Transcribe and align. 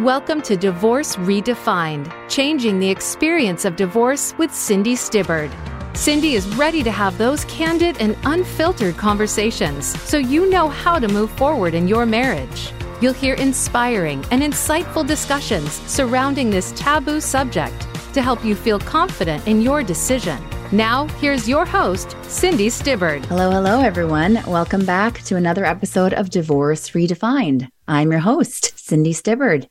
Welcome 0.00 0.42
to 0.42 0.58
Divorce 0.58 1.16
Redefined, 1.16 2.12
changing 2.28 2.78
the 2.78 2.90
experience 2.90 3.64
of 3.64 3.76
divorce 3.76 4.34
with 4.36 4.54
Cindy 4.54 4.94
Stibbard. 4.94 5.50
Cindy 5.94 6.34
is 6.34 6.46
ready 6.54 6.82
to 6.82 6.90
have 6.90 7.16
those 7.16 7.46
candid 7.46 7.96
and 7.98 8.14
unfiltered 8.24 8.98
conversations 8.98 9.98
so 10.02 10.18
you 10.18 10.50
know 10.50 10.68
how 10.68 10.98
to 10.98 11.08
move 11.08 11.30
forward 11.30 11.72
in 11.72 11.88
your 11.88 12.04
marriage. 12.04 12.74
You'll 13.00 13.14
hear 13.14 13.36
inspiring 13.36 14.22
and 14.30 14.42
insightful 14.42 15.06
discussions 15.06 15.72
surrounding 15.90 16.50
this 16.50 16.72
taboo 16.72 17.18
subject 17.18 17.88
to 18.12 18.20
help 18.20 18.44
you 18.44 18.54
feel 18.54 18.78
confident 18.78 19.48
in 19.48 19.62
your 19.62 19.82
decision. 19.82 20.38
Now, 20.72 21.06
here's 21.20 21.48
your 21.48 21.64
host, 21.64 22.16
Cindy 22.24 22.68
Stibbard. 22.68 23.24
Hello, 23.26 23.50
hello, 23.50 23.80
everyone. 23.80 24.42
Welcome 24.46 24.84
back 24.84 25.22
to 25.22 25.36
another 25.36 25.64
episode 25.64 26.12
of 26.12 26.28
Divorce 26.28 26.90
Redefined. 26.90 27.70
I'm 27.88 28.10
your 28.10 28.20
host, 28.20 28.78
Cindy 28.78 29.14
Stibbard. 29.14 29.70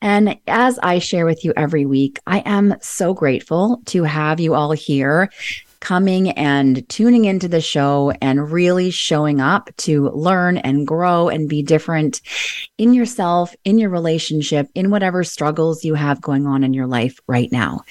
And 0.00 0.38
as 0.46 0.78
I 0.78 0.98
share 0.98 1.26
with 1.26 1.44
you 1.44 1.52
every 1.56 1.86
week, 1.86 2.18
I 2.26 2.40
am 2.40 2.74
so 2.80 3.14
grateful 3.14 3.82
to 3.86 4.04
have 4.04 4.40
you 4.40 4.54
all 4.54 4.72
here 4.72 5.30
coming 5.80 6.30
and 6.30 6.88
tuning 6.88 7.24
into 7.24 7.48
the 7.48 7.60
show 7.60 8.12
and 8.20 8.50
really 8.50 8.90
showing 8.90 9.40
up 9.40 9.70
to 9.76 10.10
learn 10.10 10.58
and 10.58 10.86
grow 10.86 11.28
and 11.28 11.48
be 11.48 11.62
different 11.62 12.20
in 12.78 12.94
yourself, 12.94 13.54
in 13.64 13.78
your 13.78 13.90
relationship, 13.90 14.68
in 14.74 14.90
whatever 14.90 15.22
struggles 15.22 15.84
you 15.84 15.94
have 15.94 16.20
going 16.20 16.46
on 16.46 16.64
in 16.64 16.74
your 16.74 16.86
life 16.86 17.20
right 17.26 17.50
now. 17.52 17.82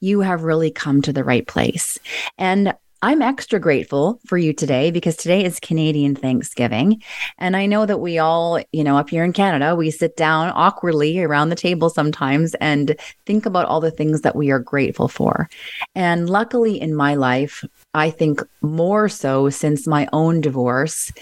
You 0.00 0.20
have 0.20 0.42
really 0.42 0.70
come 0.70 1.02
to 1.02 1.12
the 1.12 1.24
right 1.24 1.46
place. 1.46 1.98
And 2.36 2.74
I'm 3.02 3.20
extra 3.20 3.60
grateful 3.60 4.20
for 4.26 4.38
you 4.38 4.54
today 4.54 4.90
because 4.90 5.16
today 5.16 5.44
is 5.44 5.60
Canadian 5.60 6.14
Thanksgiving. 6.14 7.02
And 7.36 7.54
I 7.54 7.66
know 7.66 7.84
that 7.84 7.98
we 7.98 8.18
all, 8.18 8.60
you 8.72 8.82
know, 8.82 8.96
up 8.96 9.10
here 9.10 9.22
in 9.22 9.34
Canada, 9.34 9.76
we 9.76 9.90
sit 9.90 10.16
down 10.16 10.50
awkwardly 10.54 11.20
around 11.22 11.50
the 11.50 11.56
table 11.56 11.90
sometimes 11.90 12.54
and 12.54 12.96
think 13.26 13.44
about 13.44 13.66
all 13.66 13.80
the 13.80 13.90
things 13.90 14.22
that 14.22 14.34
we 14.34 14.50
are 14.50 14.58
grateful 14.58 15.08
for. 15.08 15.48
And 15.94 16.30
luckily 16.30 16.80
in 16.80 16.94
my 16.94 17.16
life, 17.16 17.62
I 17.92 18.10
think 18.10 18.42
more 18.62 19.10
so 19.10 19.50
since 19.50 19.86
my 19.86 20.08
own 20.14 20.40
divorce, 20.40 21.12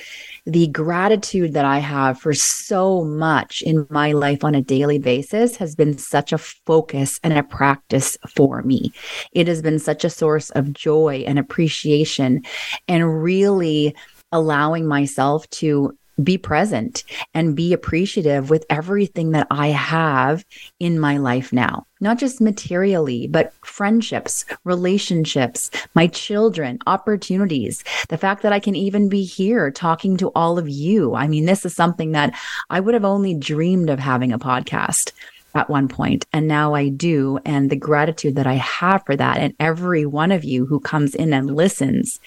the 0.46 0.66
gratitude 0.68 1.54
that 1.54 1.64
I 1.64 1.78
have 1.78 2.20
for 2.20 2.34
so 2.34 3.02
much 3.02 3.62
in 3.62 3.86
my 3.88 4.12
life 4.12 4.44
on 4.44 4.54
a 4.54 4.62
daily 4.62 4.98
basis 4.98 5.56
has 5.56 5.74
been 5.74 5.96
such 5.96 6.32
a 6.32 6.38
focus 6.38 7.18
and 7.22 7.32
a 7.32 7.42
practice 7.42 8.18
for 8.28 8.62
me. 8.62 8.92
It 9.32 9.48
has 9.48 9.62
been 9.62 9.78
such 9.78 10.04
a 10.04 10.10
source 10.10 10.50
of 10.50 10.72
joy 10.72 11.24
and 11.26 11.38
appreciation 11.38 12.42
and 12.88 13.22
really 13.22 13.94
allowing 14.32 14.86
myself 14.86 15.48
to 15.48 15.96
be 16.22 16.38
present 16.38 17.04
and 17.32 17.56
be 17.56 17.72
appreciative 17.72 18.50
with 18.50 18.64
everything 18.70 19.32
that 19.32 19.46
I 19.50 19.68
have 19.68 20.44
in 20.78 21.00
my 21.00 21.16
life 21.16 21.52
now, 21.52 21.86
not 22.00 22.18
just 22.18 22.40
materially, 22.40 23.26
but 23.26 23.52
friendships, 23.64 24.44
relationships, 24.64 25.70
my 25.94 26.06
children, 26.06 26.78
opportunities, 26.86 27.82
the 28.08 28.18
fact 28.18 28.42
that 28.42 28.52
I 28.52 28.60
can 28.60 28.76
even 28.76 29.08
be 29.08 29.24
here 29.24 29.70
talking 29.70 30.16
to 30.18 30.30
all 30.34 30.58
of 30.58 30.68
you. 30.68 31.14
I 31.14 31.26
mean, 31.26 31.46
this 31.46 31.64
is 31.64 31.74
something 31.74 32.12
that 32.12 32.34
I 32.70 32.80
would 32.80 32.94
have 32.94 33.04
only 33.04 33.34
dreamed 33.34 33.90
of 33.90 33.98
having 33.98 34.32
a 34.32 34.38
podcast 34.38 35.12
at 35.54 35.70
one 35.70 35.88
point 35.88 36.26
and 36.32 36.48
now 36.48 36.74
I 36.74 36.88
do 36.88 37.38
and 37.44 37.70
the 37.70 37.76
gratitude 37.76 38.34
that 38.36 38.46
I 38.46 38.54
have 38.54 39.04
for 39.06 39.14
that 39.16 39.38
and 39.38 39.54
every 39.60 40.04
one 40.04 40.32
of 40.32 40.44
you 40.44 40.66
who 40.66 40.80
comes 40.80 41.14
in 41.14 41.32
and 41.32 41.54
listens 41.54 42.20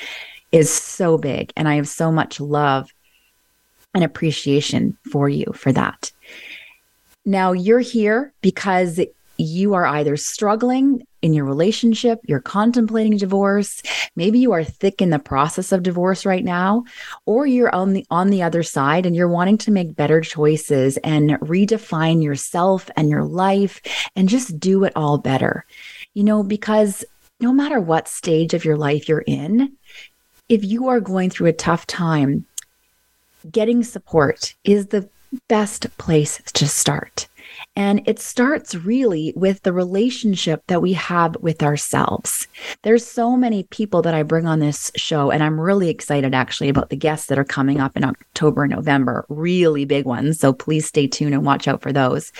is 0.52 0.72
so 0.72 1.18
big 1.18 1.52
and 1.58 1.68
I 1.68 1.76
have 1.76 1.90
so 1.90 2.12
much 2.12 2.40
love 2.40 2.90
and 3.98 4.04
appreciation 4.04 4.96
for 5.12 5.28
you 5.28 5.52
for 5.56 5.72
that. 5.72 6.12
Now, 7.26 7.52
you're 7.52 7.80
here 7.80 8.32
because 8.42 9.00
you 9.40 9.74
are 9.74 9.88
either 9.88 10.16
struggling 10.18 11.06
in 11.24 11.34
your 11.34 11.46
relationship, 11.46 12.20
you're 12.26 12.40
contemplating 12.40 13.18
divorce, 13.18 13.82
maybe 14.16 14.38
you 14.38 14.52
are 14.52 14.64
thick 14.64 15.02
in 15.02 15.10
the 15.10 15.18
process 15.18 15.72
of 15.72 15.82
divorce 15.82 16.28
right 16.28 16.44
now, 16.44 16.84
or 17.26 17.48
you're 17.48 17.74
on 17.74 17.94
the 17.94 18.06
on 18.12 18.30
the 18.30 18.44
other 18.44 18.62
side 18.62 19.08
and 19.08 19.16
you're 19.16 19.28
wanting 19.28 19.58
to 19.58 19.72
make 19.72 19.96
better 19.96 20.22
choices 20.22 20.98
and 20.98 21.32
redefine 21.42 22.24
yourself 22.24 22.88
and 22.96 23.10
your 23.10 23.24
life 23.24 23.82
and 24.16 24.30
just 24.30 24.60
do 24.60 24.84
it 24.84 24.94
all 24.96 25.18
better. 25.18 25.66
You 26.14 26.24
know, 26.24 26.44
because 26.44 27.04
no 27.40 27.52
matter 27.52 27.80
what 27.80 28.08
stage 28.08 28.54
of 28.54 28.64
your 28.64 28.78
life 28.78 29.10
you're 29.10 29.26
in, 29.26 29.74
if 30.50 30.64
you 30.64 30.88
are 30.88 31.00
going 31.00 31.32
through 31.32 31.48
a 31.48 31.54
tough 31.54 31.88
time, 31.88 32.46
getting 33.52 33.84
support 33.84 34.56
is 34.64 34.88
the 34.88 35.10
best 35.48 35.96
place 35.98 36.42
to 36.54 36.68
start. 36.68 37.28
And 37.76 38.02
it 38.08 38.20
starts 38.20 38.76
really 38.76 39.34
with 39.36 39.64
the 39.64 39.74
relationship 39.74 40.64
that 40.68 40.82
we 40.82 40.94
have 40.94 41.36
with 41.38 41.64
ourselves. 41.64 42.48
There's 42.84 43.06
so 43.06 43.36
many 43.36 43.64
people 43.64 44.02
that 44.02 44.14
I 44.14 44.24
bring 44.24 44.48
on 44.48 44.60
this 44.60 44.92
show, 44.96 45.32
and 45.32 45.44
I'm 45.44 45.60
really 45.60 45.90
excited 45.90 46.34
actually 46.34 46.70
about 46.70 46.90
the 46.90 46.96
guests 46.96 47.28
that 47.28 47.40
are 47.40 47.44
coming 47.44 47.80
up 47.80 47.96
in 47.96 48.04
October 48.04 48.64
and 48.64 48.74
November, 48.74 49.26
really 49.30 49.86
big 49.86 50.06
ones. 50.06 50.40
So 50.40 50.54
please 50.54 50.86
stay 50.86 51.08
tuned 51.08 51.34
and 51.34 51.46
watch 51.46 51.68
out 51.68 51.82
for 51.82 51.94
those. 51.94 52.32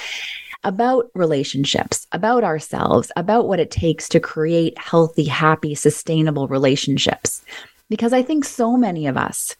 About 0.64 1.10
relationships, 1.14 2.08
about 2.12 2.44
ourselves, 2.44 3.12
about 3.16 3.48
what 3.48 3.60
it 3.60 3.72
takes 3.72 4.10
to 4.10 4.20
create 4.20 4.78
healthy, 4.78 5.26
happy, 5.26 5.76
sustainable 5.76 6.48
relationships. 6.48 7.44
Because 7.90 8.12
I 8.12 8.24
think 8.24 8.44
so 8.44 8.76
many 8.76 9.08
of 9.08 9.18
us, 9.18 9.56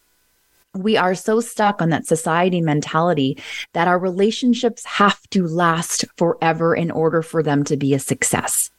we 0.74 0.96
are 0.96 1.14
so 1.14 1.40
stuck 1.40 1.80
on 1.80 1.90
that 1.90 2.06
society 2.06 2.60
mentality 2.60 3.38
that 3.72 3.88
our 3.88 3.98
relationships 3.98 4.84
have 4.84 5.20
to 5.30 5.46
last 5.46 6.04
forever 6.16 6.74
in 6.74 6.90
order 6.90 7.22
for 7.22 7.42
them 7.42 7.64
to 7.64 7.76
be 7.76 7.94
a 7.94 7.98
success. 7.98 8.70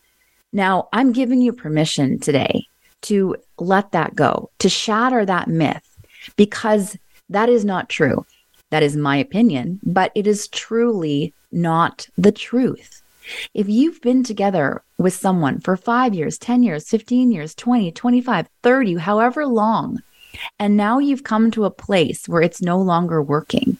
Now, 0.54 0.88
I'm 0.94 1.12
giving 1.12 1.42
you 1.42 1.54
permission 1.54 2.20
today 2.20 2.66
to 3.02 3.36
let 3.60 3.92
that 3.92 4.16
go, 4.16 4.50
to 4.60 4.70
shatter 4.70 5.26
that 5.26 5.48
myth, 5.48 5.98
because 6.36 6.98
that 7.30 7.50
is 7.50 7.64
not 7.66 7.90
true. 7.90 8.26
That 8.72 8.84
is 8.84 8.96
my 8.96 9.18
opinion, 9.18 9.80
but 9.84 10.12
it 10.16 10.28
is 10.28 10.48
truly 10.48 11.34
not 11.52 12.08
the 12.18 12.32
truth. 12.32 13.02
If 13.54 13.70
you've 13.70 14.02
been 14.02 14.24
together 14.24 14.84
with 14.98 15.14
someone 15.14 15.60
for 15.60 15.78
five 15.78 16.16
years, 16.16 16.38
10 16.38 16.64
years, 16.64 16.88
15 16.88 17.32
years, 17.32 17.54
20, 17.56 17.92
25, 17.92 18.50
30, 18.64 18.96
however 18.96 19.46
long, 19.46 20.02
and 20.58 20.78
now 20.78 21.00
you've 21.00 21.24
come 21.24 21.52
to 21.52 21.66
a 21.66 21.72
place 21.72 22.28
where 22.28 22.42
it's 22.42 22.62
no 22.62 22.80
longer 22.80 23.22
working. 23.22 23.78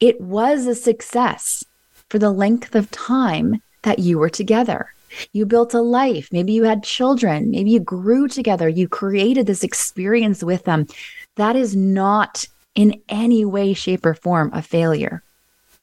It 0.00 0.20
was 0.20 0.66
a 0.66 0.74
success 0.74 1.64
for 2.08 2.18
the 2.18 2.30
length 2.30 2.74
of 2.74 2.90
time 2.90 3.62
that 3.82 3.98
you 3.98 4.18
were 4.18 4.30
together. 4.30 4.92
You 5.32 5.46
built 5.46 5.74
a 5.74 5.80
life. 5.80 6.28
Maybe 6.32 6.52
you 6.52 6.64
had 6.64 6.82
children. 6.82 7.50
Maybe 7.50 7.70
you 7.70 7.80
grew 7.80 8.28
together. 8.28 8.68
You 8.68 8.88
created 8.88 9.46
this 9.46 9.64
experience 9.64 10.42
with 10.42 10.64
them. 10.64 10.86
That 11.36 11.56
is 11.56 11.76
not 11.76 12.46
in 12.74 13.00
any 13.08 13.44
way, 13.44 13.74
shape, 13.74 14.06
or 14.06 14.14
form 14.14 14.50
a 14.52 14.62
failure. 14.62 15.22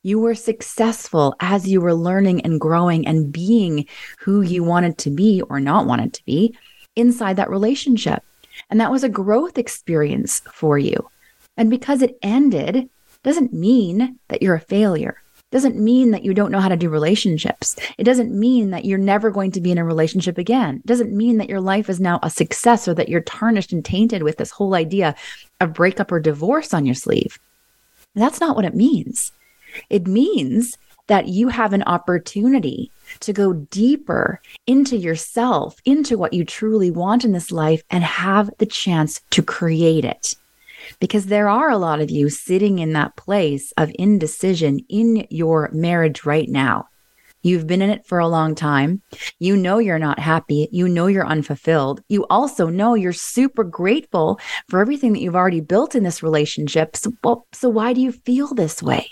You 0.01 0.19
were 0.19 0.35
successful 0.35 1.35
as 1.39 1.67
you 1.67 1.81
were 1.81 1.93
learning 1.93 2.41
and 2.41 2.59
growing 2.59 3.05
and 3.05 3.31
being 3.31 3.85
who 4.19 4.41
you 4.41 4.63
wanted 4.63 4.97
to 4.99 5.09
be 5.09 5.41
or 5.41 5.59
not 5.59 5.85
wanted 5.85 6.13
to 6.13 6.25
be 6.25 6.55
inside 6.95 7.35
that 7.35 7.49
relationship. 7.49 8.23
And 8.69 8.79
that 8.79 8.91
was 8.91 9.03
a 9.03 9.09
growth 9.09 9.57
experience 9.57 10.41
for 10.51 10.77
you. 10.77 11.09
And 11.57 11.69
because 11.69 12.01
it 12.01 12.17
ended 12.21 12.89
doesn't 13.23 13.53
mean 13.53 14.17
that 14.27 14.41
you're 14.41 14.55
a 14.55 14.61
failure. 14.61 15.21
Doesn't 15.51 15.77
mean 15.77 16.11
that 16.11 16.23
you 16.23 16.35
don't 16.35 16.51
know 16.51 16.59
how 16.59 16.69
to 16.69 16.77
do 16.77 16.89
relationships. 16.89 17.75
It 17.97 18.03
doesn't 18.03 18.31
mean 18.31 18.69
that 18.69 18.85
you're 18.85 18.99
never 18.99 19.31
going 19.31 19.51
to 19.51 19.61
be 19.61 19.71
in 19.71 19.79
a 19.79 19.83
relationship 19.83 20.37
again. 20.37 20.75
It 20.75 20.85
doesn't 20.85 21.11
mean 21.11 21.37
that 21.37 21.49
your 21.49 21.59
life 21.59 21.89
is 21.89 21.99
now 21.99 22.19
a 22.21 22.29
success 22.29 22.87
or 22.87 22.93
that 22.93 23.09
you're 23.09 23.21
tarnished 23.21 23.73
and 23.73 23.83
tainted 23.83 24.21
with 24.21 24.37
this 24.37 24.51
whole 24.51 24.75
idea 24.75 25.15
of 25.59 25.73
breakup 25.73 26.11
or 26.11 26.19
divorce 26.19 26.71
on 26.71 26.85
your 26.85 26.95
sleeve. 26.95 27.39
That's 28.13 28.39
not 28.39 28.55
what 28.55 28.65
it 28.65 28.75
means. 28.75 29.31
It 29.89 30.07
means 30.07 30.77
that 31.07 31.27
you 31.27 31.47
have 31.49 31.73
an 31.73 31.83
opportunity 31.83 32.91
to 33.21 33.33
go 33.33 33.53
deeper 33.53 34.41
into 34.67 34.97
yourself, 34.97 35.77
into 35.85 36.17
what 36.17 36.33
you 36.33 36.45
truly 36.45 36.91
want 36.91 37.25
in 37.25 37.31
this 37.31 37.51
life, 37.51 37.83
and 37.89 38.03
have 38.03 38.49
the 38.57 38.65
chance 38.65 39.21
to 39.31 39.41
create 39.41 40.05
it. 40.05 40.35
Because 40.99 41.25
there 41.25 41.49
are 41.49 41.69
a 41.69 41.77
lot 41.77 42.01
of 42.01 42.09
you 42.09 42.29
sitting 42.29 42.79
in 42.79 42.93
that 42.93 43.15
place 43.15 43.71
of 43.77 43.91
indecision 43.99 44.79
in 44.89 45.27
your 45.29 45.69
marriage 45.71 46.25
right 46.25 46.49
now. 46.49 46.87
You've 47.41 47.67
been 47.67 47.81
in 47.81 47.89
it 47.89 48.05
for 48.05 48.19
a 48.19 48.27
long 48.27 48.53
time. 48.53 49.01
You 49.39 49.55
know 49.55 49.77
you're 49.77 49.99
not 49.99 50.19
happy. 50.19 50.67
You 50.71 50.89
know 50.89 51.07
you're 51.07 51.25
unfulfilled. 51.25 52.03
You 52.09 52.25
also 52.29 52.67
know 52.67 52.95
you're 52.95 53.13
super 53.13 53.63
grateful 53.63 54.39
for 54.67 54.81
everything 54.81 55.13
that 55.13 55.21
you've 55.21 55.37
already 55.37 55.61
built 55.61 55.95
in 55.95 56.03
this 56.03 56.21
relationship. 56.21 56.97
So, 56.97 57.13
well, 57.23 57.47
so 57.53 57.69
why 57.69 57.93
do 57.93 58.01
you 58.01 58.11
feel 58.11 58.53
this 58.53 58.83
way? 58.83 59.09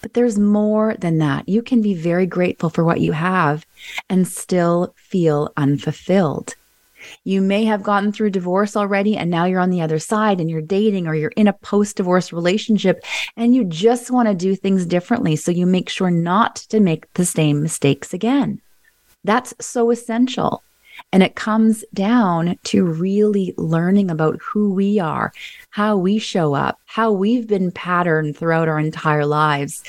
But 0.00 0.14
there's 0.14 0.38
more 0.38 0.94
than 0.98 1.18
that. 1.18 1.48
You 1.48 1.62
can 1.62 1.82
be 1.82 1.94
very 1.94 2.26
grateful 2.26 2.70
for 2.70 2.84
what 2.84 3.00
you 3.00 3.12
have 3.12 3.66
and 4.08 4.26
still 4.26 4.94
feel 4.96 5.52
unfulfilled. 5.56 6.54
You 7.24 7.40
may 7.40 7.64
have 7.64 7.82
gotten 7.82 8.12
through 8.12 8.30
divorce 8.30 8.76
already 8.76 9.16
and 9.16 9.30
now 9.30 9.44
you're 9.44 9.60
on 9.60 9.70
the 9.70 9.80
other 9.80 9.98
side 9.98 10.40
and 10.40 10.50
you're 10.50 10.60
dating 10.60 11.06
or 11.06 11.14
you're 11.14 11.32
in 11.36 11.48
a 11.48 11.52
post 11.52 11.96
divorce 11.96 12.32
relationship 12.32 13.04
and 13.36 13.54
you 13.54 13.64
just 13.64 14.10
want 14.10 14.28
to 14.28 14.34
do 14.34 14.54
things 14.54 14.84
differently. 14.84 15.36
So 15.36 15.50
you 15.50 15.66
make 15.66 15.88
sure 15.88 16.10
not 16.10 16.56
to 16.70 16.80
make 16.80 17.12
the 17.14 17.24
same 17.24 17.62
mistakes 17.62 18.12
again. 18.12 18.60
That's 19.24 19.54
so 19.60 19.90
essential. 19.90 20.62
And 21.12 21.22
it 21.22 21.34
comes 21.34 21.84
down 21.94 22.58
to 22.64 22.84
really 22.84 23.54
learning 23.56 24.10
about 24.10 24.40
who 24.42 24.72
we 24.72 24.98
are, 24.98 25.32
how 25.70 25.96
we 25.96 26.18
show 26.18 26.54
up, 26.54 26.80
how 26.86 27.12
we've 27.12 27.46
been 27.46 27.70
patterned 27.70 28.36
throughout 28.36 28.68
our 28.68 28.78
entire 28.78 29.26
lives 29.26 29.82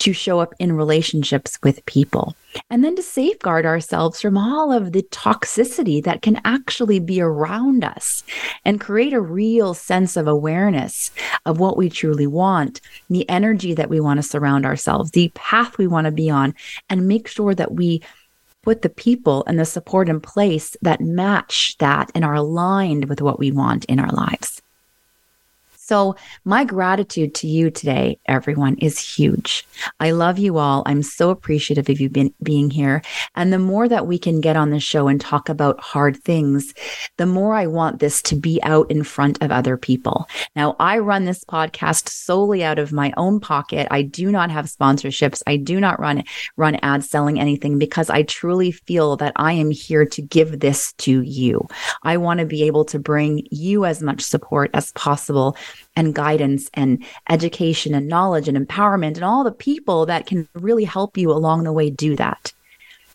to 0.00 0.14
show 0.14 0.40
up 0.40 0.54
in 0.58 0.72
relationships 0.72 1.58
with 1.62 1.84
people. 1.84 2.34
And 2.70 2.82
then 2.82 2.96
to 2.96 3.02
safeguard 3.02 3.66
ourselves 3.66 4.20
from 4.20 4.36
all 4.36 4.72
of 4.72 4.92
the 4.92 5.02
toxicity 5.02 6.02
that 6.02 6.22
can 6.22 6.40
actually 6.44 6.98
be 6.98 7.20
around 7.20 7.84
us 7.84 8.24
and 8.64 8.80
create 8.80 9.12
a 9.12 9.20
real 9.20 9.74
sense 9.74 10.16
of 10.16 10.26
awareness 10.26 11.10
of 11.44 11.60
what 11.60 11.76
we 11.76 11.90
truly 11.90 12.26
want, 12.26 12.80
the 13.10 13.28
energy 13.28 13.74
that 13.74 13.90
we 13.90 14.00
want 14.00 14.18
to 14.18 14.22
surround 14.22 14.64
ourselves, 14.64 15.10
the 15.10 15.30
path 15.34 15.76
we 15.76 15.86
want 15.86 16.06
to 16.06 16.10
be 16.10 16.30
on, 16.30 16.54
and 16.88 17.06
make 17.06 17.28
sure 17.28 17.54
that 17.54 17.74
we 17.74 18.02
put 18.62 18.82
the 18.82 18.88
people 18.88 19.44
and 19.46 19.58
the 19.58 19.64
support 19.64 20.08
in 20.08 20.20
place 20.20 20.76
that 20.82 21.00
match 21.00 21.76
that 21.78 22.10
and 22.14 22.24
are 22.24 22.34
aligned 22.34 23.08
with 23.08 23.20
what 23.22 23.38
we 23.38 23.50
want 23.50 23.84
in 23.86 23.98
our 23.98 24.10
lives. 24.10 24.60
So, 25.90 26.14
my 26.44 26.62
gratitude 26.62 27.34
to 27.34 27.48
you 27.48 27.68
today, 27.68 28.20
everyone, 28.26 28.76
is 28.76 28.96
huge. 28.96 29.66
I 29.98 30.12
love 30.12 30.38
you 30.38 30.56
all. 30.56 30.84
I'm 30.86 31.02
so 31.02 31.30
appreciative 31.30 31.88
of 31.88 32.00
you 32.00 32.08
being, 32.08 32.32
being 32.44 32.70
here. 32.70 33.02
And 33.34 33.52
the 33.52 33.58
more 33.58 33.88
that 33.88 34.06
we 34.06 34.16
can 34.16 34.40
get 34.40 34.54
on 34.54 34.70
the 34.70 34.78
show 34.78 35.08
and 35.08 35.20
talk 35.20 35.48
about 35.48 35.80
hard 35.80 36.16
things, 36.22 36.74
the 37.16 37.26
more 37.26 37.54
I 37.54 37.66
want 37.66 37.98
this 37.98 38.22
to 38.22 38.36
be 38.36 38.62
out 38.62 38.88
in 38.88 39.02
front 39.02 39.42
of 39.42 39.50
other 39.50 39.76
people. 39.76 40.28
Now, 40.54 40.76
I 40.78 40.98
run 40.98 41.24
this 41.24 41.42
podcast 41.42 42.08
solely 42.08 42.62
out 42.62 42.78
of 42.78 42.92
my 42.92 43.12
own 43.16 43.40
pocket. 43.40 43.88
I 43.90 44.02
do 44.02 44.30
not 44.30 44.52
have 44.52 44.66
sponsorships. 44.66 45.42
I 45.48 45.56
do 45.56 45.80
not 45.80 45.98
run 45.98 46.22
run 46.56 46.76
ads 46.82 47.10
selling 47.10 47.40
anything 47.40 47.80
because 47.80 48.10
I 48.10 48.22
truly 48.22 48.70
feel 48.70 49.16
that 49.16 49.32
I 49.34 49.54
am 49.54 49.72
here 49.72 50.06
to 50.06 50.22
give 50.22 50.60
this 50.60 50.92
to 50.98 51.22
you. 51.22 51.66
I 52.04 52.16
want 52.16 52.38
to 52.38 52.46
be 52.46 52.62
able 52.62 52.84
to 52.84 53.00
bring 53.00 53.44
you 53.50 53.84
as 53.86 54.00
much 54.00 54.20
support 54.20 54.70
as 54.72 54.92
possible 54.92 55.56
and 55.96 56.14
guidance 56.14 56.70
and 56.74 57.04
education 57.28 57.94
and 57.94 58.08
knowledge 58.08 58.48
and 58.48 58.56
empowerment 58.56 59.14
and 59.14 59.24
all 59.24 59.44
the 59.44 59.52
people 59.52 60.06
that 60.06 60.26
can 60.26 60.48
really 60.54 60.84
help 60.84 61.16
you 61.16 61.30
along 61.30 61.64
the 61.64 61.72
way 61.72 61.90
do 61.90 62.16
that. 62.16 62.52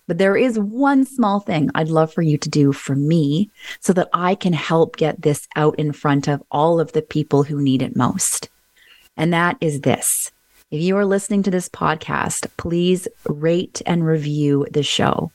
But 0.08 0.20
there 0.20 0.38
is 0.38 0.60
one 0.60 1.04
small 1.06 1.40
thing 1.40 1.72
I'd 1.74 1.90
love 1.90 2.14
for 2.14 2.22
you 2.22 2.38
to 2.38 2.50
do 2.50 2.72
for 2.72 2.96
me 2.96 3.50
so 3.80 3.92
that 3.94 4.10
I 4.14 4.36
can 4.36 4.54
help 4.54 4.98
get 4.98 5.22
this 5.22 5.48
out 5.56 5.80
in 5.80 5.94
front 5.94 6.28
of 6.28 6.44
all 6.52 6.80
of 6.80 6.92
the 6.92 7.02
people 7.02 7.44
who 7.44 7.62
need 7.62 7.82
it 7.82 7.96
most. 7.96 8.50
And 9.18 9.34
that 9.34 9.58
is 9.62 9.82
this. 9.82 10.32
If 10.72 10.82
you 10.82 10.98
are 10.98 11.06
listening 11.06 11.44
to 11.44 11.52
this 11.52 11.70
podcast, 11.70 12.48
please 12.58 13.08
rate 13.28 13.82
and 13.86 14.06
review 14.06 14.68
the 14.72 14.84
show 14.84 15.32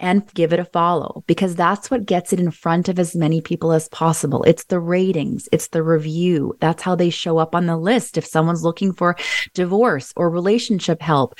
and 0.00 0.26
give 0.34 0.52
it 0.52 0.60
a 0.60 0.64
follow 0.64 1.24
because 1.26 1.54
that's 1.54 1.90
what 1.90 2.06
gets 2.06 2.32
it 2.32 2.40
in 2.40 2.50
front 2.50 2.88
of 2.88 2.98
as 2.98 3.16
many 3.16 3.40
people 3.40 3.72
as 3.72 3.88
possible. 3.88 4.42
It's 4.44 4.64
the 4.64 4.80
ratings, 4.80 5.48
it's 5.52 5.68
the 5.68 5.82
review. 5.82 6.56
That's 6.60 6.82
how 6.82 6.94
they 6.94 7.10
show 7.10 7.38
up 7.38 7.54
on 7.54 7.66
the 7.66 7.76
list. 7.76 8.16
If 8.16 8.26
someone's 8.26 8.64
looking 8.64 8.92
for 8.92 9.16
divorce 9.54 10.12
or 10.16 10.30
relationship 10.30 11.02
help 11.02 11.34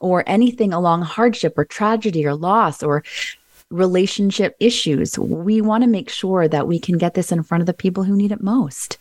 or 0.00 0.24
anything 0.26 0.72
along 0.72 1.02
hardship 1.02 1.54
or 1.56 1.64
tragedy 1.64 2.26
or 2.26 2.34
loss 2.34 2.82
or 2.82 3.02
relationship 3.70 4.56
issues, 4.60 5.18
we 5.18 5.60
want 5.60 5.82
to 5.82 5.88
make 5.88 6.08
sure 6.08 6.46
that 6.46 6.68
we 6.68 6.78
can 6.78 6.98
get 6.98 7.14
this 7.14 7.32
in 7.32 7.42
front 7.42 7.62
of 7.62 7.66
the 7.66 7.74
people 7.74 8.04
who 8.04 8.16
need 8.16 8.30
it 8.30 8.42
most 8.42 8.98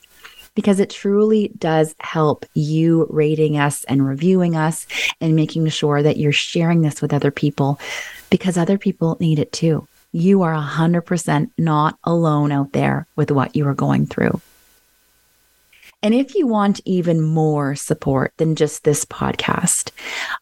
because 0.56 0.80
it 0.80 0.90
truly 0.90 1.52
does 1.58 1.96
help 2.00 2.46
you 2.54 3.08
rating 3.10 3.58
us 3.58 3.84
and 3.86 4.06
reviewing 4.06 4.56
us 4.56 4.86
and 5.20 5.36
making 5.36 5.68
sure 5.70 6.04
that 6.04 6.18
you're 6.18 6.32
sharing 6.32 6.82
this 6.82 7.02
with 7.02 7.14
other 7.14 7.32
people 7.32 7.80
because 8.30 8.58
other 8.58 8.78
people 8.78 9.18
need 9.20 9.40
it 9.40 9.52
too. 9.52 9.88
You 10.12 10.44
are 10.44 10.54
100% 10.54 11.52
not 11.58 11.98
alone 12.04 12.52
out 12.52 12.72
there 12.74 13.08
with 13.16 13.32
what 13.32 13.56
you 13.56 13.68
are 13.68 13.74
going 13.74 14.06
through. 14.06 14.40
And 16.04 16.14
if 16.14 16.36
you 16.36 16.46
want 16.46 16.82
even 16.84 17.22
more 17.22 17.76
support 17.76 18.34
than 18.36 18.58
just 18.58 18.84
this 18.84 19.06
podcast, 19.06 19.92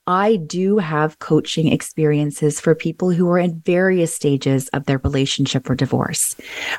I 0.08 0.38
do 0.38 0.80
have 0.80 1.20
coaching 1.20 1.72
experiences 1.72 2.60
for 2.60 2.74
people 2.74 3.12
who 3.12 3.30
are 3.30 3.38
in 3.38 3.60
various 3.60 4.12
stages 4.12 4.70
of 4.70 4.88
their 4.88 4.98
relationship 4.98 5.70
or 5.70 5.76
divorce. 5.76 6.36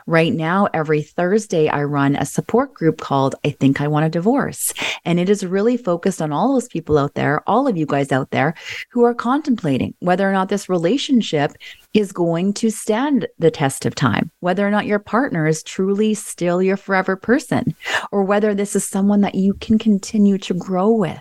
Right 0.09 0.33
now, 0.33 0.69
every 0.75 1.01
Thursday, 1.01 1.69
I 1.69 1.85
run 1.85 2.17
a 2.17 2.27
support 2.27 2.75
group 2.75 3.01
called 3.01 3.37
I 3.45 3.51
Think 3.51 3.81
I 3.81 3.87
Want 3.87 4.07
a 4.07 4.09
Divorce. 4.09 4.75
And 5.05 5.21
it 5.21 5.29
is 5.29 5.47
really 5.47 5.77
focused 5.77 6.21
on 6.21 6.33
all 6.33 6.53
those 6.53 6.67
people 6.67 6.99
out 6.99 7.15
there, 7.15 7.49
all 7.49 7.69
of 7.69 7.77
you 7.77 7.87
guys 7.87 8.11
out 8.11 8.31
there 8.31 8.55
who 8.91 9.05
are 9.05 9.15
contemplating 9.15 9.95
whether 10.01 10.29
or 10.29 10.33
not 10.33 10.49
this 10.49 10.69
relationship 10.69 11.53
is 11.95 12.13
going 12.13 12.55
to 12.55 12.71
stand 12.71 13.27
the 13.39 13.51
test 13.51 13.85
of 13.85 13.95
time, 13.95 14.31
whether 14.41 14.67
or 14.67 14.71
not 14.71 14.87
your 14.87 14.99
partner 14.99 15.47
is 15.47 15.63
truly 15.63 16.15
still 16.15 16.63
your 16.63 16.77
forever 16.77 17.17
person, 17.17 17.75
or 18.11 18.25
whether 18.25 18.55
this 18.55 18.75
is 18.75 18.89
someone 18.89 19.21
that 19.21 19.35
you 19.35 19.55
can 19.55 19.79
continue 19.79 20.39
to 20.39 20.55
grow 20.55 20.91
with. 20.91 21.21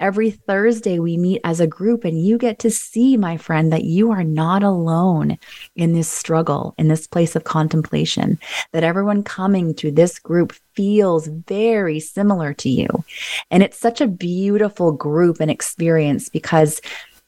Every 0.00 0.32
Thursday, 0.32 0.98
we 0.98 1.16
meet 1.16 1.40
as 1.44 1.60
a 1.60 1.68
group, 1.68 2.04
and 2.04 2.20
you 2.20 2.36
get 2.36 2.58
to 2.60 2.70
see, 2.70 3.16
my 3.16 3.36
friend, 3.36 3.72
that 3.72 3.84
you 3.84 4.10
are 4.10 4.24
not 4.24 4.64
alone 4.64 5.38
in 5.76 5.92
this 5.92 6.08
struggle, 6.08 6.74
in 6.78 6.88
this 6.88 7.06
place 7.06 7.36
of 7.36 7.44
contemplation, 7.44 8.40
that 8.72 8.82
everyone 8.82 9.22
coming 9.22 9.72
to 9.76 9.92
this 9.92 10.18
group 10.18 10.52
feels 10.74 11.28
very 11.28 12.00
similar 12.00 12.52
to 12.54 12.68
you. 12.68 12.88
And 13.52 13.62
it's 13.62 13.78
such 13.78 14.00
a 14.00 14.08
beautiful 14.08 14.90
group 14.90 15.38
and 15.38 15.50
experience 15.50 16.28
because 16.28 16.80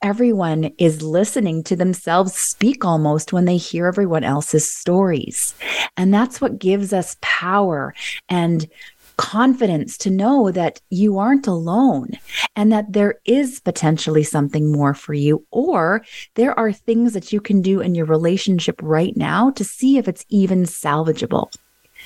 everyone 0.05 0.65
is 0.77 1.01
listening 1.01 1.65
to 1.65 1.75
themselves 1.75 2.35
speak 2.35 2.85
almost 2.85 3.33
when 3.33 3.47
they 3.47 3.57
hear 3.57 3.87
everyone 3.87 4.23
else's 4.23 4.71
stories. 4.71 5.55
And 5.97 6.13
that's 6.13 6.43
what 6.43 6.59
gives 6.59 6.93
us 6.93 7.17
power 7.23 7.95
and 8.29 8.69
confidence 9.17 9.97
to 9.97 10.11
know 10.11 10.51
that 10.51 10.79
you 10.91 11.17
aren't 11.19 11.47
alone 11.47 12.11
and 12.55 12.71
that 12.71 12.93
there 12.93 13.15
is 13.25 13.61
potentially 13.61 14.25
something 14.25 14.71
more 14.71 14.93
for 14.93 15.15
you, 15.15 15.47
or 15.51 16.05
there 16.35 16.57
are 16.59 16.73
things 16.73 17.15
that 17.15 17.33
you 17.33 17.41
can 17.41 17.63
do 17.63 17.81
in 17.81 17.95
your 17.95 18.07
relationship 18.07 18.79
right 18.83 19.17
now 19.17 19.51
to 19.53 19.65
see 19.65 19.97
if 19.97 20.07
it's 20.07 20.27
even 20.29 20.65
salvageable. 20.65 21.51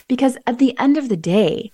Because 0.07 0.39
at 0.47 0.59
the 0.59 0.79
end 0.79 0.97
of 0.97 1.09
the 1.09 1.17
day, 1.17 1.73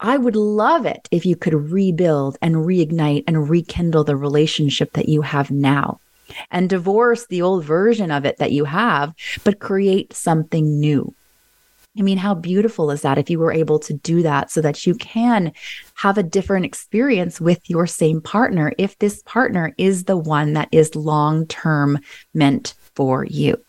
I 0.00 0.16
would 0.16 0.36
love 0.36 0.86
it 0.86 1.08
if 1.10 1.24
you 1.24 1.36
could 1.36 1.54
rebuild 1.54 2.38
and 2.42 2.56
reignite 2.56 3.24
and 3.26 3.48
rekindle 3.48 4.04
the 4.04 4.16
relationship 4.16 4.92
that 4.94 5.08
you 5.08 5.22
have 5.22 5.50
now 5.50 6.00
and 6.50 6.68
divorce 6.68 7.26
the 7.26 7.42
old 7.42 7.64
version 7.64 8.10
of 8.10 8.24
it 8.24 8.38
that 8.38 8.52
you 8.52 8.64
have, 8.64 9.14
but 9.44 9.60
create 9.60 10.12
something 10.12 10.80
new. 10.80 11.14
I 11.98 12.00
mean, 12.00 12.16
how 12.16 12.34
beautiful 12.34 12.90
is 12.90 13.02
that 13.02 13.18
if 13.18 13.28
you 13.28 13.38
were 13.38 13.52
able 13.52 13.78
to 13.80 13.92
do 13.92 14.22
that 14.22 14.50
so 14.50 14.62
that 14.62 14.86
you 14.86 14.94
can 14.94 15.52
have 15.94 16.16
a 16.16 16.22
different 16.22 16.64
experience 16.64 17.38
with 17.38 17.68
your 17.68 17.86
same 17.86 18.22
partner 18.22 18.72
if 18.78 18.98
this 18.98 19.22
partner 19.26 19.74
is 19.76 20.04
the 20.04 20.16
one 20.16 20.54
that 20.54 20.68
is 20.72 20.96
long 20.96 21.46
term 21.46 21.98
meant 22.32 22.74
for 22.94 23.24
you? 23.24 23.62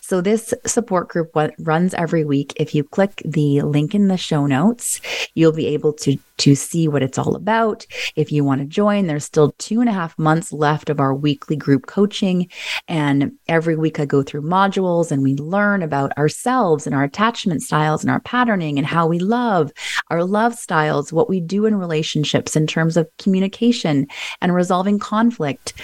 So 0.00 0.20
this 0.20 0.54
support 0.66 1.08
group 1.08 1.30
runs 1.58 1.94
every 1.94 2.24
week. 2.24 2.52
If 2.56 2.74
you 2.74 2.84
click 2.84 3.22
the 3.24 3.62
link 3.62 3.94
in 3.94 4.08
the 4.08 4.16
show 4.16 4.46
notes, 4.46 5.00
you'll 5.34 5.52
be 5.52 5.66
able 5.68 5.92
to 5.94 6.18
to 6.38 6.54
see 6.54 6.88
what 6.88 7.02
it's 7.02 7.18
all 7.18 7.34
about. 7.34 7.84
If 8.16 8.32
you 8.32 8.44
want 8.44 8.60
to 8.60 8.66
join, 8.66 9.06
there's 9.06 9.24
still 9.24 9.52
two 9.58 9.80
and 9.80 9.88
a 9.88 9.92
half 9.92 10.18
months 10.18 10.52
left 10.52 10.88
of 10.88 11.00
our 11.00 11.14
weekly 11.14 11.56
group 11.56 11.86
coaching. 11.86 12.48
And 12.86 13.32
every 13.48 13.76
week 13.76 14.00
I 14.00 14.06
go 14.06 14.22
through 14.22 14.42
modules 14.42 15.10
and 15.10 15.22
we 15.22 15.34
learn 15.34 15.82
about 15.82 16.16
ourselves 16.16 16.86
and 16.86 16.94
our 16.94 17.04
attachment 17.04 17.62
styles 17.62 18.02
and 18.02 18.10
our 18.10 18.20
patterning 18.20 18.78
and 18.78 18.86
how 18.86 19.06
we 19.06 19.18
love, 19.18 19.72
our 20.10 20.24
love 20.24 20.54
styles, 20.54 21.12
what 21.12 21.28
we 21.28 21.40
do 21.40 21.66
in 21.66 21.74
relationships 21.74 22.56
in 22.56 22.66
terms 22.66 22.96
of 22.96 23.08
communication 23.18 24.06
and 24.40 24.54
resolving 24.54 24.98
conflict, 24.98 25.74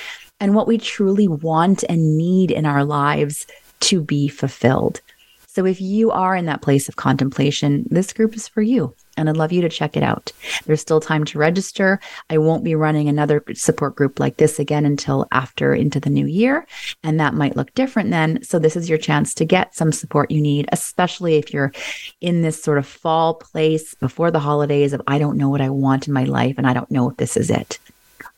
and 0.40 0.54
what 0.54 0.66
we 0.66 0.78
truly 0.78 1.28
want 1.28 1.84
and 1.88 2.16
need 2.16 2.50
in 2.50 2.66
our 2.66 2.84
lives 2.84 3.46
to 3.84 4.00
be 4.00 4.28
fulfilled. 4.28 5.00
So 5.46 5.64
if 5.64 5.80
you 5.80 6.10
are 6.10 6.34
in 6.34 6.46
that 6.46 6.62
place 6.62 6.88
of 6.88 6.96
contemplation, 6.96 7.86
this 7.88 8.12
group 8.12 8.34
is 8.34 8.48
for 8.48 8.60
you. 8.60 8.92
And 9.16 9.28
I'd 9.28 9.36
love 9.36 9.52
you 9.52 9.62
to 9.62 9.68
check 9.68 9.96
it 9.96 10.02
out. 10.02 10.32
There's 10.66 10.80
still 10.80 11.00
time 11.00 11.24
to 11.26 11.38
register. 11.38 12.00
I 12.28 12.38
won't 12.38 12.64
be 12.64 12.74
running 12.74 13.08
another 13.08 13.44
support 13.52 13.94
group 13.94 14.18
like 14.18 14.38
this 14.38 14.58
again 14.58 14.84
until 14.84 15.28
after 15.30 15.72
into 15.72 16.00
the 16.00 16.10
new 16.10 16.26
year. 16.26 16.66
And 17.04 17.20
that 17.20 17.34
might 17.34 17.54
look 17.54 17.72
different 17.74 18.10
then. 18.10 18.42
So 18.42 18.58
this 18.58 18.74
is 18.74 18.88
your 18.88 18.98
chance 18.98 19.32
to 19.34 19.44
get 19.44 19.76
some 19.76 19.92
support 19.92 20.32
you 20.32 20.40
need, 20.40 20.68
especially 20.72 21.36
if 21.36 21.54
you're 21.54 21.72
in 22.20 22.42
this 22.42 22.60
sort 22.60 22.78
of 22.78 22.86
fall 22.86 23.34
place 23.34 23.94
before 23.94 24.32
the 24.32 24.40
holidays 24.40 24.92
of, 24.92 25.02
I 25.06 25.20
don't 25.20 25.38
know 25.38 25.50
what 25.50 25.60
I 25.60 25.70
want 25.70 26.08
in 26.08 26.14
my 26.14 26.24
life 26.24 26.56
and 26.58 26.66
I 26.66 26.74
don't 26.74 26.90
know 26.90 27.10
if 27.10 27.16
this 27.16 27.36
is 27.36 27.50
it. 27.50 27.78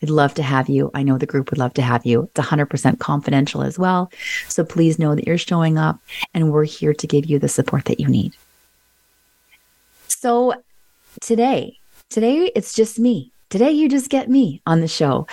I'd 0.01 0.09
love 0.09 0.33
to 0.35 0.43
have 0.43 0.69
you. 0.69 0.91
I 0.93 1.03
know 1.03 1.17
the 1.17 1.25
group 1.25 1.49
would 1.49 1.57
love 1.57 1.73
to 1.75 1.81
have 1.81 2.05
you. 2.05 2.23
It's 2.23 2.47
100% 2.47 2.99
confidential 2.99 3.63
as 3.63 3.79
well. 3.79 4.11
So 4.47 4.63
please 4.63 4.99
know 4.99 5.15
that 5.15 5.25
you're 5.25 5.37
showing 5.37 5.77
up 5.77 5.99
and 6.33 6.51
we're 6.51 6.65
here 6.65 6.93
to 6.93 7.07
give 7.07 7.25
you 7.25 7.39
the 7.39 7.49
support 7.49 7.85
that 7.85 7.99
you 7.99 8.07
need. 8.07 8.33
So 10.07 10.53
today, 11.21 11.79
today 12.09 12.51
it's 12.55 12.73
just 12.73 12.99
me. 12.99 13.31
Today 13.49 13.71
you 13.71 13.87
just 13.87 14.09
get 14.09 14.29
me 14.29 14.61
on 14.67 14.81
the 14.81 14.87
show. 14.87 15.25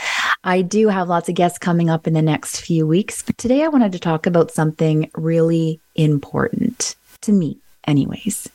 I 0.44 0.62
do 0.62 0.88
have 0.88 1.08
lots 1.08 1.28
of 1.28 1.34
guests 1.34 1.58
coming 1.58 1.90
up 1.90 2.06
in 2.06 2.12
the 2.12 2.22
next 2.22 2.60
few 2.60 2.86
weeks, 2.86 3.22
but 3.22 3.36
today 3.38 3.64
I 3.64 3.68
wanted 3.68 3.92
to 3.92 3.98
talk 3.98 4.26
about 4.26 4.50
something 4.50 5.10
really 5.14 5.80
important 5.96 6.94
to 7.22 7.32
me, 7.32 7.58
anyways. 7.86 8.48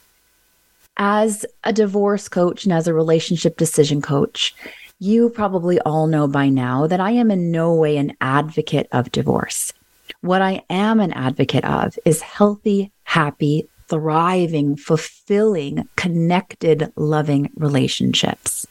As 0.97 1.45
a 1.63 1.73
divorce 1.73 2.29
coach 2.29 2.63
and 2.63 2.73
as 2.73 2.87
a 2.87 2.93
relationship 2.93 3.57
decision 3.57 4.01
coach, 4.01 4.55
you 4.99 5.29
probably 5.29 5.79
all 5.81 6.07
know 6.07 6.27
by 6.27 6.49
now 6.49 6.85
that 6.87 6.99
I 6.99 7.11
am 7.11 7.31
in 7.31 7.51
no 7.51 7.73
way 7.73 7.97
an 7.97 8.15
advocate 8.21 8.87
of 8.91 9.11
divorce. 9.11 9.73
What 10.21 10.41
I 10.41 10.63
am 10.69 10.99
an 10.99 11.13
advocate 11.13 11.63
of 11.63 11.97
is 12.05 12.21
healthy, 12.21 12.91
happy, 13.03 13.69
thriving, 13.87 14.75
fulfilling, 14.75 15.87
connected, 15.95 16.91
loving 16.95 17.49
relationships. 17.55 18.67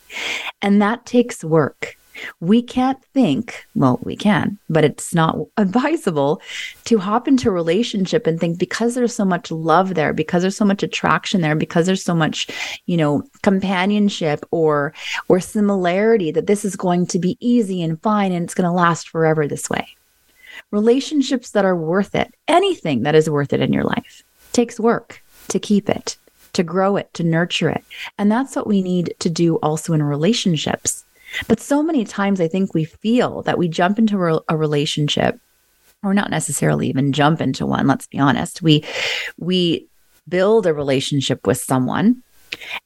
And 0.63 0.81
that 0.81 1.07
takes 1.07 1.43
work. 1.43 1.98
We 2.41 2.63
can't 2.63 3.03
think, 3.15 3.67
well, 3.75 3.99
we 4.03 4.17
can, 4.17 4.59
but 4.69 4.85
it's 4.85 5.15
not 5.15 5.39
advisable 5.57 6.41
to 6.85 6.99
hop 6.99 7.29
into 7.29 7.49
a 7.49 7.53
relationship 7.53 8.27
and 8.27 8.39
think 8.39 8.59
because 8.59 8.95
there's 8.95 9.15
so 9.15 9.25
much 9.25 9.51
love 9.51 9.95
there, 9.95 10.13
because 10.13 10.43
there's 10.43 10.57
so 10.57 10.65
much 10.65 10.83
attraction 10.83 11.41
there, 11.41 11.57
because 11.57 11.87
there's 11.87 12.05
so 12.05 12.15
much, 12.15 12.49
you 12.87 12.97
know, 12.97 13.23
companionship 13.43 14.45
or 14.51 14.95
or 15.29 15.41
similarity 15.41 16.31
that 16.31 16.47
this 16.47 16.65
is 16.65 16.77
going 16.77 17.07
to 17.07 17.19
be 17.19 17.37
easy 17.41 17.83
and 17.83 18.01
fine 18.03 18.33
and 18.33 18.45
it's 18.45 18.55
going 18.55 18.69
to 18.69 18.73
last 18.73 19.09
forever 19.09 19.47
this 19.47 19.69
way. 19.69 19.89
Relationships 20.71 21.51
that 21.51 21.65
are 21.65 21.77
worth 21.77 22.15
it, 22.15 22.35
anything 22.47 23.03
that 23.03 23.15
is 23.15 23.31
worth 23.31 23.53
it 23.53 23.61
in 23.61 23.73
your 23.73 23.85
life, 23.85 24.23
takes 24.53 24.81
work 24.81 25.23
to 25.49 25.59
keep 25.59 25.89
it, 25.89 26.17
to 26.53 26.63
grow 26.63 26.97
it, 26.97 27.13
to 27.15 27.23
nurture 27.23 27.71
it. 27.71 27.85
And 28.19 28.31
that's 28.31 28.57
what 28.57 28.67
we 28.67 28.83
need 28.83 29.15
to 29.21 29.31
do 29.31 29.57
also 29.57 29.93
in 29.93 30.03
relationships. 30.03 31.05
But 31.47 31.61
so 31.61 31.83
many 31.83 32.05
times 32.05 32.41
I 32.41 32.49
think 32.49 32.75
we 32.75 32.85
feel 32.85 33.43
that 33.43 33.59
we 33.59 33.69
jump 33.69 33.99
into 33.99 34.43
a 34.49 34.57
relationship 34.57 35.39
or 36.03 36.15
not 36.15 36.31
necessarily 36.31 36.89
even 36.89 37.13
jump 37.13 37.41
into 37.41 37.67
one, 37.67 37.87
let's 37.87 38.07
be 38.07 38.19
honest. 38.19 38.63
We 38.63 38.85
we 39.39 39.87
build 40.29 40.67
a 40.67 40.75
relationship 40.75 41.47
with 41.47 41.59
someone 41.59 42.23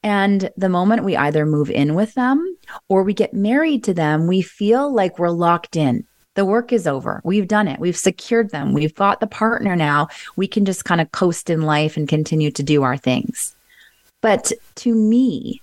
and 0.03 0.51
the 0.57 0.69
moment 0.69 1.05
we 1.05 1.17
either 1.17 1.47
move 1.47 1.71
in 1.71 1.95
with 1.95 2.15
them 2.15 2.57
or 2.89 3.03
we 3.03 3.15
get 3.15 3.35
married 3.35 3.85
to 3.85 3.95
them, 3.95 4.27
we 4.27 4.43
feel 4.43 4.93
like 4.93 5.19
we're 5.19 5.31
locked 5.31 5.77
in. 5.77 6.05
The 6.35 6.45
work 6.45 6.73
is 6.73 6.87
over. 6.87 7.21
We've 7.25 7.49
done 7.49 7.69
it. 7.69 7.79
We've 7.79 7.97
secured 7.97 8.51
them. 8.51 8.73
We've 8.73 8.95
got 8.95 9.21
the 9.21 9.27
partner 9.27 9.77
now. 9.77 10.09
We 10.35 10.47
can 10.47 10.65
just 10.65 10.85
kind 10.85 11.01
of 11.01 11.13
coast 11.13 11.51
in 11.51 11.63
life 11.63 11.97
and 11.97 12.09
continue 12.09 12.51
to 12.53 12.63
do 12.63 12.83
our 12.83 12.97
things. 12.97 13.55
But 14.23 14.53
to 14.77 14.95
me, 14.95 15.61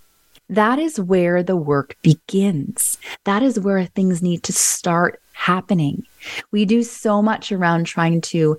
that 0.49 0.79
is 0.79 0.99
where 0.99 1.43
the 1.43 1.55
work 1.55 1.95
begins. 2.01 2.97
That 3.25 3.43
is 3.43 3.59
where 3.59 3.85
things 3.85 4.21
need 4.21 4.43
to 4.43 4.53
start 4.53 5.21
happening. 5.33 6.05
We 6.51 6.65
do 6.65 6.83
so 6.83 7.21
much 7.21 7.51
around 7.51 7.85
trying 7.85 8.21
to 8.21 8.57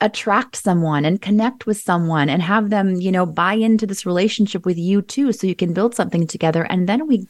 attract 0.00 0.56
someone 0.56 1.04
and 1.04 1.22
connect 1.22 1.64
with 1.64 1.80
someone 1.80 2.28
and 2.28 2.42
have 2.42 2.70
them 2.70 2.96
you 2.96 3.12
know 3.12 3.24
buy 3.24 3.54
into 3.54 3.86
this 3.86 4.04
relationship 4.04 4.66
with 4.66 4.76
you 4.76 5.00
too 5.00 5.32
so 5.32 5.46
you 5.46 5.54
can 5.54 5.72
build 5.72 5.94
something 5.94 6.26
together. 6.26 6.64
And 6.64 6.88
then 6.88 7.06
we 7.06 7.26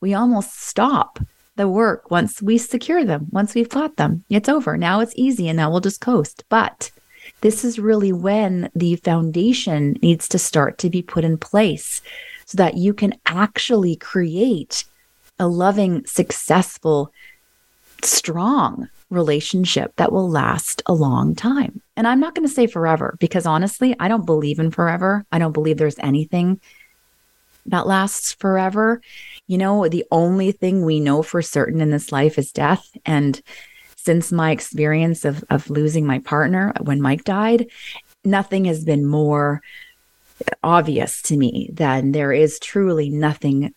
we 0.00 0.14
almost 0.14 0.58
stop 0.58 1.18
the 1.56 1.68
work 1.68 2.10
once 2.10 2.40
we 2.40 2.56
secure 2.56 3.04
them 3.04 3.26
once 3.30 3.54
we've 3.54 3.68
got 3.68 3.96
them. 3.96 4.24
It's 4.30 4.48
over. 4.48 4.78
Now 4.78 5.00
it's 5.00 5.12
easy 5.16 5.48
and 5.48 5.56
now 5.58 5.70
we'll 5.70 5.80
just 5.80 6.00
coast. 6.00 6.44
But 6.48 6.90
this 7.42 7.64
is 7.64 7.78
really 7.78 8.12
when 8.12 8.70
the 8.74 8.96
foundation 8.96 9.96
needs 10.02 10.28
to 10.28 10.38
start 10.38 10.78
to 10.78 10.90
be 10.90 11.02
put 11.02 11.24
in 11.24 11.36
place 11.36 12.00
so 12.52 12.56
that 12.56 12.76
you 12.76 12.92
can 12.92 13.14
actually 13.24 13.96
create 13.96 14.84
a 15.38 15.48
loving, 15.48 16.04
successful, 16.04 17.10
strong 18.02 18.88
relationship 19.08 19.94
that 19.96 20.12
will 20.12 20.28
last 20.28 20.82
a 20.84 20.92
long 20.92 21.34
time. 21.34 21.80
And 21.96 22.06
I'm 22.06 22.20
not 22.20 22.34
going 22.34 22.46
to 22.46 22.54
say 22.54 22.66
forever 22.66 23.16
because 23.20 23.46
honestly, 23.46 23.96
I 23.98 24.08
don't 24.08 24.26
believe 24.26 24.58
in 24.58 24.70
forever. 24.70 25.24
I 25.32 25.38
don't 25.38 25.52
believe 25.52 25.78
there's 25.78 25.98
anything 25.98 26.60
that 27.66 27.86
lasts 27.86 28.34
forever. 28.34 29.00
You 29.46 29.56
know, 29.56 29.88
the 29.88 30.04
only 30.10 30.52
thing 30.52 30.84
we 30.84 31.00
know 31.00 31.22
for 31.22 31.40
certain 31.40 31.80
in 31.80 31.88
this 31.88 32.12
life 32.12 32.38
is 32.38 32.52
death. 32.52 32.86
And 33.06 33.40
since 33.96 34.30
my 34.30 34.50
experience 34.50 35.24
of, 35.24 35.42
of 35.48 35.70
losing 35.70 36.06
my 36.06 36.18
partner 36.18 36.74
when 36.82 37.00
Mike 37.00 37.24
died, 37.24 37.68
nothing 38.24 38.66
has 38.66 38.84
been 38.84 39.06
more 39.06 39.62
obvious 40.62 41.22
to 41.22 41.36
me 41.36 41.70
that 41.74 42.12
there 42.12 42.32
is 42.32 42.58
truly 42.58 43.10
nothing 43.10 43.74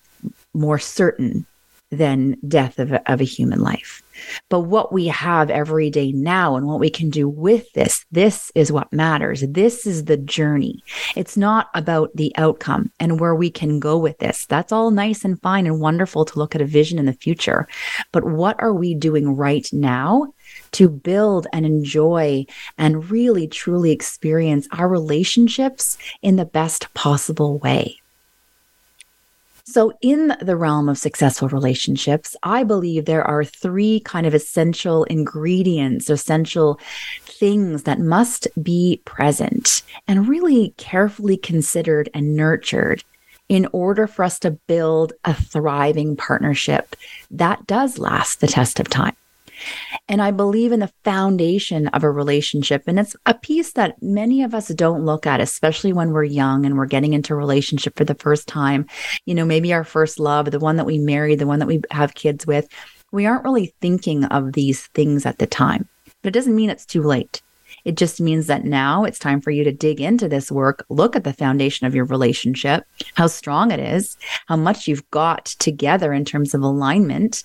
more 0.53 0.79
certain 0.79 1.45
than 1.91 2.37
death 2.47 2.79
of 2.79 2.91
a, 2.91 3.11
of 3.11 3.21
a 3.21 3.25
human 3.25 3.59
life. 3.59 4.01
But 4.49 4.61
what 4.61 4.93
we 4.93 5.07
have 5.07 5.49
every 5.49 5.89
day 5.89 6.11
now 6.11 6.55
and 6.55 6.65
what 6.65 6.79
we 6.79 6.89
can 6.89 7.09
do 7.09 7.27
with 7.27 7.71
this, 7.73 8.05
this 8.11 8.51
is 8.55 8.71
what 8.71 8.91
matters. 8.91 9.41
This 9.41 9.85
is 9.85 10.05
the 10.05 10.17
journey. 10.17 10.83
It's 11.15 11.37
not 11.37 11.69
about 11.75 12.11
the 12.15 12.33
outcome 12.37 12.91
and 12.99 13.19
where 13.19 13.35
we 13.35 13.49
can 13.49 13.79
go 13.79 13.97
with 13.97 14.17
this. 14.19 14.45
That's 14.45 14.71
all 14.71 14.89
nice 14.91 15.25
and 15.25 15.41
fine 15.41 15.67
and 15.67 15.79
wonderful 15.79 16.25
to 16.25 16.39
look 16.39 16.55
at 16.55 16.61
a 16.61 16.65
vision 16.65 16.97
in 16.97 17.05
the 17.05 17.13
future. 17.13 17.67
But 18.11 18.23
what 18.23 18.61
are 18.61 18.73
we 18.73 18.93
doing 18.95 19.35
right 19.35 19.67
now 19.71 20.33
to 20.75 20.89
build 20.89 21.47
and 21.53 21.65
enjoy 21.65 22.45
and 22.77 23.09
really 23.09 23.47
truly 23.47 23.91
experience 23.91 24.67
our 24.71 24.87
relationships 24.87 25.97
in 26.21 26.35
the 26.35 26.45
best 26.45 26.93
possible 26.93 27.57
way. 27.59 27.97
So, 29.67 29.97
in 30.01 30.35
the 30.41 30.55
realm 30.55 30.89
of 30.89 30.97
successful 30.97 31.49
relationships, 31.49 32.35
I 32.43 32.63
believe 32.63 33.05
there 33.05 33.23
are 33.23 33.43
three 33.43 33.99
kind 34.01 34.27
of 34.27 34.33
essential 34.33 35.05
ingredients, 35.05 36.09
essential 36.09 36.79
things 37.23 37.83
that 37.83 37.99
must 37.99 38.47
be 38.61 39.01
present 39.05 39.81
and 40.07 40.27
really 40.27 40.73
carefully 40.77 41.35
considered 41.35 42.09
and 42.13 42.35
nurtured 42.35 43.03
in 43.49 43.67
order 43.71 44.07
for 44.07 44.23
us 44.23 44.39
to 44.39 44.51
build 44.51 45.13
a 45.23 45.33
thriving 45.33 46.15
partnership 46.15 46.95
that 47.31 47.65
does 47.65 47.97
last 47.97 48.41
the 48.41 48.47
test 48.47 48.79
of 48.79 48.89
time. 48.89 49.15
And 50.07 50.21
I 50.21 50.29
believe 50.29 50.71
in 50.71 50.81
the 50.81 50.93
foundation 51.03 51.87
of 51.87 52.03
a 52.03 52.11
relationship. 52.11 52.83
And 52.85 52.99
it's 52.99 53.15
a 53.25 53.33
piece 53.33 53.73
that 53.73 54.01
many 54.03 54.43
of 54.43 54.53
us 54.53 54.67
don't 54.67 55.03
look 55.03 55.25
at, 55.25 55.41
especially 55.41 55.93
when 55.93 56.11
we're 56.11 56.23
young 56.23 56.63
and 56.65 56.77
we're 56.77 56.85
getting 56.85 57.13
into 57.13 57.33
a 57.33 57.37
relationship 57.37 57.97
for 57.97 58.05
the 58.05 58.13
first 58.13 58.47
time. 58.47 58.85
You 59.25 59.33
know, 59.33 59.45
maybe 59.45 59.73
our 59.73 59.83
first 59.83 60.19
love, 60.19 60.51
the 60.51 60.59
one 60.59 60.75
that 60.75 60.85
we 60.85 60.99
married, 60.99 61.39
the 61.39 61.47
one 61.47 61.57
that 61.59 61.67
we 61.67 61.81
have 61.89 62.13
kids 62.13 62.45
with. 62.45 62.67
We 63.11 63.25
aren't 63.25 63.43
really 63.43 63.73
thinking 63.81 64.25
of 64.25 64.53
these 64.53 64.87
things 64.87 65.25
at 65.25 65.39
the 65.39 65.47
time, 65.47 65.89
but 66.21 66.29
it 66.29 66.33
doesn't 66.33 66.55
mean 66.55 66.69
it's 66.69 66.85
too 66.85 67.01
late. 67.01 67.41
It 67.83 67.97
just 67.97 68.21
means 68.21 68.47
that 68.47 68.63
now 68.63 69.05
it's 69.05 69.19
time 69.19 69.41
for 69.41 69.51
you 69.51 69.63
to 69.63 69.71
dig 69.71 70.01
into 70.01 70.27
this 70.27 70.51
work, 70.51 70.85
look 70.89 71.15
at 71.15 71.23
the 71.23 71.33
foundation 71.33 71.87
of 71.87 71.95
your 71.95 72.05
relationship, 72.05 72.83
how 73.15 73.27
strong 73.27 73.71
it 73.71 73.79
is, 73.79 74.17
how 74.47 74.55
much 74.55 74.87
you've 74.87 75.09
got 75.11 75.45
together 75.45 76.13
in 76.13 76.25
terms 76.25 76.53
of 76.53 76.61
alignment, 76.61 77.43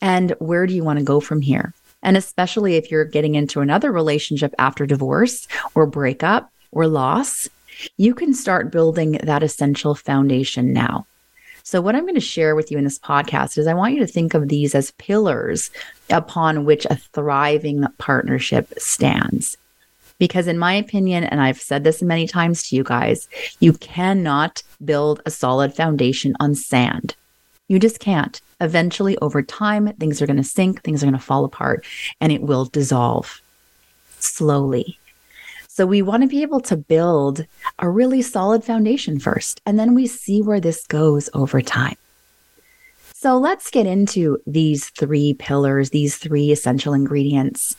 and 0.00 0.34
where 0.38 0.66
do 0.66 0.74
you 0.74 0.84
want 0.84 0.98
to 0.98 1.04
go 1.04 1.20
from 1.20 1.40
here? 1.40 1.74
And 2.02 2.16
especially 2.16 2.76
if 2.76 2.90
you're 2.90 3.04
getting 3.04 3.34
into 3.34 3.60
another 3.60 3.92
relationship 3.92 4.54
after 4.58 4.86
divorce 4.86 5.46
or 5.74 5.86
breakup 5.86 6.50
or 6.72 6.86
loss, 6.86 7.48
you 7.96 8.14
can 8.14 8.34
start 8.34 8.72
building 8.72 9.12
that 9.22 9.42
essential 9.42 9.94
foundation 9.94 10.72
now. 10.72 11.06
So, 11.62 11.80
what 11.80 11.94
I'm 11.94 12.02
going 12.02 12.14
to 12.14 12.20
share 12.20 12.56
with 12.56 12.70
you 12.70 12.78
in 12.78 12.84
this 12.84 12.98
podcast 12.98 13.58
is 13.58 13.66
I 13.66 13.74
want 13.74 13.94
you 13.94 14.00
to 14.00 14.06
think 14.06 14.34
of 14.34 14.48
these 14.48 14.74
as 14.74 14.90
pillars 14.92 15.70
upon 16.08 16.64
which 16.64 16.84
a 16.86 16.96
thriving 16.96 17.84
partnership 17.98 18.72
stands. 18.78 19.56
Because, 20.18 20.46
in 20.46 20.58
my 20.58 20.74
opinion, 20.74 21.24
and 21.24 21.40
I've 21.40 21.60
said 21.60 21.84
this 21.84 22.02
many 22.02 22.26
times 22.26 22.68
to 22.68 22.76
you 22.76 22.82
guys, 22.82 23.28
you 23.60 23.72
cannot 23.74 24.62
build 24.84 25.22
a 25.24 25.30
solid 25.30 25.74
foundation 25.74 26.34
on 26.40 26.54
sand. 26.54 27.14
You 27.70 27.78
just 27.78 28.00
can't. 28.00 28.40
Eventually, 28.60 29.16
over 29.18 29.42
time, 29.42 29.92
things 29.92 30.20
are 30.20 30.26
going 30.26 30.36
to 30.38 30.42
sink, 30.42 30.82
things 30.82 31.04
are 31.04 31.06
going 31.06 31.16
to 31.16 31.24
fall 31.24 31.44
apart, 31.44 31.86
and 32.20 32.32
it 32.32 32.42
will 32.42 32.64
dissolve 32.64 33.40
slowly. 34.18 34.98
So, 35.68 35.86
we 35.86 36.02
want 36.02 36.24
to 36.24 36.28
be 36.28 36.42
able 36.42 36.58
to 36.62 36.76
build 36.76 37.46
a 37.78 37.88
really 37.88 38.22
solid 38.22 38.64
foundation 38.64 39.20
first, 39.20 39.60
and 39.64 39.78
then 39.78 39.94
we 39.94 40.08
see 40.08 40.42
where 40.42 40.58
this 40.58 40.84
goes 40.88 41.30
over 41.32 41.62
time. 41.62 41.94
So, 43.14 43.38
let's 43.38 43.70
get 43.70 43.86
into 43.86 44.38
these 44.48 44.88
three 44.88 45.34
pillars, 45.34 45.90
these 45.90 46.16
three 46.16 46.50
essential 46.50 46.92
ingredients 46.92 47.76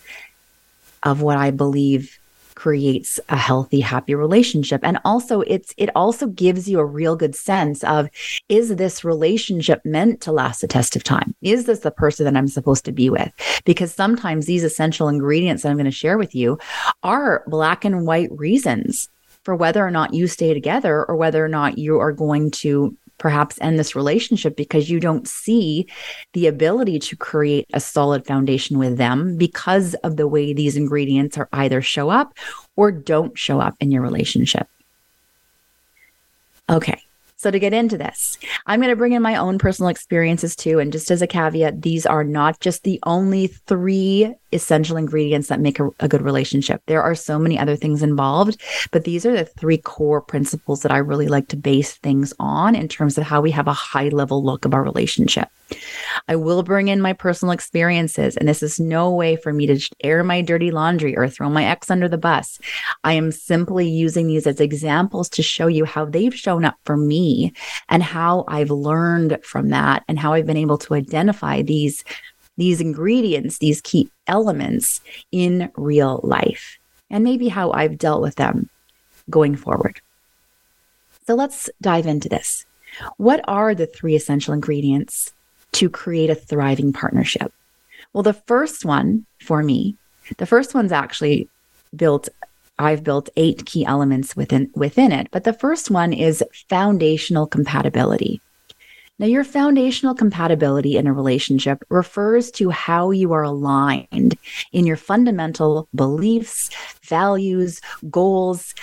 of 1.03 1.21
what 1.21 1.35
I 1.35 1.51
believe 1.51 2.17
creates 2.61 3.19
a 3.29 3.35
healthy 3.35 3.79
happy 3.79 4.13
relationship. 4.13 4.81
And 4.83 4.99
also 5.03 5.41
it's 5.41 5.73
it 5.77 5.89
also 5.95 6.27
gives 6.27 6.69
you 6.69 6.77
a 6.77 6.85
real 6.85 7.15
good 7.15 7.33
sense 7.33 7.83
of 7.83 8.07
is 8.49 8.75
this 8.75 9.03
relationship 9.03 9.81
meant 9.83 10.21
to 10.21 10.31
last 10.31 10.61
the 10.61 10.67
test 10.67 10.95
of 10.95 11.03
time? 11.03 11.33
Is 11.41 11.65
this 11.65 11.79
the 11.79 11.89
person 11.89 12.25
that 12.25 12.37
i'm 12.37 12.47
supposed 12.47 12.85
to 12.85 12.91
be 12.91 13.09
with? 13.09 13.31
Because 13.65 13.91
sometimes 13.91 14.45
these 14.45 14.63
essential 14.63 15.07
ingredients 15.07 15.63
that 15.63 15.69
i'm 15.69 15.75
going 15.75 15.85
to 15.85 15.91
share 15.91 16.19
with 16.19 16.35
you 16.35 16.59
are 17.01 17.43
black 17.47 17.83
and 17.83 18.05
white 18.05 18.29
reasons 18.31 19.09
for 19.43 19.55
whether 19.55 19.83
or 19.83 19.89
not 19.89 20.13
you 20.13 20.27
stay 20.27 20.53
together 20.53 21.03
or 21.05 21.15
whether 21.15 21.43
or 21.43 21.49
not 21.49 21.79
you 21.79 21.97
are 21.97 22.11
going 22.11 22.51
to 22.51 22.95
perhaps 23.21 23.59
end 23.61 23.77
this 23.77 23.95
relationship 23.95 24.55
because 24.55 24.89
you 24.89 24.99
don't 24.99 25.27
see 25.27 25.85
the 26.33 26.47
ability 26.47 26.97
to 26.97 27.15
create 27.15 27.67
a 27.71 27.79
solid 27.79 28.25
foundation 28.25 28.79
with 28.79 28.97
them 28.97 29.37
because 29.37 29.93
of 30.03 30.17
the 30.17 30.27
way 30.27 30.53
these 30.53 30.75
ingredients 30.75 31.37
are 31.37 31.47
either 31.53 31.83
show 31.83 32.09
up 32.09 32.33
or 32.75 32.91
don't 32.91 33.37
show 33.37 33.61
up 33.61 33.75
in 33.79 33.91
your 33.91 34.01
relationship. 34.01 34.67
Okay. 36.67 36.99
So, 37.41 37.49
to 37.49 37.57
get 37.57 37.73
into 37.73 37.97
this, 37.97 38.37
I'm 38.67 38.81
going 38.81 38.91
to 38.91 38.95
bring 38.95 39.13
in 39.13 39.23
my 39.23 39.35
own 39.35 39.57
personal 39.57 39.89
experiences 39.89 40.55
too. 40.55 40.77
And 40.77 40.91
just 40.91 41.09
as 41.09 41.23
a 41.23 41.27
caveat, 41.27 41.81
these 41.81 42.05
are 42.05 42.23
not 42.23 42.59
just 42.59 42.83
the 42.83 42.99
only 43.07 43.47
three 43.47 44.31
essential 44.51 44.95
ingredients 44.95 45.47
that 45.47 45.59
make 45.59 45.79
a, 45.79 45.89
a, 46.01 46.07
good 46.07 46.21
relationship. 46.21 46.83
There 46.85 47.01
are 47.01 47.15
so 47.15 47.39
many 47.39 47.57
other 47.57 47.75
things 47.75 48.03
involved, 48.03 48.61
but 48.91 49.05
these 49.05 49.25
are 49.25 49.35
the 49.35 49.45
three 49.45 49.79
core 49.79 50.21
principles 50.21 50.83
that 50.83 50.91
I 50.91 50.97
really 50.97 51.29
like 51.29 51.47
to 51.47 51.57
base 51.57 51.95
things 51.97 52.31
on 52.37 52.75
in 52.75 52.87
terms 52.87 53.17
of 53.17 53.23
how 53.23 53.41
we 53.41 53.49
have 53.49 53.67
a 53.67 53.73
high 53.73 54.09
level 54.09 54.43
look 54.43 54.63
of 54.63 54.75
our 54.75 54.83
relationship. 54.83 55.49
I 56.27 56.35
will 56.35 56.63
bring 56.63 56.87
in 56.87 57.01
my 57.01 57.13
personal 57.13 57.51
experiences, 57.51 58.37
and 58.37 58.47
this 58.47 58.63
is 58.63 58.79
no 58.79 59.11
way 59.11 59.35
for 59.35 59.53
me 59.53 59.65
to 59.67 59.89
air 60.03 60.23
my 60.23 60.41
dirty 60.41 60.71
laundry 60.71 61.15
or 61.15 61.27
throw 61.27 61.49
my 61.49 61.65
ex 61.65 61.89
under 61.89 62.07
the 62.07 62.17
bus. 62.17 62.59
I 63.03 63.13
am 63.13 63.31
simply 63.31 63.89
using 63.89 64.27
these 64.27 64.47
as 64.47 64.59
examples 64.59 65.29
to 65.29 65.43
show 65.43 65.67
you 65.67 65.85
how 65.85 66.05
they've 66.05 66.35
shown 66.35 66.65
up 66.65 66.77
for 66.85 66.97
me 66.97 67.53
and 67.89 68.03
how 68.03 68.45
I've 68.47 68.71
learned 68.71 69.39
from 69.43 69.69
that 69.69 70.03
and 70.07 70.19
how 70.19 70.33
I've 70.33 70.45
been 70.45 70.57
able 70.57 70.77
to 70.79 70.93
identify 70.93 71.61
these 71.61 72.03
these 72.57 72.81
ingredients, 72.81 73.57
these 73.57 73.81
key 73.81 74.09
elements 74.27 75.01
in 75.31 75.71
real 75.77 76.19
life, 76.23 76.77
and 77.09 77.23
maybe 77.23 77.47
how 77.47 77.71
I've 77.71 77.97
dealt 77.97 78.21
with 78.21 78.35
them 78.35 78.69
going 79.29 79.55
forward. 79.55 80.01
So 81.25 81.35
let's 81.35 81.69
dive 81.81 82.05
into 82.05 82.29
this. 82.29 82.65
What 83.17 83.41
are 83.47 83.73
the 83.73 83.87
three 83.87 84.15
essential 84.15 84.53
ingredients 84.53 85.33
to 85.73 85.89
create 85.89 86.29
a 86.29 86.35
thriving 86.35 86.93
partnership? 86.93 87.53
Well, 88.13 88.23
the 88.23 88.33
first 88.33 88.85
one 88.85 89.25
for 89.39 89.63
me, 89.63 89.95
the 90.37 90.45
first 90.45 90.73
one's 90.73 90.91
actually 90.91 91.49
built 91.95 92.29
I've 92.79 93.03
built 93.03 93.29
eight 93.35 93.65
key 93.65 93.85
elements 93.85 94.35
within 94.35 94.71
within 94.75 95.11
it, 95.11 95.27
but 95.31 95.43
the 95.43 95.53
first 95.53 95.91
one 95.91 96.13
is 96.13 96.43
foundational 96.67 97.45
compatibility. 97.45 98.41
Now, 99.19 99.27
your 99.27 99.43
foundational 99.43 100.15
compatibility 100.15 100.97
in 100.97 101.05
a 101.05 101.13
relationship 101.13 101.83
refers 101.89 102.49
to 102.51 102.71
how 102.71 103.11
you 103.11 103.33
are 103.33 103.43
aligned 103.43 104.35
in 104.71 104.87
your 104.87 104.97
fundamental 104.97 105.87
beliefs, 105.93 106.71
values, 107.03 107.81
goals 108.09 108.73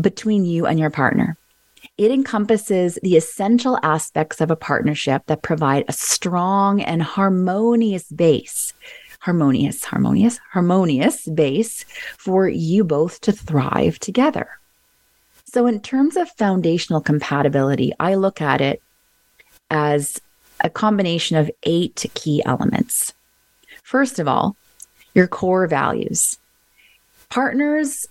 between 0.00 0.44
you 0.44 0.66
and 0.66 0.80
your 0.80 0.90
partner. 0.90 1.36
It 1.96 2.10
encompasses 2.10 2.98
the 3.02 3.16
essential 3.16 3.78
aspects 3.82 4.40
of 4.40 4.50
a 4.50 4.56
partnership 4.56 5.22
that 5.26 5.42
provide 5.42 5.84
a 5.86 5.92
strong 5.92 6.82
and 6.82 7.02
harmonious 7.02 8.10
base 8.10 8.72
harmonious, 9.24 9.84
harmonious, 9.84 10.38
harmonious 10.52 11.26
base 11.28 11.86
for 12.18 12.46
you 12.46 12.84
both 12.84 13.22
to 13.22 13.32
thrive 13.32 13.98
together. 13.98 14.46
So, 15.46 15.66
in 15.66 15.80
terms 15.80 16.18
of 16.18 16.28
foundational 16.32 17.00
compatibility, 17.00 17.94
I 17.98 18.16
look 18.16 18.42
at 18.42 18.60
it 18.60 18.82
as 19.70 20.20
a 20.60 20.68
combination 20.68 21.38
of 21.38 21.50
eight 21.62 22.04
key 22.12 22.42
elements. 22.44 23.14
First 23.82 24.18
of 24.18 24.28
all, 24.28 24.56
your 25.14 25.26
core 25.26 25.66
values. 25.66 26.36
Partners 27.30 28.06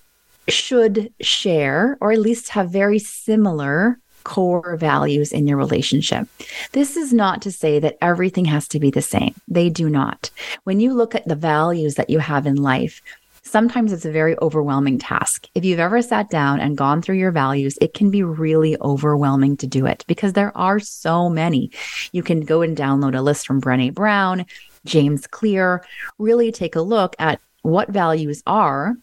should 0.47 1.13
share 1.21 1.97
or 2.01 2.12
at 2.12 2.19
least 2.19 2.50
have 2.50 2.69
very 2.69 3.00
similar 3.00 4.00
core 4.23 4.77
values 4.77 5.31
in 5.31 5.47
your 5.47 5.57
relationship. 5.57 6.27
This 6.71 6.95
is 6.95 7.13
not 7.13 7.41
to 7.41 7.51
say 7.51 7.79
that 7.79 7.97
everything 8.01 8.45
has 8.45 8.67
to 8.69 8.79
be 8.79 8.89
the 8.89 9.01
same. 9.01 9.35
They 9.47 9.69
do 9.69 9.89
not. 9.89 10.29
When 10.63 10.79
you 10.79 10.93
look 10.93 11.13
at 11.15 11.27
the 11.27 11.36
values 11.36 11.95
that 11.95 12.10
you 12.10 12.19
have 12.19 12.45
in 12.45 12.56
life, 12.56 13.01
sometimes 13.43 13.91
it's 13.91 14.06
a 14.06 14.12
very 14.12 14.38
overwhelming 14.41 14.97
task. 14.97 15.47
If 15.56 15.65
you've 15.65 15.79
ever 15.79 16.01
sat 16.01 16.29
down 16.29 16.60
and 16.60 16.77
gone 16.77 17.01
through 17.01 17.17
your 17.17 17.32
values, 17.32 17.77
it 17.82 17.93
can 17.93 18.10
be 18.10 18.23
really 18.23 18.77
overwhelming 18.82 19.58
to 19.58 19.67
do 19.67 19.86
it 19.86 20.06
because 20.08 20.34
there 20.34 20.56
are 20.58 20.79
so 20.79 21.29
many. 21.29 21.71
You 22.13 22.23
can 22.23 22.41
go 22.41 22.62
and 22.62 22.77
download 22.77 23.17
a 23.17 23.21
list 23.21 23.45
from 23.45 23.62
Brene 23.62 23.93
Brown, 23.93 24.45
James 24.86 25.27
Clear, 25.27 25.86
really 26.17 26.51
take 26.51 26.75
a 26.75 26.82
look 26.82 27.15
at 27.19 27.39
what 27.62 27.89
values 27.89 28.43
are 28.45 28.95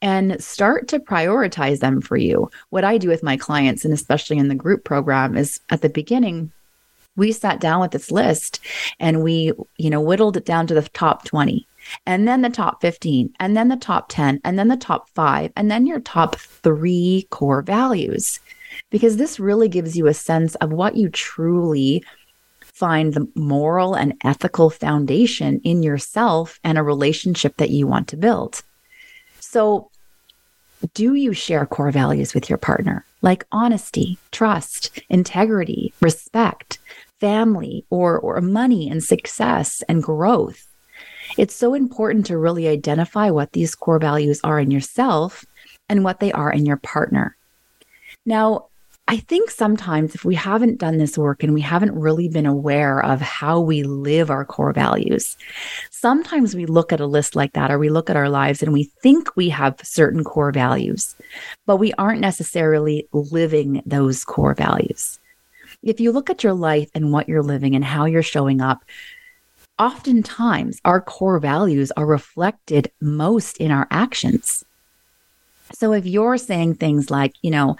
and 0.00 0.42
start 0.42 0.88
to 0.88 0.98
prioritize 0.98 1.80
them 1.80 2.00
for 2.00 2.16
you. 2.16 2.50
What 2.70 2.84
I 2.84 2.98
do 2.98 3.08
with 3.08 3.22
my 3.22 3.36
clients, 3.36 3.84
and 3.84 3.92
especially 3.92 4.38
in 4.38 4.48
the 4.48 4.54
group 4.54 4.84
program, 4.84 5.36
is 5.36 5.60
at 5.70 5.82
the 5.82 5.88
beginning, 5.88 6.52
we 7.16 7.32
sat 7.32 7.60
down 7.60 7.80
with 7.80 7.90
this 7.90 8.12
list 8.12 8.60
and 9.00 9.24
we, 9.24 9.52
you 9.76 9.90
know, 9.90 10.00
whittled 10.00 10.36
it 10.36 10.44
down 10.44 10.66
to 10.68 10.74
the 10.74 10.82
top 10.90 11.24
20 11.24 11.66
and 12.06 12.26
then 12.26 12.42
the 12.42 12.50
top 12.50 12.80
15, 12.80 13.32
and 13.40 13.56
then 13.56 13.68
the 13.68 13.76
top 13.76 14.08
10, 14.08 14.40
and 14.44 14.58
then 14.58 14.68
the 14.68 14.76
top 14.76 15.08
five, 15.10 15.52
and 15.56 15.70
then 15.70 15.86
your 15.86 16.00
top 16.00 16.36
three 16.36 17.26
core 17.30 17.62
values. 17.62 18.40
Because 18.90 19.16
this 19.16 19.40
really 19.40 19.68
gives 19.68 19.96
you 19.96 20.06
a 20.06 20.14
sense 20.14 20.54
of 20.56 20.72
what 20.72 20.96
you 20.96 21.08
truly 21.08 22.04
find 22.62 23.14
the 23.14 23.26
moral 23.34 23.94
and 23.94 24.14
ethical 24.22 24.70
foundation 24.70 25.60
in 25.64 25.82
yourself 25.82 26.60
and 26.62 26.78
a 26.78 26.82
relationship 26.82 27.56
that 27.56 27.70
you 27.70 27.86
want 27.86 28.08
to 28.08 28.16
build. 28.16 28.62
So, 29.50 29.90
do 30.92 31.14
you 31.14 31.32
share 31.32 31.64
core 31.64 31.90
values 31.90 32.34
with 32.34 32.50
your 32.50 32.58
partner 32.58 33.06
like 33.22 33.46
honesty, 33.50 34.18
trust, 34.30 35.00
integrity, 35.08 35.94
respect, 36.02 36.78
family, 37.18 37.86
or, 37.88 38.18
or 38.18 38.42
money 38.42 38.90
and 38.90 39.02
success 39.02 39.82
and 39.88 40.02
growth? 40.02 40.66
It's 41.38 41.54
so 41.54 41.72
important 41.72 42.26
to 42.26 42.36
really 42.36 42.68
identify 42.68 43.30
what 43.30 43.52
these 43.52 43.74
core 43.74 43.98
values 43.98 44.38
are 44.44 44.60
in 44.60 44.70
yourself 44.70 45.46
and 45.88 46.04
what 46.04 46.20
they 46.20 46.30
are 46.30 46.52
in 46.52 46.66
your 46.66 46.76
partner. 46.76 47.34
Now, 48.26 48.66
I 49.10 49.16
think 49.16 49.50
sometimes 49.50 50.14
if 50.14 50.26
we 50.26 50.34
haven't 50.34 50.78
done 50.78 50.98
this 50.98 51.16
work 51.16 51.42
and 51.42 51.54
we 51.54 51.62
haven't 51.62 51.98
really 51.98 52.28
been 52.28 52.44
aware 52.44 53.02
of 53.02 53.22
how 53.22 53.58
we 53.58 53.82
live 53.82 54.30
our 54.30 54.44
core 54.44 54.74
values, 54.74 55.34
sometimes 55.90 56.54
we 56.54 56.66
look 56.66 56.92
at 56.92 57.00
a 57.00 57.06
list 57.06 57.34
like 57.34 57.54
that 57.54 57.70
or 57.70 57.78
we 57.78 57.88
look 57.88 58.10
at 58.10 58.16
our 58.16 58.28
lives 58.28 58.62
and 58.62 58.70
we 58.70 58.84
think 58.84 59.34
we 59.34 59.48
have 59.48 59.80
certain 59.82 60.24
core 60.24 60.52
values, 60.52 61.16
but 61.64 61.78
we 61.78 61.94
aren't 61.94 62.20
necessarily 62.20 63.08
living 63.12 63.82
those 63.86 64.26
core 64.26 64.54
values. 64.54 65.18
If 65.82 66.00
you 66.00 66.12
look 66.12 66.28
at 66.28 66.44
your 66.44 66.52
life 66.52 66.90
and 66.94 67.10
what 67.10 67.30
you're 67.30 67.42
living 67.42 67.74
and 67.74 67.84
how 67.84 68.04
you're 68.04 68.22
showing 68.22 68.60
up, 68.60 68.84
oftentimes 69.78 70.82
our 70.84 71.00
core 71.00 71.38
values 71.38 71.90
are 71.92 72.04
reflected 72.04 72.90
most 73.00 73.56
in 73.56 73.70
our 73.70 73.88
actions. 73.90 74.66
So 75.72 75.92
if 75.94 76.04
you're 76.04 76.36
saying 76.36 76.74
things 76.74 77.10
like, 77.10 77.34
you 77.42 77.50
know, 77.50 77.76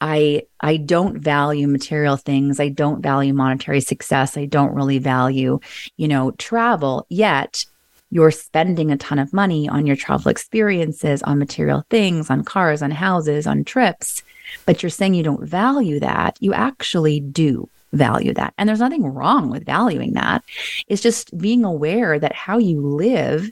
I 0.00 0.42
I 0.60 0.76
don't 0.76 1.18
value 1.18 1.68
material 1.68 2.16
things, 2.16 2.60
I 2.60 2.68
don't 2.68 3.02
value 3.02 3.32
monetary 3.32 3.80
success, 3.80 4.36
I 4.36 4.44
don't 4.46 4.74
really 4.74 4.98
value, 4.98 5.60
you 5.96 6.08
know, 6.08 6.32
travel, 6.32 7.06
yet 7.08 7.64
you're 8.10 8.30
spending 8.30 8.90
a 8.92 8.96
ton 8.96 9.18
of 9.18 9.32
money 9.32 9.68
on 9.68 9.86
your 9.86 9.96
travel 9.96 10.30
experiences, 10.30 11.22
on 11.22 11.38
material 11.38 11.84
things, 11.90 12.30
on 12.30 12.44
cars, 12.44 12.82
on 12.82 12.90
houses, 12.90 13.46
on 13.46 13.64
trips, 13.64 14.22
but 14.64 14.82
you're 14.82 14.90
saying 14.90 15.14
you 15.14 15.22
don't 15.22 15.44
value 15.44 15.98
that, 16.00 16.36
you 16.40 16.52
actually 16.52 17.20
do 17.20 17.68
value 17.92 18.34
that. 18.34 18.54
And 18.58 18.68
there's 18.68 18.80
nothing 18.80 19.06
wrong 19.06 19.50
with 19.50 19.64
valuing 19.64 20.12
that. 20.12 20.44
It's 20.88 21.02
just 21.02 21.36
being 21.38 21.64
aware 21.64 22.18
that 22.18 22.34
how 22.34 22.58
you 22.58 22.80
live 22.80 23.50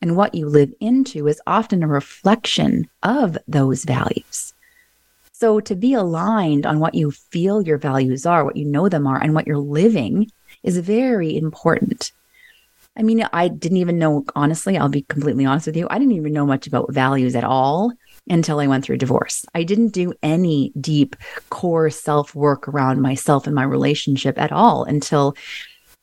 and 0.00 0.16
what 0.16 0.34
you 0.34 0.48
live 0.48 0.72
into 0.80 1.28
is 1.28 1.40
often 1.46 1.82
a 1.82 1.88
reflection 1.88 2.88
of 3.02 3.38
those 3.46 3.84
values. 3.84 4.51
So 5.42 5.58
to 5.58 5.74
be 5.74 5.92
aligned 5.92 6.66
on 6.66 6.78
what 6.78 6.94
you 6.94 7.10
feel 7.10 7.62
your 7.62 7.76
values 7.76 8.24
are, 8.26 8.44
what 8.44 8.56
you 8.56 8.64
know 8.64 8.88
them 8.88 9.08
are, 9.08 9.20
and 9.20 9.34
what 9.34 9.44
you're 9.44 9.58
living 9.58 10.30
is 10.62 10.78
very 10.78 11.36
important. 11.36 12.12
I 12.96 13.02
mean, 13.02 13.26
I 13.32 13.48
didn't 13.48 13.78
even 13.78 13.98
know, 13.98 14.24
honestly, 14.36 14.78
I'll 14.78 14.88
be 14.88 15.02
completely 15.02 15.44
honest 15.44 15.66
with 15.66 15.76
you. 15.76 15.88
I 15.90 15.98
didn't 15.98 16.14
even 16.14 16.32
know 16.32 16.46
much 16.46 16.68
about 16.68 16.92
values 16.92 17.34
at 17.34 17.42
all 17.42 17.92
until 18.30 18.60
I 18.60 18.68
went 18.68 18.84
through 18.84 18.98
divorce. 18.98 19.44
I 19.52 19.64
didn't 19.64 19.88
do 19.88 20.14
any 20.22 20.70
deep 20.80 21.16
core 21.50 21.90
self 21.90 22.36
work 22.36 22.68
around 22.68 23.02
myself 23.02 23.44
and 23.48 23.54
my 23.56 23.64
relationship 23.64 24.38
at 24.38 24.52
all 24.52 24.84
until 24.84 25.34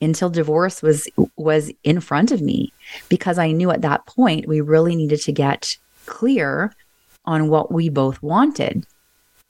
until 0.02 0.30
divorce 0.30 0.82
was 0.82 1.08
was 1.38 1.72
in 1.86 2.02
front 2.02 2.34
of 2.34 2.42
me 2.42 2.74
because 3.08 3.38
I 3.38 3.54
knew 3.54 3.72
at 3.72 3.84
that 3.84 4.06
point 4.06 4.50
we 4.50 4.60
really 4.60 4.98
needed 4.98 5.22
to 5.22 5.32
get 5.32 5.78
clear 6.08 6.76
on 7.24 7.48
what 7.48 7.72
we 7.72 7.88
both 7.88 8.22
wanted 8.22 8.86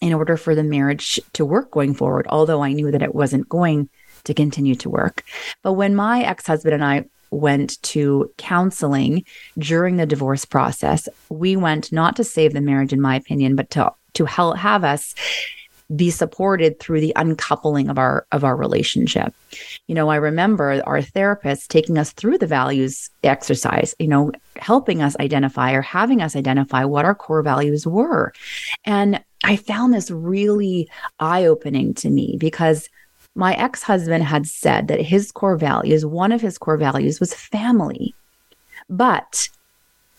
in 0.01 0.13
order 0.13 0.37
for 0.37 0.55
the 0.55 0.63
marriage 0.63 1.19
to 1.33 1.45
work 1.45 1.71
going 1.71 1.93
forward, 1.93 2.25
although 2.29 2.63
I 2.63 2.73
knew 2.73 2.91
that 2.91 3.01
it 3.01 3.15
wasn't 3.15 3.49
going 3.49 3.89
to 4.23 4.33
continue 4.33 4.75
to 4.75 4.89
work. 4.89 5.23
But 5.61 5.73
when 5.73 5.95
my 5.95 6.23
ex 6.23 6.47
husband 6.47 6.73
and 6.73 6.83
I 6.83 7.05
went 7.31 7.81
to 7.83 8.31
counseling 8.37 9.23
during 9.57 9.97
the 9.97 10.05
divorce 10.05 10.45
process, 10.45 11.07
we 11.29 11.55
went 11.55 11.91
not 11.91 12.15
to 12.15 12.23
save 12.23 12.53
the 12.53 12.61
marriage, 12.61 12.93
in 12.93 13.01
my 13.01 13.15
opinion, 13.15 13.55
but 13.55 13.69
to, 13.71 13.91
to 14.13 14.25
help 14.25 14.57
have 14.57 14.83
us 14.83 15.13
be 15.95 16.11
supported 16.11 16.79
through 16.79 17.01
the 17.01 17.13
uncoupling 17.15 17.89
of 17.89 17.97
our 17.97 18.27
of 18.31 18.43
our 18.43 18.55
relationship. 18.55 19.33
You 19.87 19.95
know, 19.95 20.09
I 20.09 20.17
remember 20.17 20.83
our 20.85 21.01
therapist 21.01 21.71
taking 21.71 21.97
us 21.97 22.11
through 22.11 22.37
the 22.37 22.45
values 22.45 23.09
exercise, 23.23 23.95
you 23.97 24.07
know, 24.07 24.31
helping 24.57 25.01
us 25.01 25.15
identify 25.19 25.71
or 25.71 25.81
having 25.81 26.21
us 26.21 26.35
identify 26.35 26.85
what 26.85 27.05
our 27.05 27.15
core 27.15 27.41
values 27.41 27.87
were. 27.87 28.33
And 28.85 29.23
I 29.43 29.55
found 29.55 29.93
this 29.93 30.11
really 30.11 30.89
eye-opening 31.19 31.93
to 31.95 32.09
me 32.09 32.37
because 32.39 32.89
my 33.35 33.53
ex-husband 33.53 34.23
had 34.23 34.47
said 34.47 34.87
that 34.87 35.01
his 35.01 35.31
core 35.31 35.57
values, 35.57 36.05
one 36.05 36.31
of 36.31 36.41
his 36.41 36.57
core 36.57 36.77
values 36.77 37.19
was 37.19 37.33
family. 37.33 38.13
But 38.89 39.49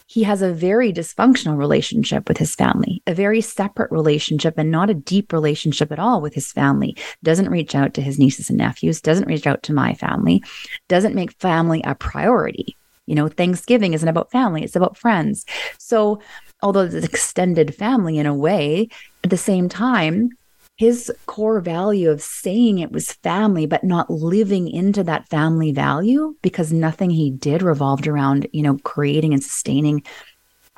he 0.06 0.24
has 0.24 0.42
a 0.42 0.52
very 0.52 0.92
dysfunctional 0.92 1.56
relationship 1.56 2.28
with 2.28 2.38
his 2.38 2.56
family, 2.56 3.00
a 3.06 3.14
very 3.14 3.40
separate 3.40 3.92
relationship 3.92 4.54
and 4.58 4.70
not 4.70 4.90
a 4.90 4.94
deep 4.94 5.32
relationship 5.32 5.92
at 5.92 6.00
all 6.00 6.20
with 6.20 6.34
his 6.34 6.50
family. 6.50 6.96
Doesn't 7.22 7.50
reach 7.50 7.76
out 7.76 7.94
to 7.94 8.02
his 8.02 8.18
nieces 8.18 8.48
and 8.48 8.58
nephews, 8.58 9.00
doesn't 9.00 9.28
reach 9.28 9.46
out 9.46 9.62
to 9.64 9.72
my 9.72 9.94
family, 9.94 10.42
doesn't 10.88 11.14
make 11.14 11.30
family 11.32 11.80
a 11.84 11.94
priority. 11.94 12.76
You 13.06 13.14
know, 13.14 13.28
Thanksgiving 13.28 13.92
isn't 13.92 14.08
about 14.08 14.32
family, 14.32 14.64
it's 14.64 14.74
about 14.74 14.96
friends. 14.96 15.46
So, 15.78 16.20
although 16.62 16.84
it's 16.84 17.06
extended 17.06 17.74
family 17.74 18.18
in 18.18 18.26
a 18.26 18.34
way, 18.34 18.88
at 19.24 19.30
the 19.30 19.36
same 19.36 19.68
time, 19.68 20.30
his 20.76 21.12
core 21.26 21.60
value 21.60 22.10
of 22.10 22.22
saying 22.22 22.78
it 22.78 22.90
was 22.90 23.12
family, 23.12 23.66
but 23.66 23.84
not 23.84 24.08
living 24.08 24.66
into 24.66 25.04
that 25.04 25.28
family 25.28 25.72
value 25.72 26.34
because 26.40 26.72
nothing 26.72 27.10
he 27.10 27.30
did 27.30 27.60
revolved 27.60 28.06
around, 28.06 28.48
you 28.52 28.62
know, 28.62 28.78
creating 28.78 29.34
and 29.34 29.44
sustaining 29.44 30.02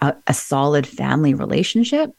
a, 0.01 0.13
a 0.27 0.35
solid 0.35 0.89
family 0.89 1.35
relationship 1.35 2.11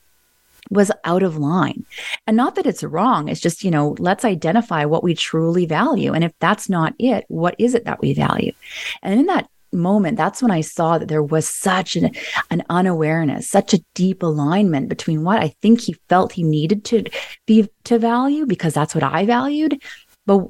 was 0.70 0.92
out 1.04 1.24
of 1.24 1.38
line. 1.38 1.86
And 2.26 2.38
not 2.38 2.56
that 2.56 2.66
it's 2.66 2.84
wrong. 2.84 3.28
It's 3.28 3.42
just, 3.42 3.66
you 3.66 3.72
know, 3.72 3.96
let's 4.00 4.24
identify 4.24 4.86
what 4.86 5.04
we 5.04 5.14
truly 5.14 5.66
value. 5.66 6.14
And 6.14 6.24
if 6.24 6.32
that's 6.40 6.70
not 6.70 6.94
it, 6.98 7.26
what 7.28 7.56
is 7.60 7.76
it 7.76 7.84
that 7.84 8.00
we 8.00 8.14
value? 8.14 8.54
And 9.02 9.20
in 9.20 9.26
that 9.26 9.50
moment, 9.74 10.18
that's 10.18 10.42
when 10.42 10.52
I 10.52 10.62
saw 10.62 10.98
that 10.98 11.08
there 11.08 11.24
was 11.24 11.48
such 11.48 11.96
an, 11.96 12.12
an 12.50 12.64
unawareness, 12.70 13.50
such 13.50 13.74
a 13.74 13.84
deep 13.94 14.24
alignment 14.24 14.90
between 14.90 15.24
what 15.24 15.42
I 15.42 15.50
think 15.62 15.82
he 15.82 15.96
felt 16.10 16.32
he 16.32 16.44
needed 16.44 16.86
to 16.86 17.04
be 17.46 17.70
to 17.86 18.00
value, 18.00 18.46
because 18.46 18.74
that's 18.74 18.96
what 18.96 19.04
I 19.04 19.26
valued, 19.26 19.82
but 20.26 20.48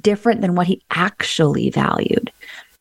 different 0.00 0.40
than 0.40 0.54
what 0.54 0.68
he 0.68 0.82
actually 0.90 1.70
valued. 1.70 2.30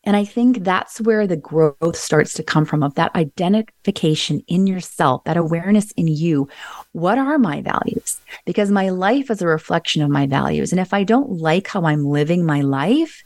And 0.06 0.18
I 0.18 0.26
think 0.26 0.66
that's 0.66 1.00
where 1.00 1.26
the 1.26 1.38
growth 1.38 1.96
starts 1.96 2.34
to 2.34 2.44
come 2.44 2.66
from 2.66 2.84
of 2.84 2.96
that 2.96 3.16
identification 3.16 4.44
in 4.48 4.68
yourself, 4.68 5.24
that 5.24 5.38
awareness 5.38 5.92
in 5.92 6.08
you. 6.08 6.50
What 6.92 7.18
are 7.18 7.38
my 7.38 7.62
values? 7.62 8.20
Because 8.46 8.70
my 8.70 8.90
life 8.90 9.32
is 9.32 9.42
a 9.42 9.48
reflection 9.48 10.02
of 10.02 10.10
my 10.10 10.28
values. 10.28 10.74
And 10.74 10.82
if 10.82 10.94
I 10.94 11.06
don't 11.06 11.40
like 11.40 11.68
how 11.68 11.86
I'm 11.86 12.06
living 12.06 12.46
my 12.46 12.60
life, 12.60 13.24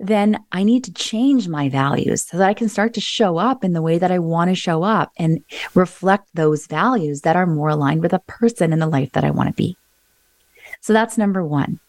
then 0.00 0.44
I 0.50 0.64
need 0.64 0.84
to 0.84 0.92
change 0.92 1.48
my 1.48 1.68
values 1.68 2.22
so 2.22 2.38
that 2.38 2.48
I 2.48 2.54
can 2.54 2.68
start 2.68 2.94
to 2.94 3.00
show 3.00 3.38
up 3.38 3.62
in 3.64 3.72
the 3.72 3.82
way 3.82 3.98
that 3.98 4.10
I 4.10 4.18
want 4.18 4.50
to 4.50 4.54
show 4.54 4.82
up 4.82 5.12
and 5.16 5.42
reflect 5.74 6.28
those 6.34 6.66
values 6.66 7.20
that 7.20 7.36
are 7.36 7.46
more 7.46 7.68
aligned 7.68 8.02
with 8.02 8.12
a 8.12 8.18
person 8.18 8.72
in 8.72 8.80
the 8.80 8.86
life 8.86 9.12
that 9.12 9.24
I 9.24 9.30
want 9.30 9.48
to 9.48 9.54
be. 9.54 9.76
So 10.80 10.92
that's 10.92 11.16
number 11.16 11.44
one. 11.44 11.80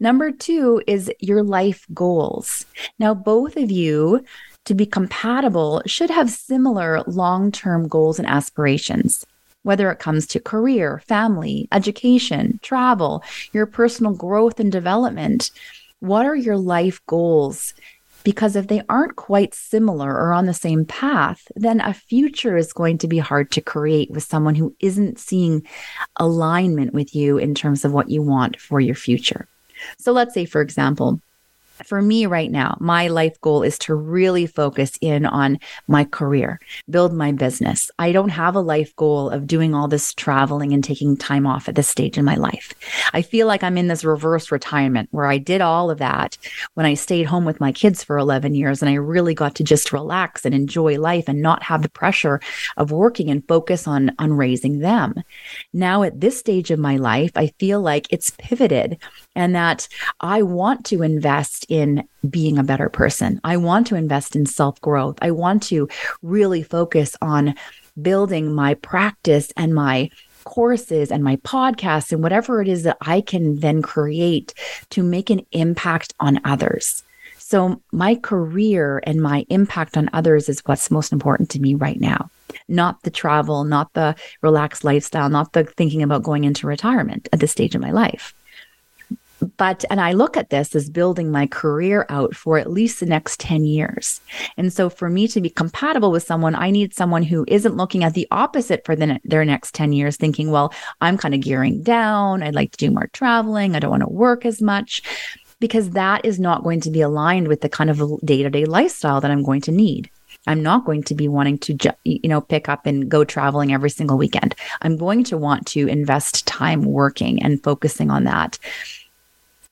Number 0.00 0.30
two 0.30 0.82
is 0.86 1.12
your 1.20 1.42
life 1.42 1.86
goals. 1.92 2.64
Now, 2.98 3.12
both 3.12 3.56
of 3.56 3.70
you, 3.70 4.24
to 4.64 4.74
be 4.74 4.86
compatible, 4.86 5.82
should 5.86 6.10
have 6.10 6.30
similar 6.30 7.02
long 7.06 7.52
term 7.52 7.88
goals 7.88 8.18
and 8.18 8.28
aspirations 8.28 9.26
whether 9.64 9.90
it 9.90 9.98
comes 9.98 10.26
to 10.26 10.38
career, 10.38 11.02
family, 11.06 11.66
education, 11.72 12.60
travel, 12.62 13.24
your 13.52 13.66
personal 13.66 14.12
growth 14.12 14.60
and 14.60 14.70
development. 14.70 15.50
What 16.00 16.26
are 16.26 16.36
your 16.36 16.56
life 16.56 17.00
goals? 17.06 17.74
Because 18.24 18.56
if 18.56 18.68
they 18.68 18.82
aren't 18.88 19.16
quite 19.16 19.54
similar 19.54 20.10
or 20.10 20.32
on 20.32 20.46
the 20.46 20.54
same 20.54 20.86
path, 20.86 21.46
then 21.56 21.80
a 21.80 21.92
future 21.92 22.56
is 22.56 22.72
going 22.72 22.98
to 22.98 23.08
be 23.08 23.18
hard 23.18 23.50
to 23.52 23.60
create 23.60 24.10
with 24.10 24.22
someone 24.22 24.54
who 24.54 24.74
isn't 24.80 25.18
seeing 25.18 25.66
alignment 26.16 26.94
with 26.94 27.14
you 27.14 27.36
in 27.36 27.54
terms 27.54 27.84
of 27.84 27.92
what 27.92 28.08
you 28.08 28.22
want 28.22 28.58
for 28.58 28.80
your 28.80 28.94
future. 28.94 29.46
So 29.98 30.12
let's 30.12 30.32
say, 30.32 30.46
for 30.46 30.62
example, 30.62 31.20
for 31.84 32.02
me 32.02 32.26
right 32.26 32.50
now, 32.50 32.76
my 32.80 33.08
life 33.08 33.40
goal 33.40 33.62
is 33.62 33.78
to 33.80 33.94
really 33.94 34.46
focus 34.46 34.98
in 35.00 35.26
on 35.26 35.58
my 35.86 36.04
career, 36.04 36.60
build 36.88 37.12
my 37.12 37.32
business. 37.32 37.90
I 37.98 38.12
don't 38.12 38.30
have 38.30 38.54
a 38.54 38.60
life 38.60 38.94
goal 38.96 39.30
of 39.30 39.46
doing 39.46 39.74
all 39.74 39.88
this 39.88 40.14
traveling 40.14 40.72
and 40.72 40.82
taking 40.82 41.16
time 41.16 41.46
off 41.46 41.68
at 41.68 41.74
this 41.74 41.88
stage 41.88 42.18
in 42.18 42.24
my 42.24 42.36
life. 42.36 42.72
I 43.12 43.22
feel 43.22 43.46
like 43.46 43.62
I'm 43.62 43.78
in 43.78 43.88
this 43.88 44.04
reverse 44.04 44.50
retirement 44.50 45.08
where 45.12 45.26
I 45.26 45.38
did 45.38 45.60
all 45.60 45.90
of 45.90 45.98
that 45.98 46.36
when 46.74 46.86
I 46.86 46.94
stayed 46.94 47.26
home 47.26 47.44
with 47.44 47.60
my 47.60 47.72
kids 47.72 48.02
for 48.02 48.18
11 48.18 48.54
years 48.54 48.82
and 48.82 48.90
I 48.90 48.94
really 48.94 49.34
got 49.34 49.54
to 49.56 49.64
just 49.64 49.92
relax 49.92 50.44
and 50.44 50.54
enjoy 50.54 50.98
life 50.98 51.28
and 51.28 51.42
not 51.42 51.62
have 51.62 51.82
the 51.82 51.90
pressure 51.90 52.40
of 52.76 52.90
working 52.90 53.30
and 53.30 53.46
focus 53.46 53.86
on 53.86 54.12
on 54.18 54.32
raising 54.32 54.78
them. 54.78 55.14
Now 55.72 56.02
at 56.02 56.20
this 56.20 56.38
stage 56.38 56.70
of 56.70 56.78
my 56.78 56.96
life, 56.96 57.32
I 57.34 57.48
feel 57.58 57.80
like 57.80 58.06
it's 58.10 58.30
pivoted 58.30 58.98
and 59.34 59.54
that 59.54 59.88
I 60.20 60.42
want 60.42 60.84
to 60.86 61.02
invest 61.02 61.66
in 61.68 62.06
being 62.28 62.58
a 62.58 62.64
better 62.64 62.88
person. 62.88 63.40
I 63.44 63.56
want 63.56 63.86
to 63.88 63.96
invest 63.96 64.36
in 64.36 64.46
self 64.46 64.80
growth. 64.80 65.18
I 65.22 65.30
want 65.30 65.62
to 65.64 65.88
really 66.22 66.62
focus 66.62 67.16
on 67.20 67.54
building 68.00 68.52
my 68.52 68.74
practice 68.74 69.52
and 69.56 69.74
my 69.74 70.10
courses 70.44 71.10
and 71.10 71.24
my 71.24 71.36
podcasts 71.36 72.12
and 72.12 72.22
whatever 72.22 72.60
it 72.60 72.68
is 72.68 72.82
that 72.82 72.98
I 73.00 73.20
can 73.20 73.60
then 73.60 73.82
create 73.82 74.52
to 74.90 75.02
make 75.02 75.30
an 75.30 75.46
impact 75.52 76.12
on 76.20 76.40
others. 76.44 77.02
So, 77.38 77.80
my 77.92 78.14
career 78.14 79.02
and 79.06 79.20
my 79.20 79.44
impact 79.48 79.96
on 79.96 80.10
others 80.12 80.48
is 80.48 80.62
what's 80.64 80.90
most 80.90 81.12
important 81.12 81.50
to 81.50 81.60
me 81.60 81.74
right 81.74 82.00
now. 82.00 82.30
Not 82.68 83.02
the 83.02 83.10
travel, 83.10 83.64
not 83.64 83.92
the 83.92 84.14
relaxed 84.40 84.82
lifestyle, 84.84 85.28
not 85.28 85.52
the 85.52 85.64
thinking 85.64 86.02
about 86.02 86.22
going 86.22 86.44
into 86.44 86.66
retirement 86.66 87.28
at 87.32 87.40
this 87.40 87.52
stage 87.52 87.74
of 87.74 87.82
my 87.82 87.90
life 87.90 88.34
but 89.44 89.84
and 89.90 90.00
I 90.00 90.12
look 90.12 90.36
at 90.36 90.50
this 90.50 90.74
as 90.74 90.90
building 90.90 91.30
my 91.30 91.46
career 91.46 92.06
out 92.08 92.34
for 92.34 92.58
at 92.58 92.70
least 92.70 93.00
the 93.00 93.06
next 93.06 93.40
10 93.40 93.64
years. 93.64 94.20
And 94.56 94.72
so 94.72 94.90
for 94.90 95.08
me 95.08 95.28
to 95.28 95.40
be 95.40 95.50
compatible 95.50 96.10
with 96.10 96.22
someone, 96.22 96.54
I 96.54 96.70
need 96.70 96.94
someone 96.94 97.22
who 97.22 97.44
isn't 97.48 97.76
looking 97.76 98.04
at 98.04 98.14
the 98.14 98.28
opposite 98.30 98.84
for 98.84 98.96
the, 98.96 99.20
their 99.24 99.44
next 99.44 99.74
10 99.74 99.92
years 99.92 100.16
thinking, 100.16 100.50
well, 100.50 100.72
I'm 101.00 101.18
kind 101.18 101.34
of 101.34 101.40
gearing 101.40 101.82
down, 101.82 102.42
I'd 102.42 102.54
like 102.54 102.72
to 102.72 102.78
do 102.78 102.90
more 102.90 103.08
traveling, 103.12 103.74
I 103.74 103.80
don't 103.80 103.90
want 103.90 104.02
to 104.02 104.08
work 104.08 104.44
as 104.44 104.62
much 104.62 105.02
because 105.60 105.90
that 105.90 106.24
is 106.24 106.38
not 106.38 106.62
going 106.62 106.80
to 106.80 106.90
be 106.90 107.00
aligned 107.00 107.48
with 107.48 107.60
the 107.60 107.68
kind 107.68 107.90
of 107.90 108.02
day-to-day 108.24 108.66
lifestyle 108.66 109.20
that 109.20 109.30
I'm 109.30 109.42
going 109.42 109.62
to 109.62 109.72
need. 109.72 110.10
I'm 110.46 110.62
not 110.62 110.84
going 110.84 111.02
to 111.04 111.14
be 111.14 111.28
wanting 111.28 111.58
to, 111.58 111.96
you 112.04 112.28
know, 112.28 112.40
pick 112.40 112.68
up 112.68 112.86
and 112.86 113.08
go 113.08 113.24
traveling 113.24 113.72
every 113.72 113.90
single 113.90 114.18
weekend. 114.18 114.54
I'm 114.82 114.96
going 114.96 115.24
to 115.24 115.38
want 115.38 115.66
to 115.68 115.86
invest 115.88 116.46
time 116.46 116.84
working 116.84 117.42
and 117.42 117.62
focusing 117.62 118.10
on 118.10 118.24
that 118.24 118.58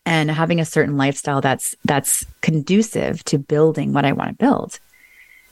and 0.04 0.30
having 0.30 0.60
a 0.60 0.64
certain 0.64 0.96
lifestyle 0.96 1.40
that's 1.40 1.74
that's 1.84 2.24
conducive 2.40 3.24
to 3.24 3.38
building 3.38 3.92
what 3.92 4.04
I 4.04 4.12
want 4.12 4.30
to 4.30 4.44
build. 4.44 4.78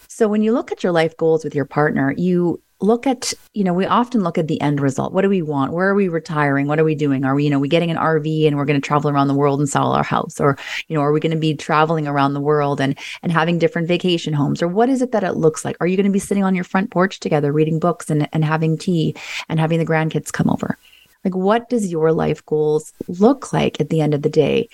So 0.09 0.29
when 0.29 0.43
you 0.43 0.53
look 0.53 0.73
at 0.73 0.83
your 0.83 0.93
life 0.93 1.17
goals 1.17 1.45
with 1.45 1.55
your 1.55 1.65
partner, 1.65 2.13
you 2.17 2.61
look 2.81 3.07
at, 3.07 3.35
you 3.53 3.63
know, 3.63 3.75
we 3.75 3.87
often 3.87 4.23
look 4.23 4.39
at 4.39 4.49
the 4.49 4.61
end 4.61 4.81
result. 4.81 5.13
What 5.13 5.23
do 5.23 5.29
we 5.29 5.43
want? 5.43 5.73
Where 5.73 5.89
are 5.89 5.95
we 5.95 6.09
retiring? 6.09 6.67
What 6.67 6.79
are 6.79 6.85
we 6.85 6.95
doing? 6.95 7.25
Are 7.25 7.35
we, 7.35 7.45
you 7.45 7.51
know, 7.51 7.59
we 7.59 7.69
getting 7.69 7.91
an 7.91 7.97
RV 7.97 8.47
and 8.47 8.57
we're 8.57 8.65
going 8.65 8.81
to 8.81 8.87
travel 8.87 9.11
around 9.11 9.29
the 9.29 9.35
world 9.35 9.61
and 9.61 9.69
sell 9.69 9.93
our 9.93 10.03
house? 10.03 10.41
Or, 10.41 10.57
you 10.89 10.95
know, 10.95 11.03
are 11.03 11.13
we 11.13 11.21
going 11.21 11.33
to 11.33 11.39
be 11.39 11.55
traveling 11.55 12.07
around 12.07 12.35
the 12.35 12.41
world 12.41 12.81
and 12.81 12.99
and 13.23 13.33
having 13.33 13.59
different 13.59 13.89
vacation 13.89 14.33
homes? 14.33 14.63
Or 14.63 14.69
what 14.69 14.89
is 14.89 15.03
it 15.03 15.13
that 15.13 15.25
it 15.25 15.35
looks 15.35 15.65
like? 15.65 15.77
Are 15.81 15.87
you 15.87 15.97
going 15.97 16.07
to 16.07 16.13
be 16.13 16.19
sitting 16.19 16.45
on 16.45 16.55
your 16.55 16.65
front 16.65 16.91
porch 16.91 17.21
together 17.21 17.53
reading 17.53 17.79
books 17.79 18.11
and, 18.11 18.29
and 18.33 18.45
having 18.45 18.79
tea 18.79 19.15
and 19.49 19.61
having 19.61 19.79
the 19.79 19.87
grandkids 19.87 20.33
come 20.33 20.49
over? 20.49 20.79
Like, 21.25 21.35
what 21.35 21.69
does 21.69 21.91
your 21.91 22.13
life 22.13 22.45
goals 22.47 22.93
look 23.09 23.53
like 23.53 23.81
at 23.81 23.91
the 23.91 24.01
end 24.01 24.15
of 24.15 24.23
the 24.23 24.31
day? 24.31 24.69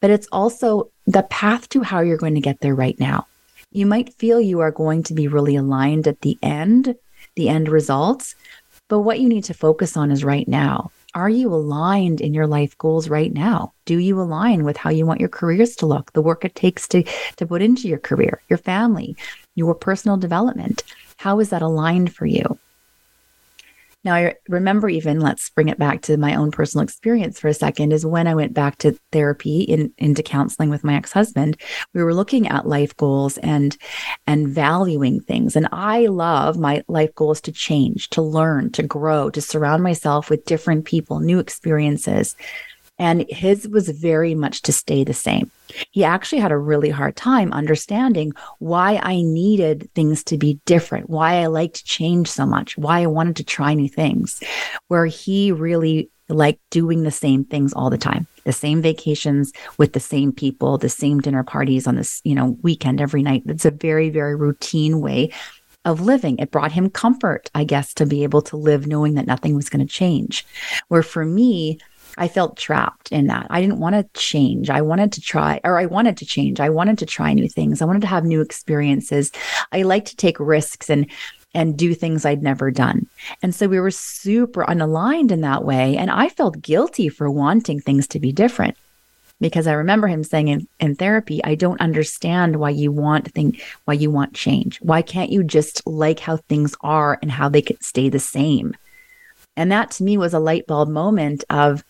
But 0.00 0.10
it's 0.10 0.28
also 0.32 0.90
the 1.06 1.22
path 1.24 1.68
to 1.70 1.82
how 1.82 2.00
you're 2.00 2.16
going 2.16 2.34
to 2.34 2.40
get 2.40 2.60
there 2.60 2.74
right 2.74 2.98
now. 2.98 3.26
You 3.72 3.86
might 3.86 4.14
feel 4.14 4.40
you 4.40 4.60
are 4.60 4.70
going 4.70 5.02
to 5.04 5.14
be 5.14 5.28
really 5.28 5.56
aligned 5.56 6.06
at 6.06 6.20
the 6.20 6.38
end, 6.42 6.94
the 7.36 7.48
end 7.48 7.68
results, 7.68 8.34
but 8.88 9.00
what 9.00 9.20
you 9.20 9.28
need 9.28 9.44
to 9.44 9.54
focus 9.54 9.96
on 9.96 10.10
is 10.10 10.24
right 10.24 10.46
now. 10.46 10.90
Are 11.14 11.28
you 11.28 11.48
aligned 11.52 12.20
in 12.20 12.34
your 12.34 12.46
life 12.46 12.76
goals 12.78 13.08
right 13.08 13.32
now? 13.32 13.72
Do 13.84 13.98
you 13.98 14.20
align 14.20 14.64
with 14.64 14.76
how 14.76 14.90
you 14.90 15.06
want 15.06 15.20
your 15.20 15.28
careers 15.28 15.76
to 15.76 15.86
look, 15.86 16.12
the 16.12 16.22
work 16.22 16.44
it 16.44 16.54
takes 16.54 16.88
to, 16.88 17.02
to 17.36 17.46
put 17.46 17.62
into 17.62 17.86
your 17.86 17.98
career, 17.98 18.40
your 18.48 18.58
family, 18.58 19.16
your 19.54 19.74
personal 19.74 20.16
development? 20.16 20.82
How 21.18 21.38
is 21.40 21.50
that 21.50 21.62
aligned 21.62 22.14
for 22.14 22.26
you? 22.26 22.58
Now, 24.04 24.14
I 24.14 24.34
remember 24.48 24.88
even, 24.88 25.20
let's 25.20 25.48
bring 25.50 25.68
it 25.68 25.78
back 25.78 26.02
to 26.02 26.16
my 26.16 26.34
own 26.34 26.50
personal 26.50 26.82
experience 26.82 27.38
for 27.38 27.48
a 27.48 27.54
second, 27.54 27.92
is 27.92 28.04
when 28.04 28.26
I 28.26 28.34
went 28.34 28.52
back 28.52 28.78
to 28.78 28.98
therapy 29.12 29.62
in, 29.62 29.92
into 29.96 30.22
counseling 30.22 30.70
with 30.70 30.82
my 30.82 30.94
ex-husband, 30.94 31.56
we 31.94 32.02
were 32.02 32.14
looking 32.14 32.48
at 32.48 32.66
life 32.66 32.96
goals 32.96 33.38
and, 33.38 33.76
and 34.26 34.48
valuing 34.48 35.20
things. 35.20 35.54
And 35.54 35.68
I 35.70 36.06
love 36.06 36.58
my 36.58 36.82
life 36.88 37.14
goals 37.14 37.40
to 37.42 37.52
change, 37.52 38.08
to 38.10 38.22
learn, 38.22 38.72
to 38.72 38.82
grow, 38.82 39.30
to 39.30 39.40
surround 39.40 39.84
myself 39.84 40.30
with 40.30 40.44
different 40.46 40.84
people, 40.84 41.20
new 41.20 41.38
experiences. 41.38 42.34
And 42.98 43.24
his 43.28 43.66
was 43.66 43.88
very 43.88 44.34
much 44.34 44.62
to 44.62 44.72
stay 44.72 45.02
the 45.02 45.14
same. 45.14 45.50
He 45.90 46.04
actually 46.04 46.40
had 46.40 46.52
a 46.52 46.58
really 46.58 46.90
hard 46.90 47.16
time 47.16 47.52
understanding 47.52 48.32
why 48.58 49.00
I 49.02 49.22
needed 49.22 49.90
things 49.94 50.22
to 50.24 50.38
be 50.38 50.60
different, 50.66 51.10
why 51.10 51.36
I 51.36 51.46
liked 51.46 51.84
change 51.84 52.30
so 52.30 52.46
much, 52.46 52.76
why 52.76 53.00
I 53.00 53.06
wanted 53.06 53.36
to 53.36 53.44
try 53.44 53.74
new 53.74 53.88
things, 53.88 54.42
where 54.88 55.06
he 55.06 55.50
really 55.52 56.10
liked 56.28 56.60
doing 56.70 57.02
the 57.02 57.10
same 57.10 57.44
things 57.44 57.72
all 57.72 57.90
the 57.90 57.98
time, 57.98 58.26
the 58.44 58.52
same 58.52 58.82
vacations 58.82 59.52
with 59.78 59.92
the 59.92 60.00
same 60.00 60.32
people, 60.32 60.78
the 60.78 60.88
same 60.88 61.20
dinner 61.20 61.42
parties 61.42 61.86
on 61.86 61.96
this, 61.96 62.20
you 62.24 62.34
know, 62.34 62.56
weekend 62.62 63.00
every 63.00 63.22
night. 63.22 63.42
It's 63.46 63.64
a 63.64 63.70
very, 63.70 64.10
very 64.10 64.36
routine 64.36 65.00
way 65.00 65.30
of 65.84 66.00
living. 66.00 66.38
It 66.38 66.50
brought 66.50 66.72
him 66.72 66.90
comfort, 66.90 67.50
I 67.54 67.64
guess, 67.64 67.92
to 67.94 68.06
be 68.06 68.22
able 68.22 68.42
to 68.42 68.56
live 68.56 68.86
knowing 68.86 69.14
that 69.14 69.26
nothing 69.26 69.56
was 69.56 69.68
going 69.68 69.86
to 69.86 69.92
change. 69.92 70.46
Where 70.88 71.02
for 71.02 71.24
me, 71.24 71.78
I 72.18 72.28
felt 72.28 72.56
trapped 72.56 73.10
in 73.10 73.26
that. 73.28 73.46
I 73.50 73.60
didn't 73.60 73.80
want 73.80 73.94
to 73.94 74.20
change. 74.20 74.68
I 74.70 74.82
wanted 74.82 75.12
to 75.12 75.20
try, 75.20 75.60
or 75.64 75.78
I 75.78 75.86
wanted 75.86 76.16
to 76.18 76.26
change. 76.26 76.60
I 76.60 76.68
wanted 76.68 76.98
to 76.98 77.06
try 77.06 77.32
new 77.32 77.48
things. 77.48 77.80
I 77.80 77.86
wanted 77.86 78.02
to 78.02 78.08
have 78.08 78.24
new 78.24 78.40
experiences. 78.40 79.32
I 79.72 79.82
like 79.82 80.04
to 80.06 80.16
take 80.16 80.38
risks 80.38 80.90
and 80.90 81.06
and 81.54 81.76
do 81.76 81.94
things 81.94 82.24
I'd 82.24 82.42
never 82.42 82.70
done. 82.70 83.06
And 83.42 83.54
so 83.54 83.68
we 83.68 83.78
were 83.78 83.90
super 83.90 84.64
unaligned 84.64 85.30
in 85.30 85.42
that 85.42 85.64
way. 85.64 85.98
And 85.98 86.10
I 86.10 86.30
felt 86.30 86.62
guilty 86.62 87.10
for 87.10 87.30
wanting 87.30 87.78
things 87.78 88.06
to 88.08 88.20
be 88.20 88.32
different 88.32 88.74
because 89.38 89.66
I 89.66 89.72
remember 89.72 90.06
him 90.06 90.24
saying 90.24 90.48
in, 90.48 90.66
in 90.80 90.94
therapy, 90.94 91.44
I 91.44 91.56
don't 91.56 91.80
understand 91.80 92.56
why 92.56 92.70
you 92.70 92.90
want 92.90 93.32
thing, 93.32 93.58
why 93.84 93.94
you 93.94 94.10
want 94.10 94.34
change. 94.34 94.80
Why 94.80 95.02
can't 95.02 95.30
you 95.30 95.42
just 95.42 95.86
like 95.86 96.20
how 96.20 96.38
things 96.38 96.74
are 96.80 97.18
and 97.20 97.30
how 97.30 97.48
they 97.50 97.60
could 97.60 97.82
stay 97.82 98.08
the 98.08 98.18
same? 98.18 98.74
And 99.56 99.70
that 99.70 99.90
to 99.92 100.04
me 100.04 100.16
was 100.16 100.32
a 100.32 100.38
light 100.38 100.66
bulb 100.66 100.88
moment 100.88 101.44
of 101.50 101.84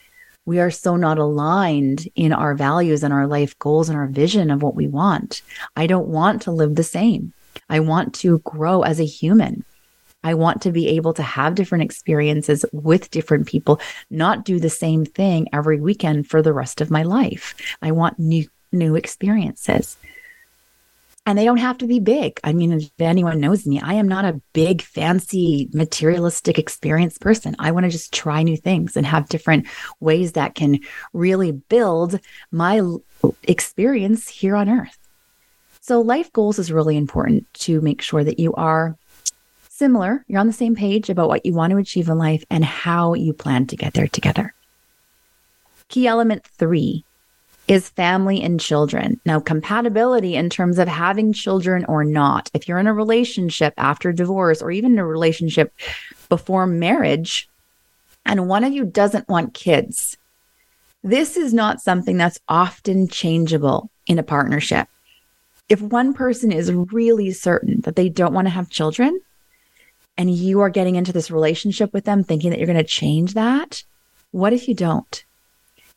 we 0.45 0.59
are 0.59 0.71
so 0.71 0.97
not 0.97 1.19
aligned 1.19 2.09
in 2.15 2.33
our 2.33 2.55
values 2.55 3.03
and 3.03 3.13
our 3.13 3.27
life 3.27 3.59
goals 3.59 3.89
and 3.89 3.97
our 3.97 4.07
vision 4.07 4.51
of 4.51 4.63
what 4.63 4.75
we 4.75 4.89
want. 4.89 5.43
I 5.77 5.87
don't 5.87 6.09
want 6.09 6.43
to 6.43 6.51
live 6.51 6.75
the 6.75 6.83
same. 6.83 7.33
I 7.69 7.81
want 7.81 8.15
to 8.17 8.39
grow 8.41 8.83
as 8.83 9.01
a 9.01 9.05
human. 9.05 9.65
I 10.25 10.35
want 10.35 10.63
to 10.63 10.73
be 10.73 10.89
able 10.89 11.15
to 11.15 11.23
have 11.23 11.55
different 11.55 11.85
experiences 11.85 12.65
with 12.73 13.11
different 13.11 13.47
people, 13.47 13.81
not 14.11 14.45
do 14.45 14.61
the 14.61 14.71
same 14.71 15.05
thing 15.05 15.49
every 15.53 15.81
weekend 15.81 16.29
for 16.29 16.43
the 16.43 16.53
rest 16.53 16.81
of 16.81 16.91
my 16.91 17.03
life. 17.03 17.55
I 17.83 17.91
want 17.93 18.19
new 18.19 18.47
new 18.75 18.95
experiences 18.95 19.99
and 21.25 21.39
they 21.39 21.45
don't 21.45 21.59
have 21.59 21.79
to 21.79 21.87
be 21.87 22.01
big. 22.01 22.41
I 22.43 22.53
mean, 22.53 22.73
if 22.73 22.91
anyone 22.99 23.41
knows 23.41 23.67
me, 23.67 23.81
I 23.81 23.95
am 23.95 24.09
not 24.09 24.25
a 24.25 24.41
big, 24.53 24.83
fancy, 24.83 25.69
materialistic 25.73 26.59
experience 26.59 27.17
person. 27.17 27.55
I 27.59 27.71
want 27.71 27.85
to 27.85 27.91
just 27.91 28.13
try 28.13 28.43
new 28.43 28.57
things 28.57 28.97
and 28.97 29.07
have 29.07 29.29
different 29.29 29.67
ways 30.01 30.33
that 30.33 30.57
can 30.57 30.81
really 31.13 31.53
build 31.53 32.19
my 32.51 32.83
experience 33.45 34.29
here 34.29 34.57
on 34.57 34.69
earth. 34.69 34.99
So, 35.81 36.01
life 36.01 36.33
goals 36.33 36.59
is 36.59 36.73
really 36.73 36.97
important 36.97 37.53
to 37.55 37.81
make 37.81 38.03
sure 38.03 38.25
that 38.25 38.39
you 38.39 38.53
are 38.55 38.97
similar, 39.69 40.25
you're 40.29 40.41
on 40.41 40.47
the 40.47 40.53
same 40.53 40.77
page 40.77 41.09
about 41.11 41.29
what 41.29 41.45
you 41.45 41.55
want 41.55 41.73
to 41.73 41.77
achieve 41.77 42.09
in 42.09 42.19
life 42.19 42.45
and 42.51 42.65
how 42.65 43.15
you 43.15 43.33
plan 43.33 43.67
to 43.67 43.77
get 43.77 43.95
there 43.95 44.07
together. 44.07 44.55
Key 45.89 46.07
element 46.07 46.45
three 46.45 47.05
is 47.69 47.89
family 47.89 48.43
and 48.43 48.59
children. 48.59 49.21
Now, 49.25 49.41
compatibility 49.41 50.35
in 50.35 50.51
terms 50.51 50.79
of 50.79 50.89
having 50.89 51.33
children 51.33 51.85
or 51.85 52.05
not. 52.05 52.51
If 52.55 52.67
you're 52.67 52.79
in 52.79 52.87
a 52.87 52.95
relationship 52.95 53.73
after 53.77 54.13
divorce 54.13 54.61
or 54.61 54.71
even 54.71 54.99
a 54.99 55.07
relationship 55.07 55.73
before 56.29 56.67
marriage, 56.67 57.49
and 58.27 58.49
one 58.49 58.65
of 58.65 58.73
you 58.73 58.85
doesn't 58.85 59.29
want 59.29 59.55
kids, 59.55 60.17
this 61.03 61.37
is 61.37 61.53
not 61.55 61.81
something 61.81 62.17
that's 62.17 62.41
often 62.49 63.09
changeable 63.09 63.91
in 64.07 64.19
a 64.19 64.23
partnership. 64.23 64.89
If 65.69 65.81
one 65.81 66.15
person 66.15 66.53
is 66.53 66.73
really 66.73 67.31
certain 67.31 67.81
that 67.83 67.97
they 67.97 68.09
don't 68.09 68.35
want 68.35 68.47
to 68.47 68.51
have 68.51 68.69
children, 68.71 69.21
and 70.19 70.31
you 70.31 70.61
are 70.61 70.69
getting 70.69 70.97
into 70.97 71.13
this 71.13 71.31
relationship 71.31 71.93
with 71.93 72.05
them 72.05 72.23
thinking 72.23 72.51
that 72.51 72.59
you're 72.59 72.67
going 72.67 72.77
to 72.77 72.85
change 72.85 73.35
that, 73.35 73.83
what 74.31 74.53
if 74.53 74.69
you 74.69 74.75
don't? 74.75 75.25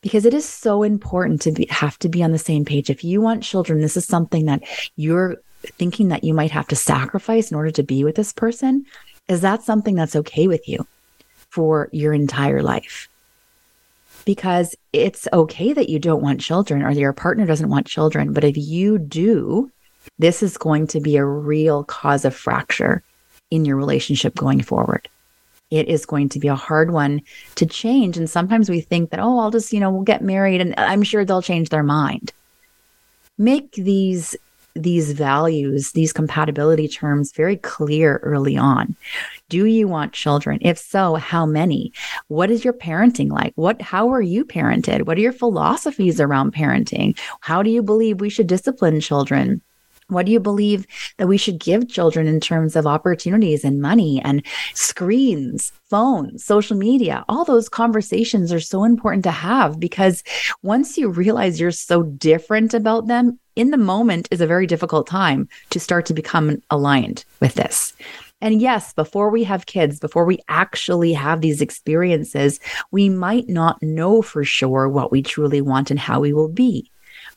Because 0.06 0.24
it 0.24 0.34
is 0.34 0.48
so 0.48 0.84
important 0.84 1.42
to 1.42 1.50
be, 1.50 1.66
have 1.68 1.98
to 1.98 2.08
be 2.08 2.22
on 2.22 2.30
the 2.30 2.38
same 2.38 2.64
page. 2.64 2.90
If 2.90 3.02
you 3.02 3.20
want 3.20 3.42
children, 3.42 3.80
this 3.80 3.96
is 3.96 4.06
something 4.06 4.44
that 4.44 4.62
you're 4.94 5.38
thinking 5.62 6.10
that 6.10 6.22
you 6.22 6.32
might 6.32 6.52
have 6.52 6.68
to 6.68 6.76
sacrifice 6.76 7.50
in 7.50 7.56
order 7.56 7.72
to 7.72 7.82
be 7.82 8.04
with 8.04 8.14
this 8.14 8.32
person. 8.32 8.86
Is 9.26 9.40
that 9.40 9.64
something 9.64 9.96
that's 9.96 10.14
okay 10.14 10.46
with 10.46 10.68
you 10.68 10.86
for 11.50 11.88
your 11.90 12.12
entire 12.12 12.62
life? 12.62 13.08
Because 14.24 14.76
it's 14.92 15.26
okay 15.32 15.72
that 15.72 15.88
you 15.88 15.98
don't 15.98 16.22
want 16.22 16.40
children 16.40 16.84
or 16.84 16.92
your 16.92 17.12
partner 17.12 17.44
doesn't 17.44 17.68
want 17.68 17.88
children. 17.88 18.32
But 18.32 18.44
if 18.44 18.56
you 18.56 18.98
do, 18.98 19.72
this 20.20 20.40
is 20.40 20.56
going 20.56 20.86
to 20.86 21.00
be 21.00 21.16
a 21.16 21.24
real 21.24 21.82
cause 21.82 22.24
of 22.24 22.32
fracture 22.32 23.02
in 23.50 23.64
your 23.64 23.76
relationship 23.76 24.36
going 24.36 24.62
forward 24.62 25.08
it 25.70 25.88
is 25.88 26.06
going 26.06 26.28
to 26.30 26.38
be 26.38 26.48
a 26.48 26.54
hard 26.54 26.92
one 26.92 27.22
to 27.56 27.66
change. 27.66 28.16
And 28.16 28.30
sometimes 28.30 28.70
we 28.70 28.80
think 28.80 29.10
that, 29.10 29.20
oh, 29.20 29.38
I'll 29.38 29.50
just, 29.50 29.72
you 29.72 29.80
know, 29.80 29.90
we'll 29.90 30.02
get 30.02 30.22
married 30.22 30.60
and 30.60 30.74
I'm 30.78 31.02
sure 31.02 31.24
they'll 31.24 31.42
change 31.42 31.68
their 31.68 31.82
mind. 31.82 32.32
Make 33.38 33.72
these 33.72 34.36
these 34.74 35.12
values, 35.12 35.92
these 35.92 36.12
compatibility 36.12 36.86
terms 36.86 37.32
very 37.32 37.56
clear 37.56 38.18
early 38.18 38.58
on. 38.58 38.94
Do 39.48 39.64
you 39.64 39.88
want 39.88 40.12
children? 40.12 40.58
If 40.60 40.76
so, 40.78 41.14
how 41.14 41.46
many? 41.46 41.92
What 42.28 42.50
is 42.50 42.62
your 42.62 42.74
parenting 42.74 43.30
like? 43.30 43.52
What 43.56 43.80
how 43.80 44.10
are 44.10 44.20
you 44.20 44.44
parented? 44.44 45.06
What 45.06 45.16
are 45.16 45.22
your 45.22 45.32
philosophies 45.32 46.20
around 46.20 46.52
parenting? 46.52 47.18
How 47.40 47.62
do 47.62 47.70
you 47.70 47.82
believe 47.82 48.20
we 48.20 48.28
should 48.28 48.46
discipline 48.46 49.00
children? 49.00 49.62
What 50.08 50.26
do 50.26 50.32
you 50.32 50.38
believe 50.38 50.86
that 51.16 51.26
we 51.26 51.36
should 51.36 51.58
give 51.58 51.88
children 51.88 52.28
in 52.28 52.38
terms 52.38 52.76
of 52.76 52.86
opportunities 52.86 53.64
and 53.64 53.80
money 53.80 54.22
and 54.24 54.46
screens, 54.72 55.72
phones, 55.90 56.44
social 56.44 56.76
media? 56.76 57.24
All 57.28 57.44
those 57.44 57.68
conversations 57.68 58.52
are 58.52 58.60
so 58.60 58.84
important 58.84 59.24
to 59.24 59.32
have 59.32 59.80
because 59.80 60.22
once 60.62 60.96
you 60.96 61.08
realize 61.08 61.58
you're 61.58 61.72
so 61.72 62.04
different 62.04 62.72
about 62.72 63.08
them, 63.08 63.40
in 63.56 63.70
the 63.70 63.78
moment 63.78 64.28
is 64.30 64.40
a 64.40 64.46
very 64.46 64.66
difficult 64.66 65.08
time 65.08 65.48
to 65.70 65.80
start 65.80 66.06
to 66.06 66.14
become 66.14 66.62
aligned 66.70 67.24
with 67.40 67.54
this. 67.54 67.94
And 68.40 68.60
yes, 68.60 68.92
before 68.92 69.30
we 69.30 69.44
have 69.44 69.66
kids, 69.66 69.98
before 69.98 70.26
we 70.26 70.38
actually 70.48 71.14
have 71.14 71.40
these 71.40 71.62
experiences, 71.62 72.60
we 72.92 73.08
might 73.08 73.48
not 73.48 73.82
know 73.82 74.20
for 74.22 74.44
sure 74.44 74.88
what 74.88 75.10
we 75.10 75.22
truly 75.22 75.62
want 75.62 75.90
and 75.90 75.98
how 75.98 76.20
we 76.20 76.32
will 76.32 76.48
be 76.48 76.90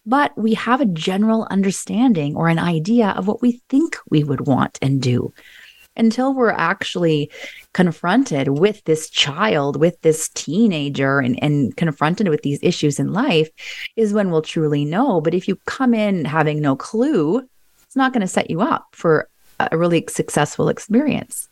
but 0.06 0.38
we 0.38 0.54
have 0.54 0.82
a 0.82 0.86
general 0.86 1.48
understanding 1.52 2.36
or 2.36 2.48
an 2.48 2.60
idea 2.60 3.10
of 3.10 3.28
what 3.28 3.42
we 3.42 3.62
think 3.70 3.98
we 4.10 4.24
would 4.24 4.48
want 4.48 4.80
and 4.82 5.02
do 5.02 5.34
until 5.96 6.34
we're 6.34 6.50
actually 6.50 7.30
confronted 7.74 8.48
with 8.48 8.84
this 8.86 9.10
child, 9.10 9.76
with 9.76 10.00
this 10.02 10.30
teenager, 10.30 11.20
and, 11.20 11.42
and 11.44 11.76
confronted 11.76 12.30
with 12.30 12.42
these 12.42 12.60
issues 12.62 13.00
in 13.00 13.12
life, 13.12 13.50
is 13.96 14.14
when 14.14 14.32
we'll 14.32 14.42
truly 14.42 14.86
know. 14.86 15.20
But 15.20 15.34
if 15.34 15.48
you 15.48 15.58
come 15.66 15.94
in 15.94 16.26
having 16.26 16.62
no 16.62 16.76
clue, 16.76 17.40
it's 17.84 17.96
not 17.96 18.14
going 18.14 18.22
to 18.22 18.28
set 18.28 18.50
you 18.50 18.62
up 18.62 18.88
for 18.94 19.28
a 19.60 19.78
really 19.78 20.06
successful 20.08 20.70
experience. 20.70 21.50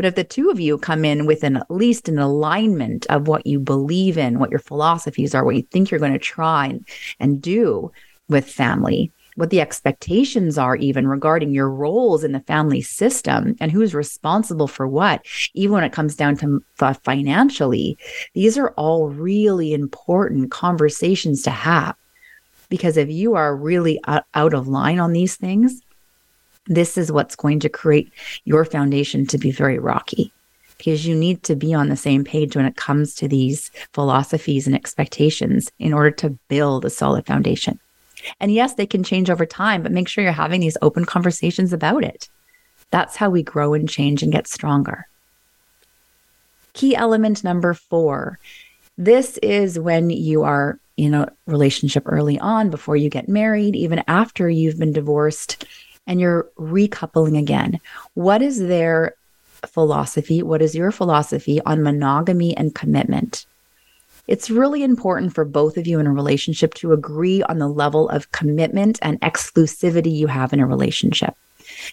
But 0.00 0.06
if 0.06 0.14
the 0.14 0.24
two 0.24 0.48
of 0.48 0.58
you 0.58 0.78
come 0.78 1.04
in 1.04 1.26
with 1.26 1.44
an, 1.44 1.58
at 1.58 1.70
least 1.70 2.08
an 2.08 2.18
alignment 2.18 3.04
of 3.10 3.28
what 3.28 3.46
you 3.46 3.60
believe 3.60 4.16
in, 4.16 4.38
what 4.38 4.48
your 4.48 4.58
philosophies 4.58 5.34
are, 5.34 5.44
what 5.44 5.56
you 5.56 5.62
think 5.70 5.90
you're 5.90 6.00
going 6.00 6.14
to 6.14 6.18
try 6.18 6.68
and, 6.68 6.88
and 7.18 7.42
do 7.42 7.92
with 8.26 8.48
family, 8.48 9.12
what 9.36 9.50
the 9.50 9.60
expectations 9.60 10.56
are, 10.56 10.74
even 10.76 11.06
regarding 11.06 11.52
your 11.52 11.68
roles 11.68 12.24
in 12.24 12.32
the 12.32 12.40
family 12.40 12.80
system 12.80 13.54
and 13.60 13.70
who's 13.70 13.92
responsible 13.92 14.68
for 14.68 14.88
what, 14.88 15.20
even 15.52 15.74
when 15.74 15.84
it 15.84 15.92
comes 15.92 16.16
down 16.16 16.34
to 16.38 16.64
uh, 16.80 16.94
financially, 16.94 17.98
these 18.32 18.56
are 18.56 18.70
all 18.78 19.10
really 19.10 19.74
important 19.74 20.50
conversations 20.50 21.42
to 21.42 21.50
have. 21.50 21.94
Because 22.70 22.96
if 22.96 23.10
you 23.10 23.34
are 23.34 23.54
really 23.54 24.00
uh, 24.04 24.22
out 24.32 24.54
of 24.54 24.66
line 24.66 24.98
on 24.98 25.12
these 25.12 25.36
things, 25.36 25.82
this 26.66 26.96
is 26.98 27.10
what's 27.10 27.36
going 27.36 27.60
to 27.60 27.68
create 27.68 28.12
your 28.44 28.64
foundation 28.64 29.26
to 29.26 29.38
be 29.38 29.50
very 29.50 29.78
rocky 29.78 30.32
because 30.78 31.06
you 31.06 31.14
need 31.14 31.42
to 31.42 31.54
be 31.54 31.74
on 31.74 31.88
the 31.88 31.96
same 31.96 32.24
page 32.24 32.56
when 32.56 32.64
it 32.64 32.76
comes 32.76 33.14
to 33.14 33.28
these 33.28 33.70
philosophies 33.92 34.66
and 34.66 34.74
expectations 34.74 35.70
in 35.78 35.92
order 35.92 36.10
to 36.10 36.30
build 36.48 36.84
a 36.84 36.90
solid 36.90 37.26
foundation. 37.26 37.78
And 38.40 38.52
yes, 38.52 38.74
they 38.74 38.86
can 38.86 39.04
change 39.04 39.28
over 39.28 39.44
time, 39.44 39.82
but 39.82 39.92
make 39.92 40.08
sure 40.08 40.24
you're 40.24 40.32
having 40.32 40.60
these 40.60 40.78
open 40.80 41.04
conversations 41.04 41.72
about 41.72 42.02
it. 42.02 42.28
That's 42.90 43.16
how 43.16 43.28
we 43.28 43.42
grow 43.42 43.74
and 43.74 43.88
change 43.88 44.22
and 44.22 44.32
get 44.32 44.46
stronger. 44.46 45.06
Key 46.72 46.96
element 46.96 47.44
number 47.44 47.74
four 47.74 48.38
this 49.00 49.38
is 49.38 49.78
when 49.78 50.10
you 50.10 50.42
are 50.42 50.78
in 50.98 51.14
a 51.14 51.32
relationship 51.46 52.02
early 52.04 52.38
on, 52.38 52.68
before 52.68 52.96
you 52.96 53.08
get 53.08 53.30
married, 53.30 53.74
even 53.74 54.04
after 54.06 54.50
you've 54.50 54.78
been 54.78 54.92
divorced, 54.92 55.64
and 56.06 56.20
you're 56.20 56.48
recoupling 56.58 57.38
again. 57.38 57.80
What 58.14 58.42
is 58.42 58.58
their 58.58 59.14
philosophy? 59.66 60.42
What 60.42 60.62
is 60.62 60.74
your 60.74 60.90
philosophy 60.90 61.60
on 61.66 61.82
monogamy 61.82 62.56
and 62.56 62.74
commitment? 62.74 63.46
It's 64.26 64.50
really 64.50 64.82
important 64.82 65.34
for 65.34 65.44
both 65.44 65.76
of 65.76 65.86
you 65.86 65.98
in 65.98 66.06
a 66.06 66.12
relationship 66.12 66.74
to 66.74 66.92
agree 66.92 67.42
on 67.42 67.58
the 67.58 67.68
level 67.68 68.08
of 68.10 68.30
commitment 68.32 68.98
and 69.02 69.20
exclusivity 69.20 70.14
you 70.14 70.26
have 70.28 70.52
in 70.52 70.60
a 70.60 70.66
relationship. 70.66 71.34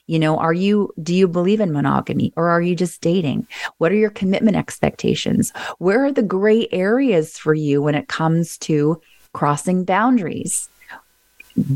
You 0.07 0.19
know, 0.19 0.37
are 0.37 0.53
you, 0.53 0.93
do 1.01 1.13
you 1.13 1.27
believe 1.27 1.59
in 1.59 1.71
monogamy 1.71 2.33
or 2.35 2.49
are 2.49 2.61
you 2.61 2.75
just 2.75 3.01
dating? 3.01 3.47
What 3.77 3.91
are 3.91 3.95
your 3.95 4.09
commitment 4.09 4.57
expectations? 4.57 5.51
Where 5.77 6.03
are 6.05 6.11
the 6.11 6.23
gray 6.23 6.67
areas 6.71 7.37
for 7.37 7.53
you 7.53 7.81
when 7.81 7.95
it 7.95 8.07
comes 8.07 8.57
to 8.59 9.01
crossing 9.33 9.83
boundaries, 9.83 10.69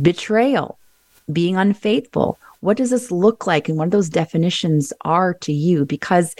betrayal, 0.02 0.78
being 1.32 1.58
unfaithful? 1.58 2.38
What 2.62 2.78
does 2.78 2.92
this 2.92 3.12
look 3.12 3.48
like? 3.48 3.68
And 3.68 3.78
what 3.78 3.92
those 3.92 4.10
definitions 4.10 4.94
are 5.02 5.34
to 5.36 5.52
you? 5.52 5.86
Because 5.86 6.36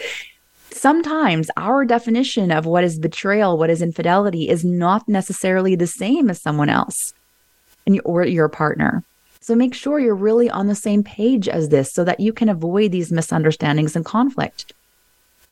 sometimes 0.70 1.50
our 1.58 1.86
definition 1.86 2.52
of 2.52 2.66
what 2.66 2.84
is 2.84 3.00
betrayal, 3.00 3.58
what 3.58 3.70
is 3.70 3.82
infidelity 3.82 4.50
is 4.50 4.64
not 4.64 5.08
necessarily 5.08 5.76
the 5.76 5.88
same 5.88 6.30
as 6.30 6.42
someone 6.42 6.70
else 6.70 7.14
and 7.86 8.00
or 8.06 8.26
your 8.26 8.50
partner. 8.50 9.04
So 9.40 9.56
make 9.56 9.74
sure 9.74 10.00
you're 10.00 10.14
really 10.14 10.50
on 10.50 10.68
the 10.68 10.76
same 10.76 11.04
page 11.04 11.50
as 11.50 11.70
this 11.70 11.92
so 11.92 12.04
that 12.04 12.20
you 12.20 12.32
can 12.32 12.48
avoid 12.48 12.92
these 12.92 13.12
misunderstandings 13.12 13.96
and 13.96 14.06
conflict. 14.06 14.74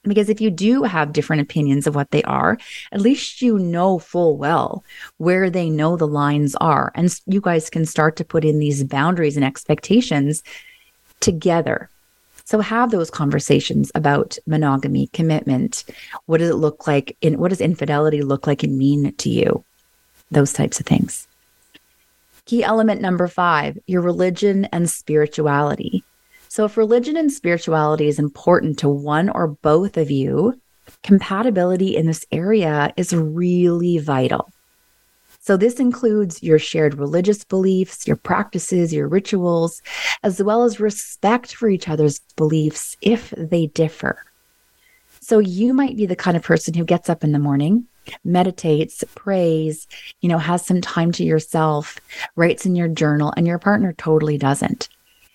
Because 0.04 0.30
if 0.30 0.40
you 0.40 0.50
do 0.50 0.84
have 0.84 1.12
different 1.12 1.42
opinions 1.42 1.86
of 1.86 1.94
what 1.94 2.12
they 2.12 2.24
are, 2.24 2.58
at 2.92 3.02
least 3.02 3.42
you 3.42 3.60
know 3.60 4.00
full 4.00 4.38
well 4.38 4.84
where 5.18 5.50
they 5.50 5.70
know 5.70 5.98
the 5.98 6.08
lines 6.08 6.56
are. 6.56 6.92
And 6.96 7.14
you 7.26 7.42
guys 7.42 7.70
can 7.70 7.86
start 7.86 8.16
to 8.16 8.26
put 8.26 8.46
in 8.46 8.60
these 8.60 8.84
boundaries 8.84 9.36
and 9.36 9.46
expectations 9.46 10.42
together. 11.20 11.90
So 12.46 12.62
have 12.62 12.90
those 12.90 13.12
conversations 13.12 13.92
about 13.94 14.40
monogamy, 14.48 15.08
commitment. 15.08 15.84
What 16.26 16.40
does 16.40 16.50
it 16.50 16.56
look 16.56 16.88
like? 16.88 17.16
In 17.22 17.38
what 17.38 17.50
does 17.50 17.62
infidelity 17.62 18.24
look 18.24 18.48
like 18.48 18.64
and 18.64 18.78
mean 18.78 19.14
to 19.14 19.30
you? 19.30 19.64
Those 20.32 20.54
types 20.54 20.80
of 20.80 20.86
things. 20.86 21.28
Key 22.46 22.64
element 22.64 23.02
number 23.02 23.28
five 23.28 23.78
your 23.86 24.02
religion 24.02 24.66
and 24.72 24.90
spirituality. 24.90 26.04
So, 26.52 26.66
if 26.66 26.78
religion 26.78 27.16
and 27.16 27.32
spirituality 27.32 28.08
is 28.08 28.18
important 28.18 28.80
to 28.80 28.90
one 28.90 29.30
or 29.30 29.48
both 29.48 29.98
of 29.98 30.10
you, 30.10 30.60
compatibility 31.04 31.96
in 31.96 32.08
this 32.08 32.26
area 32.32 32.92
is 32.98 33.14
really 33.14 34.00
vital. 34.00 34.52
So, 35.40 35.58
this 35.58 35.80
includes 35.80 36.42
your 36.42 36.58
shared 36.58 36.96
religious 36.96 37.44
beliefs, 37.44 38.08
your 38.08 38.16
practices, 38.16 38.92
your 38.92 39.08
rituals, 39.08 39.84
as 40.24 40.42
well 40.42 40.64
as 40.64 40.80
respect 40.80 41.54
for 41.54 41.70
each 41.70 41.88
other's 41.88 42.18
beliefs 42.36 42.98
if 43.00 43.30
they 43.38 43.68
differ. 43.68 44.26
So, 45.20 45.38
you 45.38 45.72
might 45.72 45.98
be 45.98 46.08
the 46.08 46.16
kind 46.16 46.36
of 46.36 46.42
person 46.42 46.74
who 46.74 46.84
gets 46.84 47.12
up 47.12 47.24
in 47.24 47.32
the 47.32 47.38
morning 47.38 47.86
meditates, 48.24 49.04
prays, 49.14 49.88
you 50.22 50.30
know, 50.30 50.40
has 50.40 50.66
some 50.66 50.82
time 50.82 51.12
to 51.12 51.24
yourself, 51.24 52.00
writes 52.36 52.66
in 52.66 52.76
your 52.76 52.88
journal, 52.88 53.32
and 53.38 53.46
your 53.46 53.60
partner 53.60 53.94
totally 53.94 54.36
doesn't. 54.36 54.90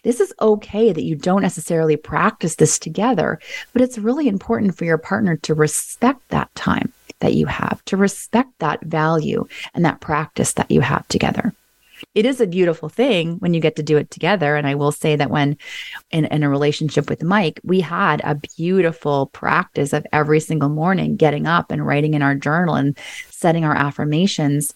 This 0.04 0.20
is 0.20 0.32
okay 0.40 0.92
that 0.92 1.02
you 1.02 1.16
don't 1.16 1.42
necessarily 1.42 1.96
practice 1.96 2.54
this 2.54 2.78
together, 2.78 3.40
but 3.72 3.82
it's 3.82 3.98
really 3.98 4.28
important 4.28 4.76
for 4.76 4.84
your 4.84 4.98
partner 4.98 5.36
to 5.38 5.54
respect 5.54 6.20
that 6.28 6.54
time 6.54 6.92
that 7.20 7.34
you 7.34 7.46
have, 7.46 7.84
to 7.86 7.96
respect 7.96 8.50
that 8.58 8.82
value 8.82 9.46
and 9.74 9.84
that 9.84 10.00
practice 10.00 10.52
that 10.52 10.70
you 10.70 10.82
have 10.82 11.08
together 11.08 11.52
it 12.14 12.26
is 12.26 12.40
a 12.40 12.46
beautiful 12.46 12.88
thing 12.88 13.36
when 13.38 13.54
you 13.54 13.60
get 13.60 13.76
to 13.76 13.82
do 13.82 13.96
it 13.96 14.10
together. 14.10 14.56
And 14.56 14.66
I 14.66 14.74
will 14.74 14.92
say 14.92 15.16
that 15.16 15.30
when 15.30 15.56
in, 16.10 16.26
in 16.26 16.42
a 16.42 16.48
relationship 16.48 17.08
with 17.08 17.22
Mike, 17.22 17.60
we 17.64 17.80
had 17.80 18.20
a 18.24 18.40
beautiful 18.56 19.26
practice 19.26 19.92
of 19.92 20.06
every 20.12 20.40
single 20.40 20.68
morning 20.68 21.16
getting 21.16 21.46
up 21.46 21.70
and 21.70 21.86
writing 21.86 22.14
in 22.14 22.22
our 22.22 22.34
journal 22.34 22.74
and 22.74 22.96
setting 23.30 23.64
our 23.64 23.74
affirmations 23.74 24.74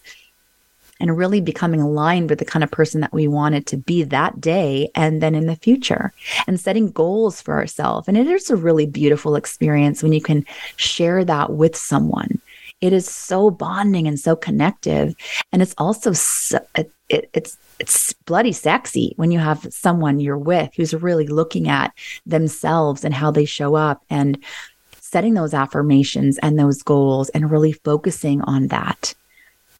and 0.99 1.17
really 1.17 1.41
becoming 1.41 1.81
aligned 1.81 2.29
with 2.29 2.39
the 2.39 2.45
kind 2.45 2.63
of 2.63 2.71
person 2.71 3.01
that 3.01 3.13
we 3.13 3.27
wanted 3.27 3.65
to 3.67 3.77
be 3.77 4.03
that 4.03 4.39
day 4.41 4.89
and 4.95 5.21
then 5.21 5.35
in 5.35 5.45
the 5.45 5.55
future 5.55 6.13
and 6.47 6.59
setting 6.59 6.91
goals 6.91 7.41
for 7.41 7.55
ourselves. 7.55 8.07
And 8.07 8.17
it 8.17 8.27
is 8.27 8.49
a 8.49 8.55
really 8.55 8.85
beautiful 8.85 9.35
experience 9.35 10.03
when 10.03 10.13
you 10.13 10.21
can 10.21 10.45
share 10.75 11.23
that 11.25 11.51
with 11.53 11.75
someone. 11.75 12.39
It 12.81 12.93
is 12.93 13.09
so 13.09 13.51
bonding 13.51 14.07
and 14.07 14.19
so 14.19 14.35
connective. 14.35 15.15
And 15.51 15.61
it's 15.61 15.75
also 15.77 16.13
so, 16.13 16.59
it, 16.75 16.91
it, 17.09 17.29
it's 17.33 17.57
it's 17.79 18.11
bloody 18.11 18.51
sexy 18.51 19.13
when 19.15 19.31
you 19.31 19.39
have 19.39 19.65
someone 19.69 20.19
you're 20.19 20.37
with 20.37 20.69
who's 20.75 20.93
really 20.93 21.27
looking 21.27 21.69
at 21.69 21.93
themselves 22.25 23.05
and 23.05 23.13
how 23.13 23.31
they 23.31 23.45
show 23.45 23.75
up 23.75 24.03
and 24.09 24.37
setting 24.99 25.33
those 25.33 25.53
affirmations 25.53 26.37
and 26.39 26.59
those 26.59 26.83
goals 26.83 27.29
and 27.29 27.49
really 27.49 27.71
focusing 27.71 28.41
on 28.41 28.67
that. 28.67 29.15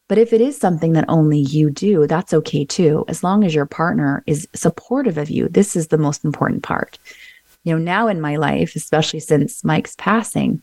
But 0.10 0.18
if 0.18 0.34
it 0.34 0.42
is 0.42 0.58
something 0.58 0.94
that 0.94 1.06
only 1.08 1.40
you 1.40 1.70
do, 1.70 2.08
that's 2.08 2.34
okay 2.34 2.66
too, 2.66 3.06
as 3.08 3.24
long 3.24 3.46
as 3.46 3.56
your 3.56 3.68
partner 3.68 4.24
is 4.26 4.48
supportive 4.54 5.18
of 5.18 5.30
you. 5.30 5.48
This 5.48 5.76
is 5.76 5.88
the 5.88 6.00
most 6.00 6.26
important 6.26 6.64
part. 6.64 6.98
You 7.64 7.74
know, 7.74 7.80
now 7.80 8.08
in 8.08 8.20
my 8.20 8.36
life, 8.36 8.76
especially 8.76 9.20
since 9.20 9.64
Mike's 9.64 9.96
passing, 9.98 10.62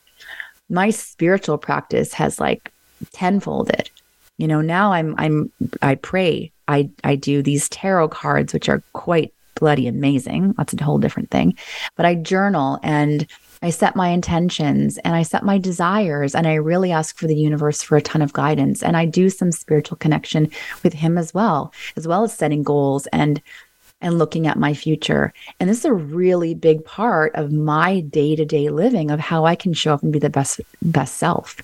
my 0.68 0.90
spiritual 0.90 1.59
practice 1.59 2.12
has 2.12 2.40
like 2.40 2.72
tenfolded. 3.12 3.88
You 4.37 4.48
know, 4.48 4.61
now 4.61 4.92
I'm 4.92 5.14
I'm 5.16 5.52
I 5.80 5.94
pray. 5.94 6.50
I 6.66 6.90
I 7.04 7.14
do 7.14 7.40
these 7.40 7.68
tarot 7.68 8.09
cards 8.09 8.52
which 8.52 8.68
are 8.68 8.82
quite 8.94 9.32
bloody 9.54 9.87
amazing. 9.87 10.54
That's 10.59 10.74
a 10.74 10.82
whole 10.82 10.98
different 10.98 11.30
thing. 11.30 11.56
But 11.94 12.04
I 12.04 12.16
journal 12.16 12.80
and 12.82 13.26
I 13.62 13.71
set 13.71 13.97
my 13.97 14.09
intentions 14.09 14.99
and 14.99 15.14
I 15.14 15.23
set 15.23 15.45
my 15.45 15.59
desires 15.59 16.35
and 16.35 16.47
I 16.47 16.55
really 16.55 16.92
ask 16.92 17.16
for 17.16 17.27
the 17.27 17.37
universe 17.37 17.83
for 17.83 17.97
a 17.97 18.03
ton 18.03 18.23
of 18.23 18.33
guidance 18.33 18.83
and 18.83 18.97
I 18.97 19.07
do 19.07 19.31
some 19.31 19.53
spiritual 19.53 19.97
connection 19.97 20.51
with 20.83 20.92
him 20.92 21.16
as 21.19 21.33
well, 21.33 21.73
as 21.97 22.07
well 22.07 22.25
as 22.25 22.33
setting 22.33 22.62
goals 22.62 23.07
and 23.09 23.40
and 24.03 24.19
looking 24.19 24.47
at 24.47 24.59
my 24.59 24.75
future. 24.75 25.33
And 25.59 25.71
this 25.71 25.79
is 25.79 25.85
a 25.87 25.92
really 25.92 26.55
big 26.55 26.85
part 26.85 27.35
of 27.35 27.51
my 27.51 28.01
day-to-day 28.01 28.69
living 28.69 29.11
of 29.11 29.19
how 29.19 29.47
I 29.47 29.55
can 29.55 29.73
show 29.73 29.95
up 29.95 30.03
and 30.03 30.12
be 30.12 30.19
the 30.19 30.29
best 30.29 30.61
best 30.83 31.16
self. 31.16 31.57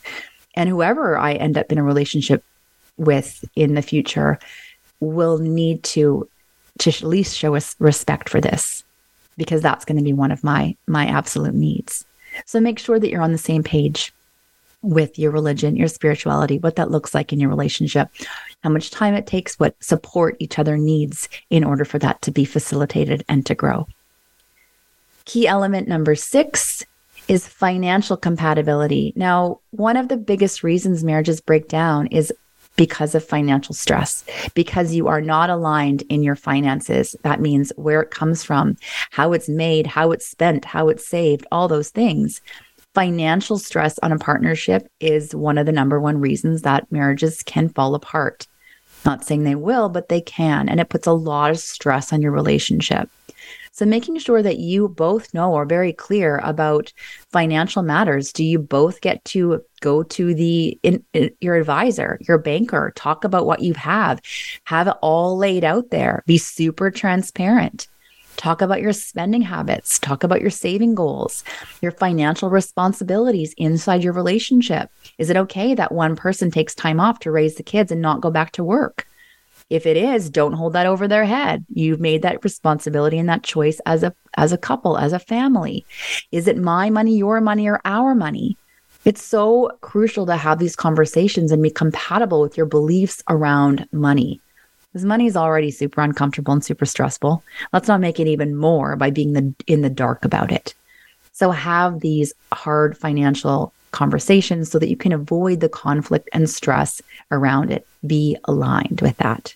And 0.54 0.68
whoever 0.68 1.18
I 1.18 1.34
end 1.34 1.58
up 1.58 1.70
in 1.70 1.78
a 1.78 1.82
relationship 1.82 2.42
with 2.96 3.44
in 3.54 3.74
the 3.74 3.82
future 3.82 4.38
will 5.00 5.38
need 5.38 5.82
to 5.82 6.28
to 6.78 6.90
at 6.90 7.02
least 7.02 7.36
show 7.36 7.54
us 7.54 7.76
respect 7.78 8.28
for 8.30 8.40
this 8.40 8.82
because 9.42 9.62
that's 9.62 9.84
going 9.84 9.98
to 9.98 10.04
be 10.04 10.12
one 10.12 10.32
of 10.32 10.44
my 10.44 10.76
my 10.86 11.06
absolute 11.06 11.54
needs. 11.54 12.04
So 12.46 12.60
make 12.60 12.78
sure 12.78 12.98
that 12.98 13.10
you're 13.10 13.22
on 13.22 13.32
the 13.32 13.38
same 13.38 13.62
page 13.62 14.12
with 14.82 15.18
your 15.18 15.30
religion, 15.30 15.76
your 15.76 15.88
spirituality, 15.88 16.58
what 16.58 16.76
that 16.76 16.90
looks 16.90 17.14
like 17.14 17.32
in 17.32 17.38
your 17.38 17.50
relationship, 17.50 18.08
how 18.62 18.70
much 18.70 18.90
time 18.90 19.14
it 19.14 19.26
takes, 19.26 19.58
what 19.58 19.82
support 19.82 20.36
each 20.40 20.58
other 20.58 20.76
needs 20.76 21.28
in 21.50 21.62
order 21.62 21.84
for 21.84 21.98
that 22.00 22.20
to 22.22 22.30
be 22.30 22.44
facilitated 22.44 23.24
and 23.28 23.46
to 23.46 23.54
grow. 23.54 23.86
Key 25.24 25.46
element 25.46 25.86
number 25.86 26.16
six 26.16 26.84
is 27.28 27.46
financial 27.46 28.16
compatibility. 28.16 29.12
Now, 29.14 29.60
one 29.70 29.96
of 29.96 30.08
the 30.08 30.16
biggest 30.16 30.64
reasons 30.64 31.04
marriages 31.04 31.40
break 31.40 31.68
down 31.68 32.08
is 32.08 32.32
because 32.76 33.14
of 33.14 33.24
financial 33.24 33.74
stress, 33.74 34.24
because 34.54 34.94
you 34.94 35.08
are 35.08 35.20
not 35.20 35.50
aligned 35.50 36.02
in 36.08 36.22
your 36.22 36.36
finances. 36.36 37.14
That 37.22 37.40
means 37.40 37.72
where 37.76 38.00
it 38.00 38.10
comes 38.10 38.42
from, 38.42 38.76
how 39.10 39.32
it's 39.32 39.48
made, 39.48 39.86
how 39.86 40.10
it's 40.12 40.26
spent, 40.26 40.64
how 40.64 40.88
it's 40.88 41.06
saved, 41.06 41.46
all 41.52 41.68
those 41.68 41.90
things 41.90 42.40
financial 42.94 43.58
stress 43.58 43.98
on 44.00 44.12
a 44.12 44.18
partnership 44.18 44.86
is 45.00 45.34
one 45.34 45.58
of 45.58 45.66
the 45.66 45.72
number 45.72 45.98
one 46.00 46.20
reasons 46.20 46.62
that 46.62 46.90
marriages 46.92 47.42
can 47.42 47.68
fall 47.68 47.94
apart. 47.94 48.46
Not 49.04 49.24
saying 49.24 49.44
they 49.44 49.54
will, 49.54 49.88
but 49.88 50.08
they 50.08 50.20
can. 50.20 50.68
And 50.68 50.78
it 50.78 50.88
puts 50.88 51.06
a 51.06 51.12
lot 51.12 51.50
of 51.50 51.58
stress 51.58 52.12
on 52.12 52.22
your 52.22 52.32
relationship. 52.32 53.10
So, 53.74 53.86
making 53.86 54.18
sure 54.18 54.42
that 54.42 54.58
you 54.58 54.88
both 54.88 55.32
know 55.32 55.54
or 55.54 55.64
very 55.64 55.94
clear 55.94 56.38
about 56.44 56.92
financial 57.30 57.82
matters. 57.82 58.30
Do 58.30 58.44
you 58.44 58.58
both 58.58 59.00
get 59.00 59.24
to 59.26 59.62
go 59.80 60.02
to 60.02 60.34
the 60.34 60.78
in, 60.82 61.02
in, 61.14 61.30
your 61.40 61.56
advisor, 61.56 62.18
your 62.28 62.36
banker, 62.36 62.92
talk 62.96 63.24
about 63.24 63.46
what 63.46 63.62
you 63.62 63.72
have, 63.72 64.20
have 64.64 64.88
it 64.88 64.96
all 65.00 65.38
laid 65.38 65.64
out 65.64 65.90
there, 65.90 66.22
be 66.26 66.36
super 66.36 66.90
transparent. 66.90 67.88
Talk 68.36 68.60
about 68.60 68.82
your 68.82 68.92
spending 68.92 69.42
habits, 69.42 69.98
talk 69.98 70.22
about 70.22 70.40
your 70.40 70.50
saving 70.50 70.94
goals, 70.94 71.42
your 71.80 71.92
financial 71.92 72.50
responsibilities 72.50 73.54
inside 73.56 74.02
your 74.02 74.12
relationship. 74.12 74.90
Is 75.16 75.30
it 75.30 75.36
okay 75.36 75.74
that 75.74 75.92
one 75.92 76.16
person 76.16 76.50
takes 76.50 76.74
time 76.74 77.00
off 77.00 77.20
to 77.20 77.30
raise 77.30 77.54
the 77.54 77.62
kids 77.62 77.90
and 77.90 78.02
not 78.02 78.20
go 78.20 78.30
back 78.30 78.52
to 78.52 78.64
work? 78.64 79.06
If 79.72 79.86
it 79.86 79.96
is, 79.96 80.28
don't 80.28 80.52
hold 80.52 80.74
that 80.74 80.84
over 80.84 81.08
their 81.08 81.24
head. 81.24 81.64
You've 81.72 81.98
made 81.98 82.20
that 82.20 82.44
responsibility 82.44 83.18
and 83.18 83.26
that 83.30 83.42
choice 83.42 83.80
as 83.86 84.02
a 84.02 84.14
as 84.34 84.52
a 84.52 84.58
couple, 84.58 84.98
as 84.98 85.14
a 85.14 85.18
family. 85.18 85.86
Is 86.30 86.46
it 86.46 86.58
my 86.58 86.90
money, 86.90 87.16
your 87.16 87.40
money, 87.40 87.66
or 87.68 87.80
our 87.86 88.14
money? 88.14 88.58
It's 89.06 89.22
so 89.22 89.70
crucial 89.80 90.26
to 90.26 90.36
have 90.36 90.58
these 90.58 90.76
conversations 90.76 91.50
and 91.52 91.62
be 91.62 91.70
compatible 91.70 92.42
with 92.42 92.58
your 92.58 92.66
beliefs 92.66 93.22
around 93.30 93.88
money. 93.92 94.42
Because 94.92 95.06
money 95.06 95.26
is 95.26 95.38
already 95.38 95.70
super 95.70 96.02
uncomfortable 96.02 96.52
and 96.52 96.62
super 96.62 96.84
stressful. 96.84 97.42
Let's 97.72 97.88
not 97.88 98.00
make 98.00 98.20
it 98.20 98.28
even 98.28 98.54
more 98.54 98.94
by 98.96 99.10
being 99.10 99.32
the, 99.32 99.54
in 99.66 99.80
the 99.80 99.88
dark 99.88 100.22
about 100.22 100.52
it. 100.52 100.74
So 101.32 101.50
have 101.50 102.00
these 102.00 102.34
hard 102.52 102.98
financial 102.98 103.72
conversations 103.92 104.70
so 104.70 104.78
that 104.78 104.90
you 104.90 104.98
can 104.98 105.12
avoid 105.12 105.60
the 105.60 105.70
conflict 105.70 106.28
and 106.34 106.48
stress 106.48 107.00
around 107.30 107.70
it. 107.70 107.86
Be 108.06 108.36
aligned 108.44 109.00
with 109.00 109.16
that. 109.16 109.54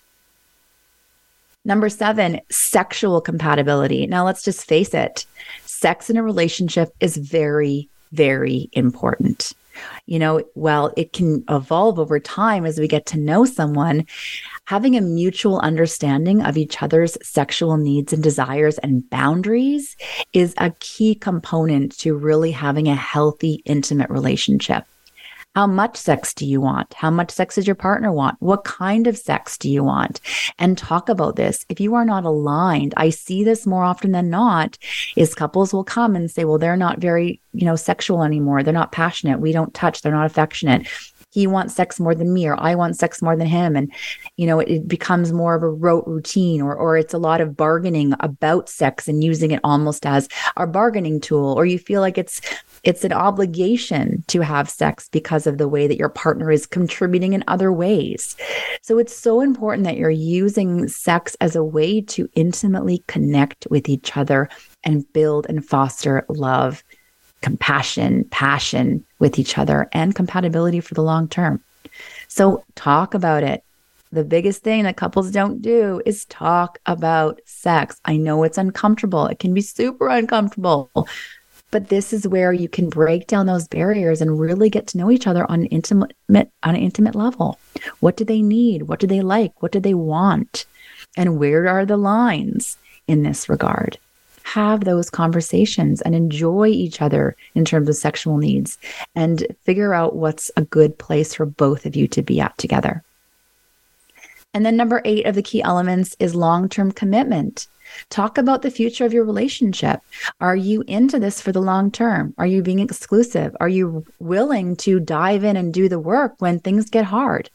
Number 1.67 1.89
seven, 1.89 2.39
sexual 2.49 3.19
compatibility. 3.19 4.07
Now, 4.07 4.25
let's 4.25 4.41
just 4.41 4.65
face 4.65 4.93
it 4.93 5.25
sex 5.65 6.09
in 6.09 6.15
a 6.15 6.23
relationship 6.23 6.95
is 7.01 7.17
very, 7.17 7.89
very 8.13 8.69
important. 8.71 9.53
You 10.05 10.17
know, 10.17 10.43
while 10.53 10.93
it 10.95 11.11
can 11.11 11.43
evolve 11.49 11.99
over 11.99 12.21
time 12.21 12.65
as 12.65 12.79
we 12.79 12.87
get 12.87 13.05
to 13.07 13.19
know 13.19 13.43
someone, 13.43 14.07
having 14.63 14.95
a 14.95 15.01
mutual 15.01 15.59
understanding 15.59 16.41
of 16.41 16.55
each 16.55 16.81
other's 16.81 17.17
sexual 17.21 17.75
needs 17.75 18.13
and 18.13 18.23
desires 18.23 18.77
and 18.77 19.07
boundaries 19.09 19.97
is 20.31 20.55
a 20.59 20.71
key 20.79 21.15
component 21.15 21.95
to 21.99 22.15
really 22.15 22.51
having 22.51 22.87
a 22.87 22.95
healthy, 22.95 23.61
intimate 23.65 24.09
relationship. 24.09 24.85
How 25.57 25.65
much 25.65 25.97
sex 25.97 26.35
do 26.35 26.45
you 26.45 26.61
want? 26.61 26.93
How 26.93 27.09
much 27.09 27.31
sex 27.31 27.55
does 27.55 27.65
your 27.65 27.75
partner 27.75 28.11
want? 28.11 28.39
What 28.39 28.63
kind 28.63 29.07
of 29.07 29.17
sex 29.17 29.57
do 29.57 29.67
you 29.67 29.83
want? 29.83 30.21
And 30.59 30.77
talk 30.77 31.09
about 31.09 31.35
this. 31.35 31.65
If 31.67 31.79
you 31.79 31.95
are 31.95 32.05
not 32.05 32.25
aligned, 32.25 32.93
I 32.95 33.09
see 33.09 33.43
this 33.43 33.65
more 33.65 33.83
often 33.83 34.11
than 34.11 34.29
not 34.29 34.77
is 35.15 35.33
couples 35.33 35.73
will 35.73 35.83
come 35.83 36.15
and 36.15 36.29
say, 36.29 36.45
well, 36.45 36.59
they're 36.59 36.77
not 36.77 36.99
very, 36.99 37.41
you 37.53 37.65
know, 37.65 37.75
sexual 37.75 38.21
anymore. 38.21 38.61
They're 38.61 38.71
not 38.71 38.91
passionate. 38.91 39.39
We 39.39 39.51
don't 39.51 39.73
touch. 39.73 40.03
They're 40.03 40.11
not 40.11 40.27
affectionate 40.27 40.87
he 41.31 41.45
wants 41.45 41.75
sex 41.75 41.99
more 41.99 42.15
than 42.15 42.33
me 42.33 42.47
or 42.47 42.59
I 42.59 42.73
want 42.73 42.97
sex 42.97 43.21
more 43.21 43.35
than 43.35 43.47
him 43.47 43.75
and 43.75 43.91
you 44.37 44.47
know 44.47 44.59
it, 44.59 44.69
it, 44.69 44.87
becomes 44.87 45.31
more 45.31 45.55
of 45.55 45.61
a 45.61 45.69
rote 45.69 46.07
routine 46.07 46.61
or 46.61 46.73
or 46.73 46.97
it's 46.97 47.13
a 47.13 47.19
lot 47.19 47.41
of 47.41 47.55
bargaining 47.55 48.13
about 48.21 48.69
sex 48.69 49.07
and 49.07 49.23
using 49.23 49.51
it 49.51 49.59
almost 49.63 50.05
as 50.05 50.29
our 50.55 50.65
bargaining 50.65 51.19
tool 51.19 51.53
or 51.53 51.65
you 51.65 51.77
feel 51.77 52.01
like 52.01 52.17
it's 52.17 52.41
it's 52.83 53.03
an 53.03 53.13
obligation 53.13 54.23
to 54.27 54.41
have 54.41 54.69
sex 54.69 55.09
because 55.09 55.47
of 55.47 55.57
the 55.57 55.67
way 55.67 55.87
that 55.87 55.97
your 55.97 56.09
partner 56.09 56.51
is 56.51 56.65
contributing 56.65 57.33
in 57.33 57.43
other 57.47 57.71
ways. 57.71 58.35
So 58.81 58.97
it's 58.97 59.15
so 59.15 59.41
important 59.41 59.83
that 59.85 59.97
you're 59.97 60.09
using 60.09 60.87
sex 60.87 61.35
as 61.41 61.55
a 61.55 61.63
way 61.63 62.01
to 62.01 62.29
intimately 62.35 63.03
connect 63.07 63.67
with 63.69 63.89
each 63.89 64.15
other 64.15 64.49
and 64.83 65.11
build 65.13 65.45
and 65.49 65.65
foster 65.65 66.25
love 66.29 66.83
compassion, 67.41 68.25
passion 68.25 69.05
with 69.19 69.39
each 69.39 69.57
other, 69.57 69.87
and 69.91 70.15
compatibility 70.15 70.79
for 70.79 70.93
the 70.93 71.03
long 71.03 71.27
term. 71.27 71.61
So, 72.27 72.63
talk 72.75 73.13
about 73.13 73.43
it. 73.43 73.63
The 74.11 74.23
biggest 74.23 74.63
thing 74.63 74.83
that 74.83 74.97
couples 74.97 75.31
don't 75.31 75.61
do 75.61 76.01
is 76.05 76.25
talk 76.25 76.79
about 76.85 77.41
sex. 77.45 77.99
I 78.05 78.17
know 78.17 78.43
it's 78.43 78.57
uncomfortable, 78.57 79.27
it 79.27 79.39
can 79.39 79.53
be 79.53 79.61
super 79.61 80.07
uncomfortable. 80.07 80.89
But 81.69 81.89
this 81.89 82.13
is 82.13 82.27
where 82.27 82.53
you 82.53 82.69
can 82.69 82.89
break 82.89 83.27
down 83.27 83.45
those 83.45 83.67
barriers 83.67 84.21
and 84.21 84.39
really 84.39 84.69
get 84.69 84.87
to 84.87 84.97
know 84.97 85.11
each 85.11 85.27
other 85.27 85.49
on 85.51 85.61
an 85.61 85.65
intimate 85.67 86.15
on 86.29 86.49
an 86.63 86.75
intimate 86.75 87.15
level. 87.15 87.59
What 87.99 88.17
do 88.17 88.23
they 88.23 88.41
need? 88.41 88.83
What 88.83 88.99
do 88.99 89.07
they 89.07 89.21
like? 89.21 89.61
What 89.61 89.71
do 89.71 89.79
they 89.79 89.93
want? 89.93 90.65
And 91.17 91.39
where 91.39 91.67
are 91.67 91.85
the 91.85 91.97
lines 91.97 92.77
in 93.07 93.23
this 93.23 93.49
regard? 93.49 93.97
have 94.53 94.85
those 94.85 95.09
conversations 95.09 96.01
and 96.01 96.15
enjoy 96.15 96.67
each 96.67 97.01
other 97.01 97.35
in 97.53 97.65
terms 97.65 97.89
of 97.89 97.95
sexual 97.97 98.37
needs 98.37 98.77
and 99.13 99.45
figure 99.63 99.93
out 99.93 100.15
what's 100.15 100.49
a 100.55 100.61
good 100.61 100.97
place 100.97 101.33
for 101.33 101.45
both 101.45 101.85
of 101.85 101.97
you 101.97 102.07
to 102.07 102.21
be 102.21 102.39
at 102.39 102.57
together. 102.57 103.03
And 104.57 104.65
then 104.65 104.75
number 104.75 105.03
eight 105.05 105.27
of 105.27 105.35
the 105.35 105.43
key 105.43 105.61
elements 105.61 106.15
is 106.17 106.33
long 106.33 106.67
term 106.67 106.91
commitment. 106.91 107.67
Talk 108.09 108.39
about 108.39 108.63
the 108.63 108.71
future 108.71 109.05
of 109.05 109.13
your 109.13 109.23
relationship. 109.23 110.01
Are 110.41 110.55
you 110.55 110.83
into 110.87 111.19
this 111.19 111.39
for 111.39 111.51
the 111.51 111.61
long 111.61 111.91
term? 111.91 112.33
Are 112.39 112.47
you 112.47 112.63
being 112.63 112.79
exclusive? 112.79 113.55
Are 113.59 113.69
you 113.69 114.03
willing 114.17 114.75
to 114.77 114.99
dive 114.99 115.43
in 115.43 115.57
and 115.57 115.71
do 115.71 115.87
the 115.87 115.99
work 115.99 116.33
when 116.39 116.59
things 116.59 116.89
get 116.89 117.05
hard? 117.05 117.51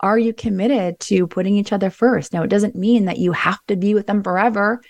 Are 0.00 0.18
you 0.18 0.32
committed 0.32 0.98
to 1.00 1.26
putting 1.26 1.56
each 1.56 1.74
other 1.74 1.90
first? 1.90 2.32
Now, 2.32 2.42
it 2.42 2.48
doesn't 2.48 2.74
mean 2.74 3.04
that 3.04 3.18
you 3.18 3.32
have 3.32 3.60
to 3.66 3.76
be 3.76 3.92
with 3.92 4.06
them 4.06 4.22
forever. 4.22 4.80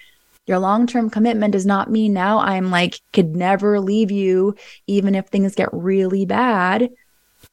Your 0.46 0.60
long 0.60 0.86
term 0.86 1.10
commitment 1.10 1.50
does 1.50 1.66
not 1.66 1.90
mean 1.90 2.12
now 2.12 2.38
I'm 2.38 2.70
like, 2.70 3.00
could 3.12 3.34
never 3.34 3.80
leave 3.80 4.12
you, 4.12 4.54
even 4.86 5.16
if 5.16 5.26
things 5.26 5.56
get 5.56 5.70
really 5.72 6.26
bad. 6.26 6.90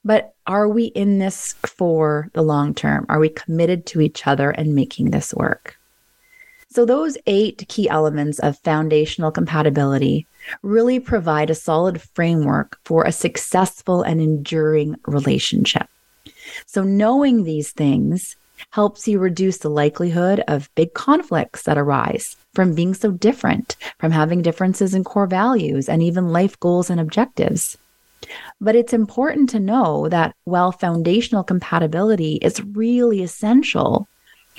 But 0.07 0.33
are 0.47 0.69
we 0.69 0.85
in 0.85 1.19
this 1.19 1.53
for 1.65 2.29
the 2.31 2.41
long 2.41 2.73
term? 2.73 3.05
Are 3.09 3.19
we 3.19 3.27
committed 3.27 3.85
to 3.87 3.99
each 3.99 4.25
other 4.25 4.51
and 4.51 4.73
making 4.73 5.11
this 5.11 5.33
work? 5.33 5.77
So, 6.69 6.85
those 6.85 7.17
eight 7.27 7.67
key 7.67 7.89
elements 7.89 8.39
of 8.39 8.57
foundational 8.59 9.31
compatibility 9.31 10.25
really 10.63 11.01
provide 11.01 11.49
a 11.49 11.55
solid 11.55 12.01
framework 12.01 12.79
for 12.85 13.03
a 13.03 13.11
successful 13.11 14.01
and 14.01 14.21
enduring 14.21 14.95
relationship. 15.07 15.89
So, 16.65 16.83
knowing 16.83 17.43
these 17.43 17.73
things 17.73 18.37
helps 18.69 19.09
you 19.09 19.19
reduce 19.19 19.57
the 19.57 19.69
likelihood 19.69 20.41
of 20.47 20.73
big 20.75 20.93
conflicts 20.93 21.63
that 21.63 21.77
arise 21.77 22.37
from 22.53 22.73
being 22.73 22.93
so 22.93 23.11
different, 23.11 23.75
from 23.99 24.13
having 24.13 24.41
differences 24.41 24.93
in 24.93 25.03
core 25.03 25.27
values 25.27 25.89
and 25.89 26.01
even 26.01 26.31
life 26.31 26.57
goals 26.61 26.89
and 26.89 27.01
objectives. 27.01 27.77
But 28.59 28.75
it's 28.75 28.93
important 28.93 29.49
to 29.51 29.59
know 29.59 30.09
that 30.09 30.35
while 30.45 30.71
foundational 30.71 31.43
compatibility 31.43 32.35
is 32.37 32.63
really 32.63 33.21
essential, 33.21 34.07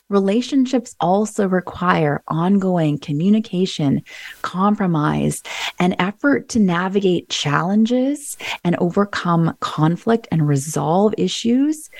relationships 0.08 0.94
also 1.00 1.48
require 1.48 2.22
ongoing 2.28 2.98
communication, 2.98 4.02
compromise, 4.42 5.42
and 5.78 5.96
effort 5.98 6.48
to 6.50 6.58
navigate 6.58 7.28
challenges 7.28 8.36
and 8.64 8.76
overcome 8.76 9.56
conflict 9.60 10.28
and 10.30 10.46
resolve 10.48 11.14
issues 11.18 11.90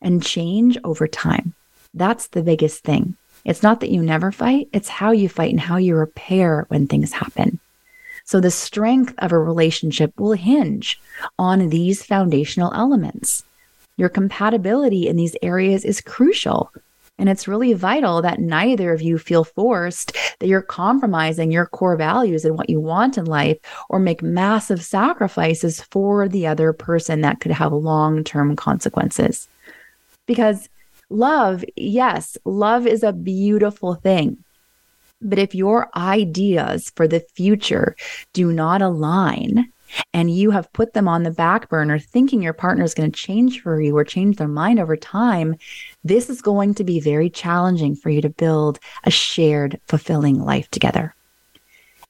and 0.00 0.22
change 0.22 0.78
over 0.84 1.06
time. 1.06 1.54
That's 1.94 2.28
the 2.28 2.42
biggest 2.42 2.82
thing. 2.82 3.16
It's 3.44 3.62
not 3.62 3.80
that 3.80 3.90
you 3.90 4.02
never 4.02 4.32
fight, 4.32 4.68
it's 4.72 4.88
how 4.88 5.10
you 5.10 5.28
fight 5.28 5.50
and 5.50 5.60
how 5.60 5.76
you 5.76 5.96
repair 5.96 6.64
when 6.68 6.86
things 6.86 7.12
happen. 7.12 7.58
So 8.24 8.40
the 8.40 8.50
strength 8.50 9.14
of 9.18 9.32
a 9.32 9.38
relationship 9.38 10.18
will 10.18 10.32
hinge 10.32 11.00
on 11.38 11.68
these 11.68 12.04
foundational 12.04 12.72
elements. 12.74 13.44
Your 13.96 14.08
compatibility 14.08 15.08
in 15.08 15.16
these 15.16 15.36
areas 15.42 15.84
is 15.84 16.00
crucial. 16.00 16.72
And 17.18 17.28
it's 17.28 17.46
really 17.46 17.72
vital 17.74 18.22
that 18.22 18.40
neither 18.40 18.92
of 18.92 19.02
you 19.02 19.18
feel 19.18 19.44
forced 19.44 20.16
that 20.38 20.48
you're 20.48 20.62
compromising 20.62 21.52
your 21.52 21.66
core 21.66 21.96
values 21.96 22.44
and 22.44 22.56
what 22.56 22.70
you 22.70 22.80
want 22.80 23.18
in 23.18 23.26
life 23.26 23.58
or 23.88 23.98
make 23.98 24.22
massive 24.22 24.82
sacrifices 24.82 25.80
for 25.82 26.28
the 26.28 26.46
other 26.46 26.72
person 26.72 27.20
that 27.20 27.40
could 27.40 27.52
have 27.52 27.72
long 27.72 28.24
term 28.24 28.56
consequences. 28.56 29.46
Because 30.26 30.68
love, 31.10 31.64
yes, 31.76 32.38
love 32.44 32.86
is 32.86 33.02
a 33.02 33.12
beautiful 33.12 33.94
thing. 33.94 34.42
But 35.22 35.38
if 35.38 35.54
your 35.54 35.88
ideas 35.96 36.90
for 36.96 37.06
the 37.06 37.24
future 37.34 37.96
do 38.32 38.52
not 38.52 38.82
align 38.82 39.72
and 40.14 40.34
you 40.34 40.50
have 40.50 40.72
put 40.72 40.94
them 40.94 41.08
on 41.08 41.22
the 41.22 41.30
back 41.30 41.68
burner 41.68 41.98
thinking 41.98 42.42
your 42.42 42.52
partner 42.52 42.84
is 42.84 42.94
going 42.94 43.10
to 43.10 43.18
change 43.18 43.62
for 43.62 43.80
you 43.80 43.96
or 43.96 44.04
change 44.04 44.36
their 44.36 44.48
mind 44.48 44.78
over 44.78 44.96
time, 44.96 45.56
this 46.02 46.30
is 46.30 46.42
going 46.42 46.74
to 46.74 46.84
be 46.84 47.00
very 47.00 47.30
challenging 47.30 47.94
for 47.94 48.10
you 48.10 48.20
to 48.20 48.30
build 48.30 48.78
a 49.04 49.10
shared, 49.10 49.80
fulfilling 49.86 50.40
life 50.40 50.70
together. 50.70 51.14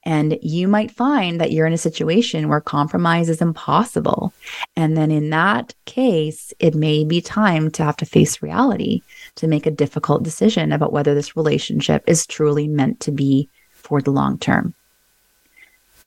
And 0.04 0.38
you 0.42 0.66
might 0.66 0.90
find 0.90 1.40
that 1.40 1.52
you're 1.52 1.66
in 1.66 1.72
a 1.72 1.78
situation 1.78 2.48
where 2.48 2.60
compromise 2.60 3.28
is 3.28 3.40
impossible. 3.40 4.32
And 4.74 4.96
then 4.96 5.10
in 5.10 5.30
that 5.30 5.74
case, 5.84 6.52
it 6.58 6.74
may 6.74 7.04
be 7.04 7.20
time 7.20 7.70
to 7.72 7.84
have 7.84 7.96
to 7.98 8.06
face 8.06 8.42
reality 8.42 9.02
to 9.36 9.46
make 9.46 9.66
a 9.66 9.70
difficult 9.70 10.24
decision 10.24 10.72
about 10.72 10.92
whether 10.92 11.14
this 11.14 11.36
relationship 11.36 12.02
is 12.06 12.26
truly 12.26 12.66
meant 12.66 12.98
to 13.00 13.12
be 13.12 13.48
for 13.70 14.00
the 14.00 14.10
long 14.10 14.38
term. 14.38 14.74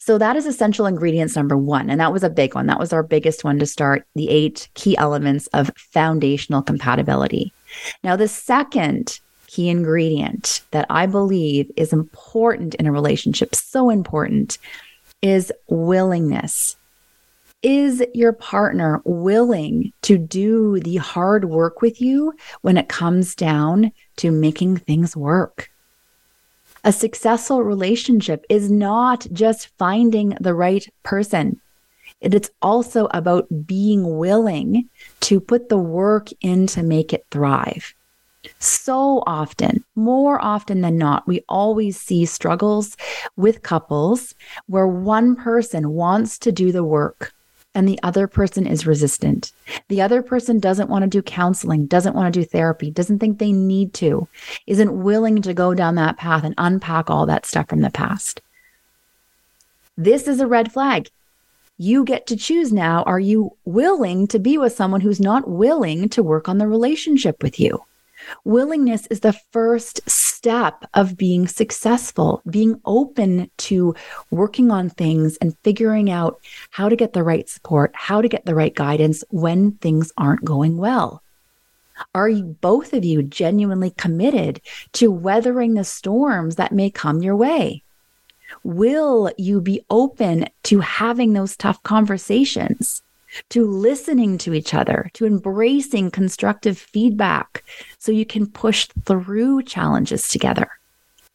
So 0.05 0.19
that 0.19 0.35
is 0.35 0.45
essential 0.45 0.85
ingredients 0.85 1.35
number 1.35 1.57
one. 1.57 1.89
And 1.89 1.99
that 1.99 2.13
was 2.13 2.23
a 2.23 2.29
big 2.29 2.53
one. 2.53 2.67
That 2.67 2.77
was 2.77 2.93
our 2.93 3.01
biggest 3.01 3.43
one 3.43 3.57
to 3.57 3.65
start 3.65 4.05
the 4.13 4.29
eight 4.29 4.69
key 4.75 4.95
elements 4.97 5.47
of 5.47 5.71
foundational 5.77 6.61
compatibility. 6.61 7.51
Now, 8.03 8.15
the 8.15 8.27
second 8.27 9.19
key 9.55 9.69
ingredient 9.69 10.61
that 10.71 10.85
I 10.89 11.05
believe 11.05 11.71
is 11.77 11.93
important 11.93 12.75
in 12.75 12.87
a 12.87 12.91
relationship, 12.91 13.55
so 13.55 13.89
important, 13.89 14.57
is 15.21 15.49
willingness. 15.69 16.75
Is 17.63 18.03
your 18.13 18.33
partner 18.33 19.01
willing 19.05 19.93
to 20.01 20.17
do 20.17 20.81
the 20.81 20.97
hard 20.97 21.45
work 21.45 21.81
with 21.81 22.01
you 22.01 22.33
when 22.63 22.75
it 22.75 22.89
comes 22.89 23.33
down 23.33 23.93
to 24.17 24.29
making 24.29 24.75
things 24.75 25.15
work? 25.15 25.71
A 26.83 26.91
successful 26.91 27.63
relationship 27.63 28.45
is 28.49 28.69
not 28.69 29.25
just 29.31 29.69
finding 29.77 30.35
the 30.41 30.53
right 30.53 30.85
person. 31.03 31.61
It's 32.19 32.49
also 32.61 33.07
about 33.11 33.47
being 33.65 34.17
willing 34.17 34.89
to 35.21 35.39
put 35.39 35.69
the 35.69 35.77
work 35.77 36.27
in 36.41 36.67
to 36.67 36.83
make 36.83 37.13
it 37.13 37.25
thrive. 37.31 37.94
So 38.59 39.23
often, 39.25 39.83
more 39.95 40.43
often 40.43 40.81
than 40.81 40.97
not, 40.97 41.27
we 41.27 41.43
always 41.49 41.99
see 41.99 42.25
struggles 42.25 42.95
with 43.35 43.63
couples 43.63 44.35
where 44.67 44.87
one 44.87 45.35
person 45.35 45.91
wants 45.91 46.37
to 46.39 46.51
do 46.51 46.71
the 46.71 46.83
work 46.83 47.33
and 47.75 47.87
the 47.87 47.99
other 48.03 48.25
person 48.25 48.65
is 48.65 48.87
resistant. 48.87 49.51
The 49.89 50.01
other 50.01 50.23
person 50.23 50.59
doesn't 50.59 50.89
want 50.89 51.03
to 51.03 51.09
do 51.09 51.21
counseling, 51.21 51.85
doesn't 51.87 52.15
want 52.15 52.33
to 52.33 52.39
do 52.39 52.45
therapy, 52.45 52.89
doesn't 52.89 53.19
think 53.19 53.37
they 53.37 53.51
need 53.51 53.93
to, 53.95 54.27
isn't 54.65 55.03
willing 55.03 55.41
to 55.41 55.53
go 55.53 55.73
down 55.73 55.95
that 55.95 56.17
path 56.17 56.45
and 56.45 56.55
unpack 56.57 57.09
all 57.09 57.25
that 57.25 57.45
stuff 57.45 57.67
from 57.67 57.81
the 57.81 57.89
past. 57.89 58.41
This 59.97 60.27
is 60.27 60.39
a 60.39 60.47
red 60.47 60.71
flag. 60.71 61.09
You 61.77 62.05
get 62.05 62.27
to 62.27 62.37
choose 62.37 62.71
now. 62.71 63.03
Are 63.03 63.19
you 63.19 63.55
willing 63.65 64.27
to 64.27 64.39
be 64.39 64.57
with 64.57 64.73
someone 64.73 65.01
who's 65.01 65.19
not 65.19 65.49
willing 65.49 66.07
to 66.09 66.23
work 66.23 66.47
on 66.47 66.57
the 66.57 66.67
relationship 66.67 67.43
with 67.43 67.59
you? 67.59 67.83
Willingness 68.43 69.07
is 69.07 69.21
the 69.21 69.33
first 69.51 70.01
step 70.09 70.85
of 70.93 71.17
being 71.17 71.47
successful, 71.47 72.41
being 72.49 72.79
open 72.85 73.49
to 73.57 73.95
working 74.31 74.71
on 74.71 74.89
things 74.89 75.37
and 75.37 75.57
figuring 75.63 76.09
out 76.09 76.39
how 76.71 76.89
to 76.89 76.95
get 76.95 77.13
the 77.13 77.23
right 77.23 77.49
support, 77.49 77.91
how 77.93 78.21
to 78.21 78.27
get 78.27 78.45
the 78.45 78.55
right 78.55 78.75
guidance 78.75 79.23
when 79.29 79.73
things 79.73 80.11
aren't 80.17 80.45
going 80.45 80.77
well. 80.77 81.21
Are 82.13 82.29
you, 82.29 82.57
both 82.61 82.93
of 82.93 83.05
you 83.05 83.23
genuinely 83.23 83.91
committed 83.91 84.61
to 84.93 85.11
weathering 85.11 85.73
the 85.73 85.83
storms 85.83 86.57
that 86.57 86.73
may 86.73 86.89
come 86.89 87.21
your 87.21 87.35
way? 87.35 87.83
Will 88.63 89.31
you 89.37 89.61
be 89.61 89.81
open 89.89 90.47
to 90.63 90.79
having 90.79 91.33
those 91.33 91.55
tough 91.55 91.81
conversations? 91.83 93.01
To 93.49 93.65
listening 93.65 94.37
to 94.39 94.53
each 94.53 94.73
other, 94.73 95.09
to 95.13 95.25
embracing 95.25 96.11
constructive 96.11 96.77
feedback 96.77 97.63
so 97.97 98.11
you 98.11 98.25
can 98.25 98.47
push 98.47 98.87
through 99.05 99.63
challenges 99.63 100.27
together. 100.27 100.69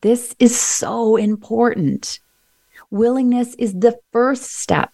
This 0.01 0.35
is 0.39 0.59
so 0.59 1.17
important. 1.17 2.21
Willingness 2.91 3.55
is 3.55 3.75
the 3.75 3.99
first 4.13 4.45
step. 4.45 4.93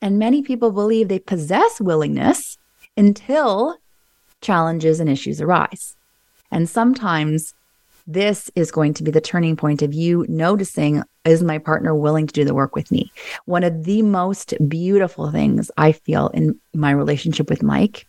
And 0.00 0.18
many 0.18 0.42
people 0.42 0.70
believe 0.70 1.08
they 1.08 1.18
possess 1.18 1.80
willingness 1.80 2.56
until 2.96 3.78
challenges 4.40 5.00
and 5.00 5.10
issues 5.10 5.40
arise. 5.40 5.96
And 6.50 6.68
sometimes 6.68 7.54
this 8.08 8.50
is 8.56 8.72
going 8.72 8.94
to 8.94 9.04
be 9.04 9.12
the 9.12 9.20
turning 9.20 9.54
point 9.54 9.82
of 9.82 9.94
you 9.94 10.26
noticing 10.28 11.04
is 11.24 11.44
my 11.44 11.58
partner 11.58 11.94
willing 11.94 12.26
to 12.26 12.32
do 12.32 12.44
the 12.44 12.54
work 12.54 12.74
with 12.74 12.90
me? 12.90 13.12
One 13.44 13.62
of 13.62 13.84
the 13.84 14.02
most 14.02 14.54
beautiful 14.66 15.30
things 15.30 15.70
I 15.76 15.92
feel 15.92 16.28
in 16.28 16.58
my 16.74 16.90
relationship 16.90 17.48
with 17.48 17.62
Mike 17.62 18.06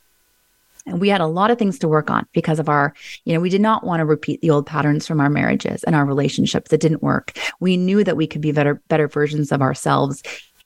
and 0.86 1.00
we 1.00 1.10
had 1.10 1.22
a 1.22 1.28
lot 1.28 1.52
of 1.52 1.58
things 1.58 1.80
to 1.80 1.88
work 1.88 2.10
on 2.10 2.26
because 2.34 2.60
of 2.60 2.68
our, 2.68 2.94
you 3.26 3.34
know, 3.34 3.40
we 3.40 3.50
did 3.50 3.62
not 3.62 3.84
want 3.84 4.00
to 4.00 4.06
repeat 4.06 4.42
the 4.42 4.50
old 4.50 4.66
patterns 4.66 5.06
from 5.06 5.20
our 5.20 5.30
marriages 5.30 5.84
and 5.84 5.96
our 5.96 6.06
relationships 6.06 6.72
that 6.72 6.82
didn't 6.82 7.04
work. 7.04 7.38
We 7.60 7.78
knew 7.78 8.04
that 8.04 8.18
we 8.18 8.28
could 8.28 8.42
be 8.42 8.52
better, 8.52 8.82
better 8.88 9.08
versions 9.08 9.52
of 9.52 9.62
ourselves 9.62 10.24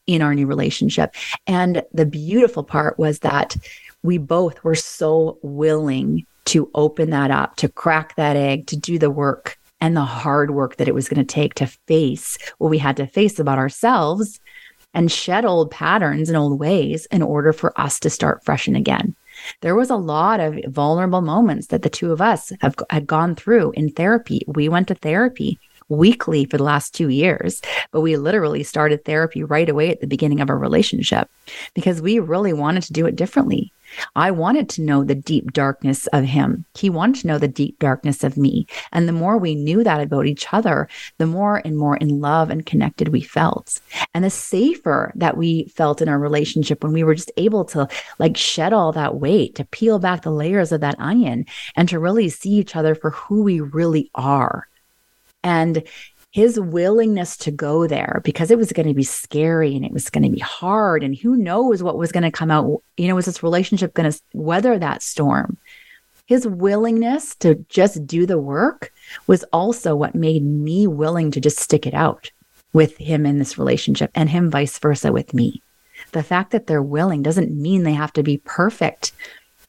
in 0.08 0.22
our 0.22 0.34
new 0.34 0.48
relationship. 0.48 1.14
And 1.48 1.84
the 1.94 2.06
beautiful 2.06 2.64
part 2.64 2.98
was 2.98 3.20
that 3.20 3.56
we 4.02 4.18
both 4.18 4.64
were 4.64 4.76
so 4.76 5.40
willing 5.42 6.26
to 6.46 6.70
open 6.76 7.10
that 7.12 7.32
up, 7.32 7.56
to 7.58 7.70
crack 7.70 8.16
that 8.16 8.36
egg, 8.36 8.68
to 8.68 8.78
do 8.78 9.00
the 9.00 9.10
work 9.10 9.58
and 9.80 9.98
the 9.98 10.02
hard 10.02 10.52
work 10.52 10.78
that 10.78 10.88
it 10.88 10.96
was 10.96 11.10
going 11.10 11.26
to 11.26 11.34
take 11.34 11.54
to 11.56 11.68
face 11.68 12.38
what 12.58 12.70
we 12.70 12.78
had 12.78 12.98
to 12.98 13.08
face 13.08 13.39
about 13.39 13.58
ourselves 13.58 14.39
and 14.94 15.12
shed 15.12 15.46
old 15.46 15.72
patterns 15.72 16.30
and 16.30 16.38
old 16.38 16.60
ways 16.60 17.06
in 17.08 17.22
order 17.22 17.52
for 17.52 17.80
us 17.80 18.00
to 18.00 18.10
start 18.10 18.44
fresh 18.46 18.68
and 18.68 18.78
again. 18.78 19.16
There 19.62 19.76
was 19.76 19.89
a 19.89 19.96
lot 19.96 20.39
of 20.39 20.60
vulnerable 20.68 21.22
moments 21.22 21.68
that 21.68 21.82
the 21.82 21.89
two 21.89 22.12
of 22.12 22.22
us 22.22 22.52
have 22.62 22.76
had 22.89 23.08
gone 23.08 23.36
through 23.36 23.72
in 23.72 23.89
therapy. 23.89 24.44
We 24.48 24.70
went 24.70 24.88
to 24.89 24.96
therapy 24.96 25.60
weekly 25.89 26.46
for 26.46 26.58
the 26.58 26.64
last 26.64 26.94
two 26.94 27.10
years, 27.10 27.62
but 27.91 28.02
we 28.02 28.16
literally 28.16 28.64
started 28.64 29.04
therapy 29.04 29.44
right 29.44 29.68
away 29.68 29.89
at 29.89 30.00
the 30.00 30.08
beginning 30.08 30.39
of 30.39 30.50
our 30.50 30.58
relationship 30.58 31.30
because 31.74 32.02
we 32.02 32.20
really 32.20 32.54
wanted 32.54 32.84
to 32.84 32.94
do 32.94 33.06
it 33.06 33.16
differently. 33.16 33.72
I 34.16 34.32
wanted 34.32 34.70
to 34.70 34.82
know 34.82 35.04
the 35.04 35.16
deep 35.16 35.54
darkness 35.54 36.08
of 36.08 36.24
him. 36.24 36.66
He 36.76 36.89
wanted 36.89 37.22
to 37.22 37.28
know 37.28 37.38
the 37.38 37.48
deep 37.48 37.80
darkness 37.80 38.24
of 38.24 38.38
me. 38.38 38.68
And 38.91 39.08
the 39.08 39.14
more 39.14 39.38
we 39.38 39.56
knew 39.56 39.84
that 39.84 40.02
about 40.02 40.26
each 40.26 40.54
other, 40.54 40.88
the 41.18 41.28
more 41.28 41.62
and 41.64 41.78
more 41.78 41.98
in 41.98 42.20
love 42.20 42.50
and 42.50 42.66
connected 42.66 43.10
we 43.10 43.22
felt. 43.22 43.80
And 44.14 44.24
the 44.24 44.30
safer 44.30 45.12
that 45.16 45.38
we 45.38 45.66
felt 45.76 46.02
in 46.02 46.10
our 46.10 46.20
relationship 46.20 46.84
when 46.84 46.94
we 46.94 47.04
were 47.04 47.16
just 47.16 47.32
able 47.38 47.66
to 47.66 47.88
like 48.20 48.38
shed 48.38 48.74
all 48.74 48.91
that 48.94 49.16
weight, 49.16 49.56
to 49.56 49.66
peel 49.66 50.00
back 50.00 50.22
the 50.22 50.32
layers 50.32 50.72
of 50.72 50.82
that 50.82 51.00
onion 51.00 51.46
and 51.76 51.89
to 51.89 52.00
really 52.00 52.30
see 52.30 52.52
each 52.52 52.76
other 52.76 52.96
for 52.96 53.12
who 53.12 53.44
we 53.44 53.60
really 53.60 54.10
are. 54.16 54.68
And 55.44 55.84
his 56.34 56.60
willingness 56.60 57.38
to 57.38 57.52
go 57.52 57.86
there 57.86 58.20
because 58.24 58.50
it 58.50 58.58
was 58.58 58.74
going 58.74 58.88
to 58.88 58.94
be 58.96 59.04
scary 59.04 59.76
and 59.76 59.86
it 59.86 59.92
was 59.92 60.10
going 60.10 60.24
to 60.24 60.32
be 60.32 60.40
hard 60.40 61.04
and 61.04 61.16
who 61.16 61.38
knows 61.38 61.84
what 61.84 61.98
was 61.98 62.12
going 62.12 62.24
to 62.24 62.32
come 62.32 62.50
out 62.50 62.82
you 62.98 63.08
know 63.08 63.14
was 63.14 63.28
this 63.28 63.44
relationship 63.44 63.94
going 63.94 64.12
to 64.12 64.20
weather 64.34 64.78
that 64.78 65.04
storm? 65.04 65.58
His 66.26 66.48
willingness 66.48 67.36
to 67.36 67.56
just 67.70 68.08
do 68.08 68.26
the 68.26 68.40
work 68.40 68.92
was 69.28 69.44
also 69.54 69.96
what 69.96 70.16
made 70.16 70.44
me 70.44 70.88
willing 70.88 71.30
to 71.32 71.40
just 71.40 71.60
stick 71.60 71.86
it 71.86 71.94
out 71.94 72.32
with 72.72 72.98
him 72.98 73.28
in 73.28 73.38
this 73.38 73.60
relationship 73.60 74.10
and 74.16 74.28
him 74.28 74.50
vice 74.50 74.80
versa 74.80 75.12
with 75.12 75.36
me. 75.36 75.62
The 76.14 76.24
fact 76.24 76.50
that 76.52 76.66
they're 76.66 76.82
willing 76.82 77.22
doesn't 77.22 77.52
mean 77.52 77.84
they 77.84 77.94
have 77.94 78.14
to 78.14 78.24
be 78.24 78.38
perfect 78.38 79.12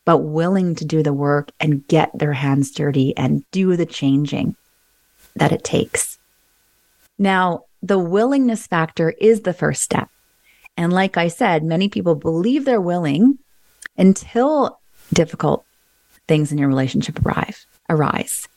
but 0.07 0.19
willing 0.19 0.75
to 0.77 0.85
do 0.85 1.03
the 1.03 1.12
work 1.12 1.51
and 1.61 1.87
get 1.89 2.11
their 2.19 2.33
hands 2.33 2.71
dirty 2.71 3.15
and 3.19 3.45
do 3.51 3.77
the 3.77 3.87
changing 3.87 4.57
that 5.37 5.53
it 5.53 5.65
takes 5.65 6.19
now, 7.19 7.65
the 7.83 7.99
willingness 7.99 8.67
factor 8.67 9.11
is 9.21 9.43
the 9.43 9.53
first 9.53 9.83
step. 9.83 10.09
And 10.77 10.93
like 10.93 11.17
I 11.17 11.29
said, 11.29 11.62
many 11.62 11.89
people 11.89 12.15
believe 12.15 12.65
they're 12.65 12.81
willing 12.81 13.39
until 13.97 14.81
difficult 15.12 15.65
things 16.27 16.51
in 16.51 16.59
your 16.59 16.69
relationship 16.69 17.25
arrive, 17.25 17.67
arise. 17.89 18.49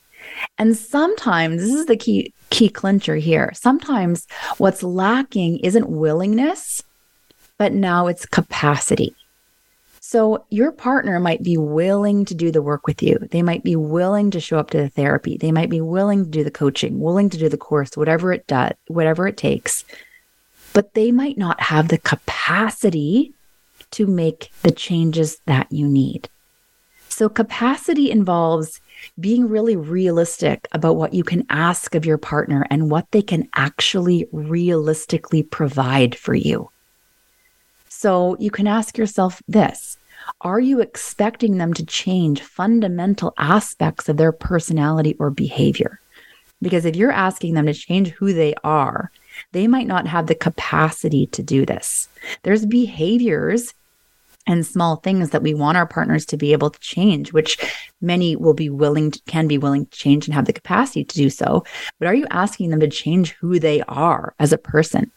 And 0.58 0.76
sometimes 0.76 1.62
this 1.62 1.72
is 1.72 1.86
the 1.86 1.96
key 1.96 2.32
key 2.50 2.68
clincher 2.68 3.16
here. 3.16 3.52
Sometimes 3.54 4.26
what's 4.56 4.82
lacking 4.82 5.58
isn't 5.58 5.88
willingness, 5.88 6.82
but 7.58 7.72
now 7.72 8.06
it's 8.06 8.26
capacity. 8.26 9.14
So 10.10 10.46
your 10.48 10.72
partner 10.72 11.20
might 11.20 11.42
be 11.42 11.58
willing 11.58 12.24
to 12.24 12.34
do 12.34 12.50
the 12.50 12.62
work 12.62 12.86
with 12.86 13.02
you. 13.02 13.18
They 13.30 13.42
might 13.42 13.62
be 13.62 13.76
willing 13.76 14.30
to 14.30 14.40
show 14.40 14.58
up 14.58 14.70
to 14.70 14.78
the 14.78 14.88
therapy. 14.88 15.36
They 15.36 15.52
might 15.52 15.68
be 15.68 15.82
willing 15.82 16.24
to 16.24 16.30
do 16.30 16.42
the 16.42 16.50
coaching, 16.50 16.98
willing 16.98 17.28
to 17.28 17.36
do 17.36 17.50
the 17.50 17.58
course, 17.58 17.94
whatever 17.94 18.32
it 18.32 18.46
does, 18.46 18.72
whatever 18.86 19.28
it 19.28 19.36
takes. 19.36 19.84
But 20.72 20.94
they 20.94 21.12
might 21.12 21.36
not 21.36 21.60
have 21.60 21.88
the 21.88 21.98
capacity 21.98 23.34
to 23.90 24.06
make 24.06 24.50
the 24.62 24.70
changes 24.70 25.42
that 25.44 25.70
you 25.70 25.86
need. 25.86 26.30
So 27.10 27.28
capacity 27.28 28.10
involves 28.10 28.80
being 29.20 29.46
really 29.46 29.76
realistic 29.76 30.68
about 30.72 30.96
what 30.96 31.12
you 31.12 31.22
can 31.22 31.44
ask 31.50 31.94
of 31.94 32.06
your 32.06 32.16
partner 32.16 32.66
and 32.70 32.90
what 32.90 33.10
they 33.10 33.20
can 33.20 33.46
actually 33.56 34.26
realistically 34.32 35.42
provide 35.42 36.14
for 36.14 36.34
you. 36.34 36.70
So 37.90 38.36
you 38.38 38.50
can 38.50 38.66
ask 38.66 38.96
yourself 38.96 39.42
this 39.48 39.97
Are 40.40 40.60
you 40.60 40.80
expecting 40.80 41.58
them 41.58 41.74
to 41.74 41.84
change 41.84 42.42
fundamental 42.42 43.34
aspects 43.38 44.08
of 44.08 44.16
their 44.16 44.32
personality 44.32 45.16
or 45.18 45.30
behavior? 45.30 46.00
Because 46.60 46.84
if 46.84 46.96
you're 46.96 47.12
asking 47.12 47.54
them 47.54 47.66
to 47.66 47.74
change 47.74 48.10
who 48.10 48.32
they 48.32 48.54
are, 48.64 49.10
they 49.52 49.66
might 49.66 49.86
not 49.86 50.06
have 50.06 50.26
the 50.26 50.34
capacity 50.34 51.26
to 51.28 51.42
do 51.42 51.64
this. 51.64 52.08
There's 52.42 52.66
behaviors 52.66 53.74
and 54.46 54.66
small 54.66 54.96
things 54.96 55.30
that 55.30 55.42
we 55.42 55.54
want 55.54 55.76
our 55.76 55.86
partners 55.86 56.24
to 56.26 56.36
be 56.36 56.52
able 56.52 56.70
to 56.70 56.80
change, 56.80 57.32
which 57.32 57.58
many 58.00 58.34
will 58.34 58.54
be 58.54 58.70
willing 58.70 59.10
to, 59.10 59.20
can 59.26 59.46
be 59.46 59.58
willing 59.58 59.86
to 59.86 59.98
change 59.98 60.26
and 60.26 60.34
have 60.34 60.46
the 60.46 60.52
capacity 60.52 61.04
to 61.04 61.16
do 61.16 61.30
so. 61.30 61.64
But 61.98 62.08
are 62.08 62.14
you 62.14 62.26
asking 62.30 62.70
them 62.70 62.80
to 62.80 62.88
change 62.88 63.32
who 63.32 63.58
they 63.58 63.82
are 63.82 64.34
as 64.38 64.52
a 64.52 64.58
person? 64.58 65.12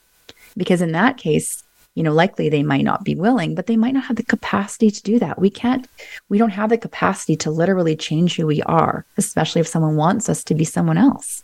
Because 0.57 0.81
in 0.81 0.91
that 0.91 1.17
case, 1.17 1.60
you 1.95 2.03
know, 2.03 2.13
likely 2.13 2.49
they 2.49 2.63
might 2.63 2.83
not 2.83 3.03
be 3.03 3.15
willing, 3.15 3.53
but 3.53 3.67
they 3.67 3.77
might 3.77 3.93
not 3.93 4.05
have 4.05 4.15
the 4.15 4.23
capacity 4.23 4.89
to 4.89 5.03
do 5.03 5.19
that. 5.19 5.39
We 5.39 5.49
can't, 5.49 5.87
we 6.29 6.37
don't 6.37 6.51
have 6.51 6.69
the 6.69 6.77
capacity 6.77 7.35
to 7.37 7.51
literally 7.51 7.95
change 7.95 8.35
who 8.35 8.47
we 8.47 8.61
are, 8.63 9.05
especially 9.17 9.61
if 9.61 9.67
someone 9.67 9.97
wants 9.97 10.29
us 10.29 10.43
to 10.45 10.55
be 10.55 10.63
someone 10.63 10.97
else. 10.97 11.43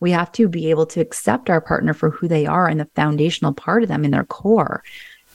We 0.00 0.10
have 0.10 0.32
to 0.32 0.48
be 0.48 0.70
able 0.70 0.86
to 0.86 1.00
accept 1.00 1.50
our 1.50 1.60
partner 1.60 1.94
for 1.94 2.10
who 2.10 2.26
they 2.26 2.46
are 2.46 2.66
and 2.66 2.80
the 2.80 2.88
foundational 2.96 3.52
part 3.52 3.82
of 3.82 3.88
them 3.88 4.04
in 4.04 4.10
their 4.10 4.24
core 4.24 4.82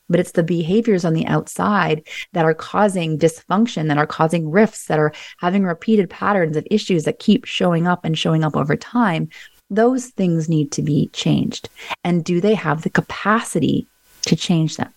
but 0.09 0.19
it's 0.19 0.31
the 0.31 0.43
behaviors 0.43 1.05
on 1.05 1.13
the 1.13 1.25
outside 1.27 2.07
that 2.33 2.45
are 2.45 2.53
causing 2.53 3.19
dysfunction, 3.19 3.87
that 3.87 3.97
are 3.97 4.07
causing 4.07 4.49
rifts, 4.49 4.85
that 4.85 4.99
are 4.99 5.13
having 5.37 5.63
repeated 5.63 6.09
patterns 6.09 6.55
of 6.55 6.67
issues 6.71 7.03
that 7.03 7.19
keep 7.19 7.45
showing 7.45 7.87
up 7.87 8.05
and 8.05 8.17
showing 8.17 8.43
up 8.43 8.55
over 8.55 8.75
time. 8.75 9.29
Those 9.69 10.07
things 10.07 10.47
need 10.47 10.71
to 10.73 10.81
be 10.81 11.09
changed. 11.09 11.69
And 12.03 12.23
do 12.23 12.39
they 12.39 12.53
have 12.53 12.83
the 12.83 12.89
capacity 12.89 13.85
to 14.27 14.35
change 14.35 14.77
them? 14.77 14.93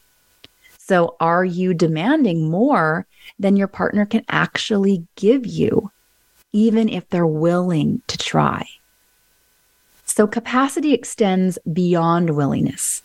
So, 0.78 1.16
are 1.20 1.44
you 1.44 1.72
demanding 1.72 2.50
more 2.50 3.06
than 3.38 3.56
your 3.56 3.68
partner 3.68 4.04
can 4.04 4.24
actually 4.28 5.06
give 5.14 5.46
you, 5.46 5.90
even 6.52 6.88
if 6.88 7.08
they're 7.08 7.26
willing 7.26 8.02
to 8.08 8.18
try? 8.18 8.66
So, 10.04 10.26
capacity 10.26 10.92
extends 10.92 11.58
beyond 11.72 12.30
willingness. 12.36 13.02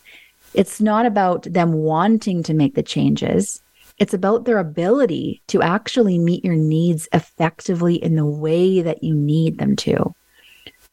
It's 0.55 0.81
not 0.81 1.05
about 1.05 1.43
them 1.43 1.73
wanting 1.73 2.41
to 2.43 2.53
make 2.53 2.75
the 2.75 2.83
changes. 2.83 3.61
It's 3.99 4.13
about 4.13 4.45
their 4.45 4.57
ability 4.57 5.41
to 5.47 5.61
actually 5.61 6.17
meet 6.17 6.43
your 6.43 6.55
needs 6.55 7.07
effectively 7.13 7.95
in 7.95 8.15
the 8.15 8.25
way 8.25 8.81
that 8.81 9.03
you 9.03 9.13
need 9.13 9.57
them 9.57 9.75
to. 9.77 10.15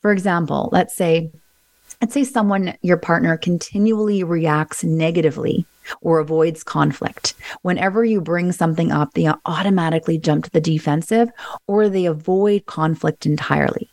For 0.02 0.12
example, 0.12 0.68
let's 0.72 0.94
say 0.94 1.30
let's 2.02 2.14
say 2.14 2.24
someone 2.24 2.76
your 2.82 2.96
partner 2.96 3.36
continually 3.36 4.24
reacts 4.24 4.82
negatively 4.82 5.64
or 6.00 6.18
avoids 6.18 6.64
conflict. 6.64 7.34
Whenever 7.62 8.04
you 8.04 8.20
bring 8.20 8.50
something 8.50 8.90
up, 8.90 9.14
they 9.14 9.30
automatically 9.46 10.18
jump 10.18 10.44
to 10.44 10.50
the 10.50 10.60
defensive 10.60 11.30
or 11.68 11.88
they 11.88 12.06
avoid 12.06 12.66
conflict 12.66 13.24
entirely 13.24 13.88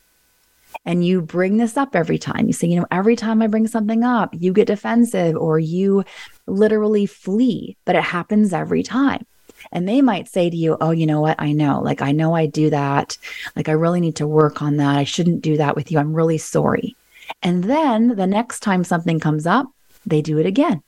and 0.86 1.06
you 1.06 1.22
bring 1.22 1.58
this 1.58 1.78
up 1.78 1.96
every 1.96 2.18
time. 2.18 2.48
You 2.48 2.54
say, 2.54 2.68
you 2.68 2.80
know, 2.80 2.88
every 2.90 3.16
time 3.16 3.42
I 3.44 3.48
bring 3.48 3.68
something 3.68 4.04
up, 4.04 4.34
you 4.34 4.54
get 4.54 4.68
defensive 4.68 5.36
or 5.36 5.60
you 5.60 6.04
literally 6.48 7.06
flee, 7.06 7.78
but 7.86 7.96
it 7.96 8.04
happens 8.04 8.54
every 8.54 8.82
time. 8.82 9.26
And 9.72 9.88
they 9.88 10.02
might 10.02 10.28
say 10.28 10.50
to 10.50 10.56
you, 10.56 10.78
Oh, 10.80 10.92
you 10.92 11.06
know 11.06 11.22
what? 11.22 11.36
I 11.40 11.52
know, 11.52 11.82
like, 11.82 12.02
I 12.02 12.12
know 12.12 12.34
I 12.34 12.48
do 12.48 12.70
that. 12.70 13.18
Like, 13.56 13.70
I 13.70 13.74
really 13.74 14.00
need 14.00 14.16
to 14.18 14.28
work 14.28 14.62
on 14.62 14.78
that. 14.78 14.98
I 14.98 15.04
shouldn't 15.04 15.42
do 15.42 15.58
that 15.58 15.76
with 15.76 15.92
you. 15.92 16.00
I'm 16.00 16.14
really 16.14 16.38
sorry. 16.38 16.96
And 17.42 17.64
then 17.64 18.16
the 18.16 18.28
next 18.28 18.62
time 18.62 18.84
something 18.84 19.20
comes 19.20 19.46
up, 19.46 19.68
they 20.06 20.22
do 20.22 20.38
it 20.38 20.46
again. 20.46 20.82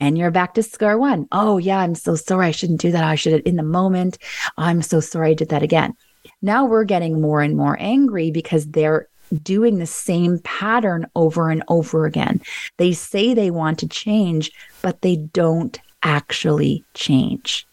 And 0.00 0.18
you're 0.18 0.30
back 0.30 0.54
to 0.54 0.62
square 0.62 0.98
one. 0.98 1.28
Oh, 1.32 1.58
yeah, 1.58 1.78
I'm 1.78 1.94
so 1.94 2.16
sorry. 2.16 2.46
I 2.46 2.50
shouldn't 2.50 2.80
do 2.80 2.90
that. 2.90 3.04
I 3.04 3.14
should 3.14 3.34
have 3.34 3.42
in 3.44 3.56
the 3.56 3.62
moment. 3.62 4.18
I'm 4.56 4.82
so 4.82 5.00
sorry 5.00 5.30
I 5.30 5.34
did 5.34 5.50
that 5.50 5.62
again. 5.62 5.94
Now 6.42 6.64
we're 6.64 6.84
getting 6.84 7.20
more 7.20 7.40
and 7.40 7.56
more 7.56 7.76
angry 7.78 8.30
because 8.30 8.66
they're 8.66 9.08
doing 9.42 9.78
the 9.78 9.86
same 9.86 10.38
pattern 10.40 11.06
over 11.14 11.50
and 11.50 11.62
over 11.68 12.06
again. 12.06 12.40
They 12.78 12.92
say 12.92 13.34
they 13.34 13.50
want 13.50 13.78
to 13.80 13.88
change, 13.88 14.50
but 14.82 15.02
they 15.02 15.16
don't 15.16 15.78
actually 16.02 16.84
change. 16.94 17.66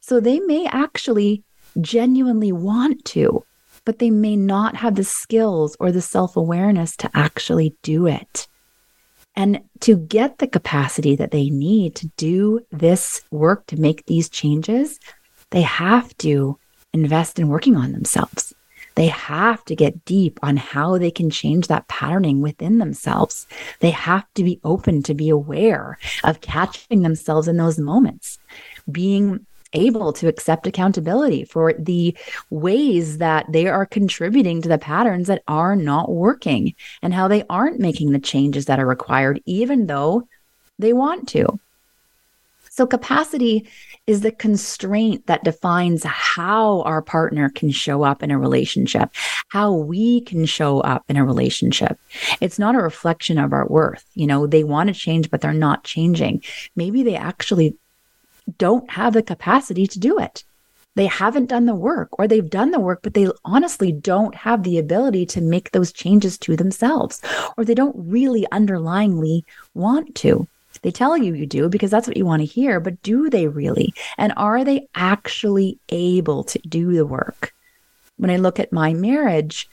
So 0.00 0.20
they 0.20 0.40
may 0.40 0.66
actually 0.66 1.42
genuinely 1.80 2.52
want 2.52 3.04
to, 3.06 3.44
but 3.86 4.00
they 4.00 4.10
may 4.10 4.36
not 4.36 4.76
have 4.76 4.96
the 4.96 5.04
skills 5.04 5.74
or 5.80 5.90
the 5.90 6.02
self 6.02 6.36
awareness 6.36 6.94
to 6.98 7.10
actually 7.14 7.74
do 7.82 8.06
it. 8.06 8.46
And 9.34 9.60
to 9.80 9.96
get 9.96 10.38
the 10.38 10.46
capacity 10.46 11.16
that 11.16 11.30
they 11.30 11.48
need 11.48 11.94
to 11.96 12.08
do 12.16 12.60
this 12.70 13.22
work, 13.30 13.66
to 13.68 13.80
make 13.80 14.04
these 14.04 14.28
changes, 14.28 14.98
they 15.50 15.62
have 15.62 16.14
to 16.18 16.58
invest 16.92 17.38
in 17.38 17.48
working 17.48 17.76
on 17.76 17.92
themselves. 17.92 18.54
They 18.96 19.08
have 19.08 19.62
to 19.66 19.76
get 19.76 20.06
deep 20.06 20.40
on 20.42 20.56
how 20.56 20.96
they 20.96 21.10
can 21.10 21.28
change 21.28 21.68
that 21.68 21.86
patterning 21.86 22.40
within 22.40 22.78
themselves. 22.78 23.46
They 23.80 23.90
have 23.90 24.24
to 24.34 24.42
be 24.42 24.58
open 24.64 25.02
to 25.02 25.14
be 25.14 25.28
aware 25.28 25.98
of 26.24 26.40
catching 26.40 27.02
themselves 27.02 27.46
in 27.46 27.58
those 27.58 27.78
moments, 27.78 28.38
being 28.90 29.46
able 29.76 30.12
to 30.14 30.28
accept 30.28 30.66
accountability 30.66 31.44
for 31.44 31.72
the 31.74 32.16
ways 32.50 33.18
that 33.18 33.46
they 33.52 33.66
are 33.66 33.86
contributing 33.86 34.62
to 34.62 34.68
the 34.68 34.78
patterns 34.78 35.28
that 35.28 35.42
are 35.46 35.76
not 35.76 36.10
working 36.10 36.74
and 37.02 37.14
how 37.14 37.28
they 37.28 37.44
aren't 37.48 37.78
making 37.78 38.10
the 38.10 38.18
changes 38.18 38.66
that 38.66 38.80
are 38.80 38.86
required, 38.86 39.40
even 39.46 39.86
though 39.86 40.26
they 40.78 40.92
want 40.92 41.28
to. 41.28 41.60
So, 42.76 42.86
capacity 42.86 43.66
is 44.06 44.20
the 44.20 44.30
constraint 44.30 45.26
that 45.28 45.44
defines 45.44 46.04
how 46.04 46.82
our 46.82 47.00
partner 47.00 47.48
can 47.48 47.70
show 47.70 48.02
up 48.02 48.22
in 48.22 48.30
a 48.30 48.38
relationship, 48.38 49.08
how 49.48 49.72
we 49.72 50.20
can 50.20 50.44
show 50.44 50.80
up 50.80 51.02
in 51.08 51.16
a 51.16 51.24
relationship. 51.24 51.98
It's 52.42 52.58
not 52.58 52.74
a 52.74 52.82
reflection 52.82 53.38
of 53.38 53.54
our 53.54 53.66
worth. 53.66 54.04
You 54.12 54.26
know, 54.26 54.46
they 54.46 54.62
want 54.62 54.88
to 54.88 54.94
change, 54.94 55.30
but 55.30 55.40
they're 55.40 55.54
not 55.54 55.84
changing. 55.84 56.42
Maybe 56.76 57.02
they 57.02 57.16
actually 57.16 57.76
don't 58.58 58.90
have 58.90 59.12
the 59.12 59.22
capacity 59.22 59.86
to 59.86 59.98
do 59.98 60.18
it. 60.18 60.44
They 60.94 61.06
haven't 61.06 61.46
done 61.46 61.66
the 61.66 61.74
work, 61.74 62.08
or 62.18 62.26
they've 62.26 62.48
done 62.48 62.70
the 62.70 62.80
work, 62.80 63.00
but 63.02 63.12
they 63.12 63.28
honestly 63.44 63.92
don't 63.92 64.34
have 64.34 64.62
the 64.62 64.78
ability 64.78 65.26
to 65.26 65.42
make 65.42 65.70
those 65.70 65.92
changes 65.92 66.38
to 66.38 66.56
themselves, 66.56 67.20
or 67.56 67.64
they 67.64 67.74
don't 67.74 67.94
really 67.96 68.46
underlyingly 68.50 69.44
want 69.74 70.14
to. 70.16 70.48
They 70.82 70.90
tell 70.90 71.16
you 71.16 71.34
you 71.34 71.46
do 71.46 71.68
because 71.68 71.90
that's 71.90 72.06
what 72.06 72.16
you 72.16 72.24
want 72.24 72.40
to 72.40 72.46
hear, 72.46 72.80
but 72.80 73.02
do 73.02 73.28
they 73.28 73.46
really? 73.46 73.92
And 74.18 74.32
are 74.36 74.64
they 74.64 74.88
actually 74.94 75.78
able 75.88 76.44
to 76.44 76.58
do 76.60 76.94
the 76.94 77.06
work? 77.06 77.54
When 78.16 78.30
I 78.30 78.36
look 78.36 78.58
at 78.58 78.72
my 78.72 78.94
marriage, 78.94 79.68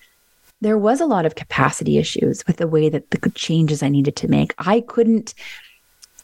there 0.59 0.77
was 0.77 1.01
a 1.01 1.05
lot 1.05 1.25
of 1.25 1.35
capacity 1.35 1.97
issues 1.97 2.45
with 2.47 2.57
the 2.57 2.67
way 2.67 2.89
that 2.89 3.11
the 3.11 3.29
changes 3.31 3.83
I 3.83 3.89
needed 3.89 4.15
to 4.17 4.27
make. 4.27 4.53
I 4.57 4.81
couldn't 4.81 5.33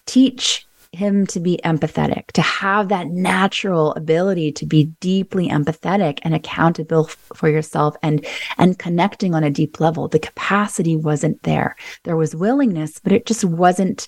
teach 0.05 0.65
him 0.91 1.27
to 1.27 1.39
be 1.39 1.59
empathetic, 1.63 2.27
to 2.31 2.41
have 2.41 2.89
that 2.89 3.07
natural 3.07 3.93
ability 3.93 4.51
to 4.53 4.65
be 4.65 4.85
deeply 4.99 5.47
empathetic 5.47 6.19
and 6.23 6.33
accountable 6.33 7.05
for 7.05 7.47
yourself 7.47 7.95
and 8.01 8.25
and 8.57 8.79
connecting 8.79 9.35
on 9.35 9.43
a 9.43 9.51
deep 9.51 9.79
level. 9.79 10.07
The 10.07 10.19
capacity 10.19 10.95
wasn't 10.95 11.41
there. 11.43 11.75
There 12.03 12.17
was 12.17 12.35
willingness, 12.35 12.99
but 12.99 13.11
it 13.11 13.25
just 13.25 13.43
wasn't 13.43 14.07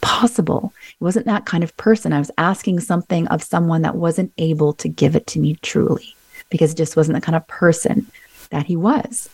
possible. 0.00 0.72
It 1.00 1.04
wasn't 1.04 1.26
that 1.26 1.46
kind 1.46 1.64
of 1.64 1.76
person. 1.76 2.12
I 2.12 2.18
was 2.18 2.30
asking 2.38 2.80
something 2.80 3.26
of 3.28 3.42
someone 3.42 3.82
that 3.82 3.96
wasn't 3.96 4.32
able 4.38 4.72
to 4.74 4.88
give 4.88 5.16
it 5.16 5.26
to 5.28 5.40
me 5.40 5.56
truly 5.56 6.14
because 6.48 6.72
it 6.72 6.76
just 6.76 6.96
wasn't 6.96 7.16
the 7.16 7.24
kind 7.24 7.36
of 7.36 7.46
person 7.48 8.06
that 8.50 8.66
he 8.66 8.76
was. 8.76 9.28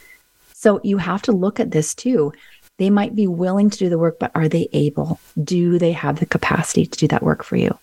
So 0.55 0.81
you 0.83 0.97
have 0.97 1.23
to 1.23 1.33
look 1.33 1.61
at 1.61 1.71
this 1.71 1.95
too. 1.95 2.33
They 2.79 2.91
might 2.91 3.15
be 3.15 3.27
willing 3.27 3.71
to 3.71 3.79
do 3.79 3.89
the 3.89 3.99
work, 3.99 4.19
but 4.19 4.33
are 4.35 4.49
they 4.49 4.69
able? 4.73 5.19
Do 5.43 5.79
they 5.79 5.93
have 5.93 6.21
the 6.21 6.27
capacity 6.27 6.87
to 6.87 6.99
do 6.99 7.09
that 7.09 7.23
work 7.23 7.43
for 7.43 7.57
you? 7.57 7.79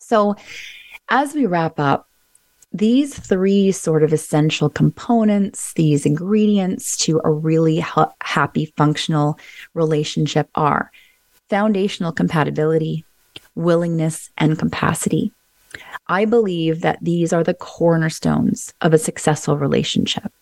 So 0.00 0.36
as 1.08 1.34
we 1.34 1.46
wrap 1.46 1.78
up, 1.78 2.08
these 2.72 3.18
three 3.18 3.72
sort 3.72 4.02
of 4.02 4.12
essential 4.12 4.68
components, 4.68 5.72
these 5.74 6.04
ingredients 6.04 6.96
to 6.98 7.20
a 7.24 7.30
really 7.30 7.80
ha- 7.80 8.12
happy, 8.22 8.72
functional 8.76 9.38
relationship 9.74 10.48
are 10.54 10.90
foundational 11.48 12.12
compatibility, 12.12 13.04
willingness, 13.54 14.30
and 14.36 14.58
capacity. 14.58 15.32
I 16.08 16.24
believe 16.24 16.82
that 16.82 16.98
these 17.02 17.32
are 17.32 17.44
the 17.44 17.54
cornerstones 17.54 18.74
of 18.80 18.92
a 18.92 18.98
successful 18.98 19.56
relationship. 19.56 20.32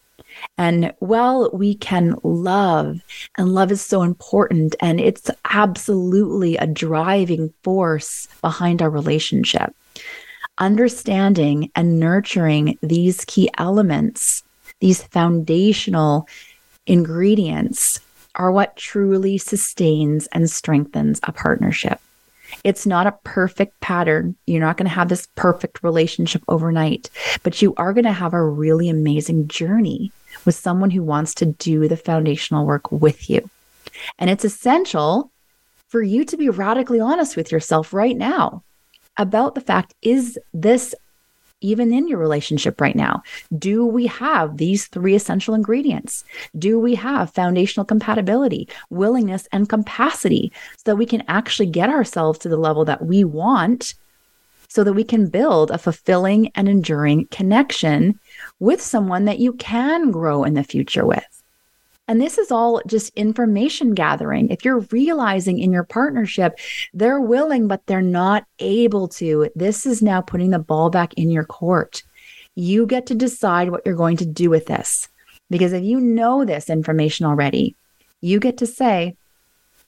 And 0.57 0.93
while 0.99 1.51
we 1.53 1.75
can 1.75 2.17
love, 2.23 3.01
and 3.37 3.55
love 3.55 3.73
is 3.73 3.83
so 3.83 4.03
important, 4.03 4.77
and 4.81 5.01
it's 5.01 5.31
absolutely 5.51 6.57
a 6.57 6.67
driving 6.67 7.53
force 7.63 8.29
behind 8.41 8.81
our 8.81 8.91
relationship, 8.91 9.75
understanding 10.59 11.71
and 11.75 11.99
nurturing 11.99 12.79
these 12.83 13.25
key 13.25 13.51
elements, 13.59 14.43
these 14.81 15.03
foundational 15.03 16.29
ingredients, 16.87 18.01
are 18.37 18.51
what 18.51 18.77
truly 18.77 19.39
sustains 19.39 20.27
and 20.33 20.51
strengthens 20.51 21.21
a 21.23 21.33
partnership. 21.33 22.01
It's 22.63 22.87
not 22.87 23.07
a 23.07 23.19
perfect 23.25 23.79
pattern. 23.81 24.37
You're 24.47 24.61
not 24.61 24.77
going 24.77 24.89
to 24.89 24.95
have 24.95 25.09
this 25.09 25.27
perfect 25.35 25.83
relationship 25.83 26.43
overnight, 26.49 27.11
but 27.43 27.61
you 27.63 27.75
are 27.77 27.93
going 27.93 28.05
to 28.05 28.13
have 28.13 28.35
a 28.35 28.45
really 28.45 28.89
amazing 28.89 29.49
journey 29.49 30.13
with 30.47 30.55
someone 30.55 30.91
who 30.91 31.03
wants 31.03 31.35
to 31.35 31.47
do 31.47 31.89
the 31.89 31.97
foundational 31.97 32.67
work 32.67 32.91
with 32.93 33.29
you. 33.29 33.49
And 34.19 34.31
it's 34.31 34.45
essential 34.45 35.31
for 35.89 36.03
you 36.03 36.25
to 36.25 36.37
be 36.37 36.49
radically 36.49 37.01
honest 37.01 37.37
with 37.37 37.53
yourself 37.53 37.93
right 37.93 38.17
now 38.17 38.63
about 39.17 39.55
the 39.55 39.61
fact 39.61 39.95
is 40.03 40.39
this 40.53 40.95
even 41.61 41.95
in 41.95 42.07
your 42.07 42.19
relationship 42.19 42.79
right 42.81 42.95
now? 42.95 43.23
Do 43.57 43.87
we 43.87 44.07
have 44.07 44.59
these 44.59 44.87
three 44.87 45.15
essential 45.15 45.55
ingredients? 45.55 46.23
Do 46.59 46.79
we 46.79 46.95
have 46.97 47.31
foundational 47.31 47.87
compatibility, 47.87 48.69
willingness, 48.91 49.49
and 49.51 49.69
capacity 49.69 50.53
so 50.77 50.83
that 50.85 50.97
we 50.97 51.07
can 51.07 51.23
actually 51.27 51.67
get 51.67 51.89
ourselves 51.89 52.39
to 52.41 52.51
the 52.51 52.59
level 52.59 52.85
that 52.85 53.07
we 53.07 53.25
want 53.25 53.95
so 54.69 54.85
that 54.85 54.93
we 54.93 55.05
can 55.05 55.29
build 55.29 55.71
a 55.71 55.79
fulfilling 55.79 56.51
and 56.55 56.69
enduring 56.69 57.27
connection 57.29 58.19
with 58.61 58.81
someone 58.81 59.25
that 59.27 59.39
you 59.39 59.53
can 59.55 60.11
grow 60.11 60.45
in 60.45 60.55
the 60.55 60.65
future 60.65 61.07
with? 61.07 61.43
And 62.07 62.21
this 62.21 62.37
is 62.37 62.51
all 62.51 62.83
just 62.87 63.15
information 63.17 63.95
gathering. 63.95 64.51
If 64.51 64.65
you're 64.65 64.81
realizing 64.91 65.59
in 65.59 65.73
your 65.73 65.85
partnership, 65.85 66.59
they're 66.93 67.21
willing, 67.21 67.67
but 67.67 67.87
they're 67.87 68.03
not 68.03 68.45
able 68.59 69.09
to, 69.09 69.49
this 69.55 69.87
is 69.87 70.03
now 70.03 70.21
putting 70.21 70.51
the 70.51 70.59
ball 70.59 70.91
back 70.91 71.15
in 71.15 71.31
your 71.31 71.45
court. 71.45 72.03
You 72.57 72.87
get 72.87 73.07
to 73.07 73.15
decide 73.15 73.71
what 73.71 73.83
you're 73.87 73.95
going 73.95 74.19
to 74.19 74.27
do 74.27 74.51
with 74.51 74.67
this. 74.67 75.09
Because 75.49 75.73
if 75.73 75.83
you 75.83 75.99
know 75.99 76.45
this 76.45 76.69
information 76.69 77.27
already, 77.27 77.75
you 78.21 78.39
get 78.39 78.59
to 78.59 78.67
say, 78.67 79.17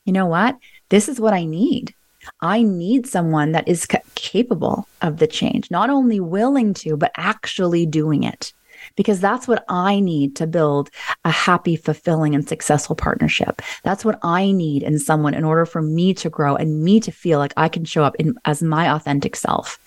you 0.05 0.13
know 0.13 0.27
what? 0.27 0.57
This 0.89 1.09
is 1.09 1.21
what 1.21 1.35
I 1.35 1.45
need. 1.45 1.95
I 2.41 2.63
need 2.63 3.07
someone 3.07 3.53
that 3.53 3.69
is 3.69 3.87
ca- 3.87 4.01
capable 4.15 4.89
of 5.03 5.19
the 5.19 5.27
change, 5.27 5.71
not 5.71 5.91
only 5.91 6.21
willing 6.21 6.75
to, 6.75 6.97
but 6.97 7.13
actually 7.17 7.87
doing 7.87 8.23
it 8.23 8.53
because 8.97 9.21
that's 9.21 9.47
what 9.47 9.65
I 9.69 10.01
need 10.01 10.37
to 10.37 10.47
build 10.47 10.91
a 11.25 11.31
happy, 11.31 11.77
fulfilling, 11.77 12.35
and 12.35 12.49
successful 12.49 12.97
partnership. 12.97 13.63
That's 13.83 14.05
what 14.05 14.19
I 14.23 14.51
need 14.51 14.83
in 14.83 14.99
someone 14.99 15.35
in 15.35 15.45
order 15.45 15.67
for 15.67 15.83
me 15.83 16.15
to 16.15 16.31
grow 16.31 16.57
and 16.57 16.83
me 16.83 16.99
to 17.01 17.13
feel 17.13 17.39
like 17.39 17.53
I 17.57 17.69
can 17.69 17.85
show 17.85 18.03
up 18.03 18.17
in, 18.17 18.37
as 18.45 18.63
my 18.63 18.91
authentic 18.93 19.37
self 19.37 19.79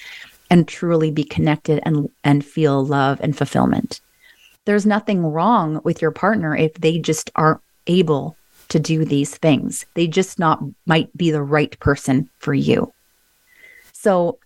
and 0.49 0.67
truly 0.67 1.11
be 1.11 1.23
connected 1.23 1.81
and, 1.83 2.09
and 2.23 2.45
feel 2.45 2.85
love 2.85 3.19
and 3.21 3.37
fulfillment. 3.37 4.01
There's 4.65 4.85
nothing 4.85 5.25
wrong 5.25 5.81
with 5.83 6.01
your 6.01 6.11
partner 6.11 6.55
if 6.55 6.73
they 6.75 6.99
just 6.99 7.31
aren't 7.35 7.61
able 7.87 8.37
to 8.69 8.79
do 8.79 9.03
these 9.03 9.35
things. 9.35 9.85
They 9.95 10.07
just 10.07 10.37
not 10.37 10.61
might 10.85 11.15
be 11.17 11.31
the 11.31 11.41
right 11.41 11.77
person 11.79 12.29
for 12.39 12.53
you. 12.53 12.93
So 13.93 14.37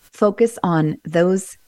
focus 0.00 0.58
on 0.62 0.98
those 1.04 1.58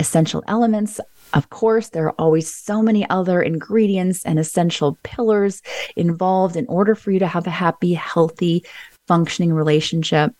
essential 0.00 0.42
elements 0.48 1.00
of 1.34 1.50
course, 1.50 1.88
there 1.88 2.06
are 2.06 2.14
always 2.18 2.52
so 2.52 2.80
many 2.80 3.08
other 3.10 3.42
ingredients 3.42 4.24
and 4.24 4.38
essential 4.38 4.96
pillars 5.02 5.62
involved 5.96 6.56
in 6.56 6.66
order 6.68 6.94
for 6.94 7.10
you 7.10 7.18
to 7.18 7.26
have 7.26 7.46
a 7.46 7.50
happy, 7.50 7.92
healthy, 7.92 8.64
functioning 9.08 9.52
relationship. 9.52 10.32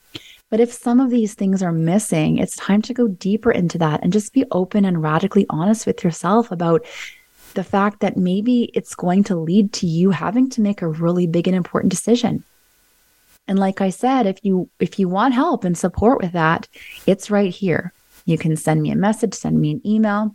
But 0.50 0.60
if 0.60 0.72
some 0.72 1.00
of 1.00 1.10
these 1.10 1.34
things 1.34 1.64
are 1.64 1.72
missing, 1.72 2.38
it's 2.38 2.54
time 2.56 2.80
to 2.82 2.94
go 2.94 3.08
deeper 3.08 3.50
into 3.50 3.76
that 3.78 4.04
and 4.04 4.12
just 4.12 4.32
be 4.32 4.44
open 4.52 4.84
and 4.84 5.02
radically 5.02 5.46
honest 5.50 5.84
with 5.84 6.04
yourself 6.04 6.52
about 6.52 6.84
the 7.54 7.64
fact 7.64 8.00
that 8.00 8.16
maybe 8.16 8.70
it's 8.72 8.94
going 8.94 9.24
to 9.24 9.36
lead 9.36 9.72
to 9.72 9.86
you 9.86 10.10
having 10.10 10.48
to 10.50 10.60
make 10.60 10.80
a 10.80 10.88
really 10.88 11.26
big 11.26 11.48
and 11.48 11.56
important 11.56 11.90
decision. 11.90 12.44
And 13.48 13.58
like 13.58 13.80
I 13.80 13.90
said, 13.90 14.26
if 14.26 14.38
you 14.44 14.70
if 14.78 14.98
you 14.98 15.08
want 15.08 15.34
help 15.34 15.64
and 15.64 15.76
support 15.76 16.22
with 16.22 16.32
that, 16.32 16.68
it's 17.06 17.30
right 17.30 17.52
here. 17.52 17.92
You 18.26 18.38
can 18.38 18.56
send 18.56 18.80
me 18.80 18.90
a 18.90 18.96
message, 18.96 19.34
send 19.34 19.60
me 19.60 19.72
an 19.72 19.82
email 19.84 20.34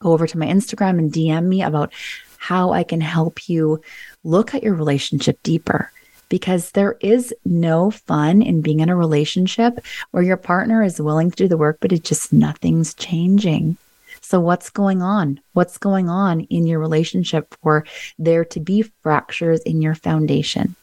go 0.00 0.12
over 0.12 0.26
to 0.26 0.38
my 0.38 0.46
Instagram 0.46 0.98
and 0.98 1.12
DM 1.12 1.44
me 1.44 1.62
about 1.62 1.92
how 2.38 2.72
I 2.72 2.84
can 2.84 3.00
help 3.00 3.48
you 3.48 3.80
look 4.24 4.54
at 4.54 4.62
your 4.62 4.74
relationship 4.74 5.42
deeper. 5.42 5.90
Because 6.28 6.72
there 6.72 6.96
is 7.00 7.32
no 7.44 7.92
fun 7.92 8.42
in 8.42 8.60
being 8.60 8.80
in 8.80 8.88
a 8.88 8.96
relationship 8.96 9.78
where 10.10 10.24
your 10.24 10.36
partner 10.36 10.82
is 10.82 11.00
willing 11.00 11.30
to 11.30 11.36
do 11.36 11.46
the 11.46 11.56
work, 11.56 11.78
but 11.80 11.92
it 11.92 12.02
just 12.02 12.32
nothing's 12.32 12.94
changing. 12.94 13.76
So, 14.22 14.40
what's 14.40 14.68
going 14.68 15.02
on? 15.02 15.38
What's 15.52 15.78
going 15.78 16.08
on 16.08 16.40
in 16.40 16.66
your 16.66 16.80
relationship 16.80 17.54
for 17.62 17.86
there 18.18 18.44
to 18.46 18.58
be 18.58 18.82
fractures 18.82 19.60
in 19.60 19.80
your 19.80 19.94
foundation? 19.94 20.74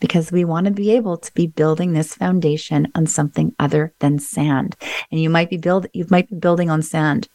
Because 0.00 0.32
we 0.32 0.44
want 0.44 0.64
to 0.64 0.72
be 0.72 0.90
able 0.90 1.16
to 1.18 1.32
be 1.32 1.46
building 1.46 1.92
this 1.92 2.16
foundation 2.16 2.90
on 2.96 3.06
something 3.06 3.54
other 3.60 3.92
than 4.00 4.18
sand. 4.18 4.74
And 5.12 5.20
you 5.20 5.30
might 5.30 5.48
be 5.48 5.58
build 5.58 5.86
you 5.92 6.06
might 6.10 6.28
be 6.28 6.34
building 6.34 6.70
on 6.70 6.82
sand 6.82 7.28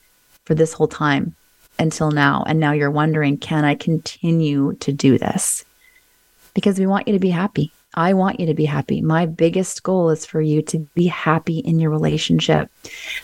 for 0.45 0.55
this 0.55 0.73
whole 0.73 0.87
time 0.87 1.35
until 1.79 2.11
now. 2.11 2.43
And 2.47 2.59
now 2.59 2.71
you're 2.71 2.91
wondering, 2.91 3.37
can 3.37 3.65
I 3.65 3.75
continue 3.75 4.73
to 4.75 4.91
do 4.91 5.17
this? 5.17 5.65
Because 6.53 6.79
we 6.79 6.85
want 6.85 7.07
you 7.07 7.13
to 7.13 7.19
be 7.19 7.29
happy. 7.29 7.71
I 7.95 8.13
want 8.13 8.39
you 8.39 8.47
to 8.47 8.55
be 8.55 8.65
happy. 8.65 9.01
My 9.01 9.27
biggest 9.27 9.83
goal 9.83 10.09
is 10.09 10.25
for 10.25 10.41
you 10.41 10.63
to 10.63 10.79
be 10.95 11.05
happy 11.05 11.59
in 11.59 11.79
your 11.79 11.91
relationship. 11.91 12.71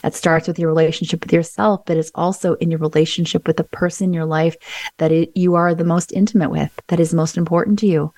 That 0.04 0.14
starts 0.14 0.48
with 0.48 0.60
your 0.60 0.70
relationship 0.70 1.24
with 1.24 1.34
yourself, 1.34 1.82
but 1.86 1.98
it's 1.98 2.12
also 2.14 2.54
in 2.56 2.70
your 2.70 2.80
relationship 2.80 3.48
with 3.48 3.58
the 3.58 3.64
person 3.64 4.06
in 4.06 4.14
your 4.14 4.26
life 4.26 4.56
that 4.98 5.12
it, 5.12 5.36
you 5.36 5.56
are 5.56 5.74
the 5.74 5.84
most 5.84 6.12
intimate 6.12 6.52
with, 6.52 6.72
that 6.88 7.00
is 7.00 7.14
most 7.16 7.36
important 7.36 7.80
to 7.80 7.88
you. 7.88 8.14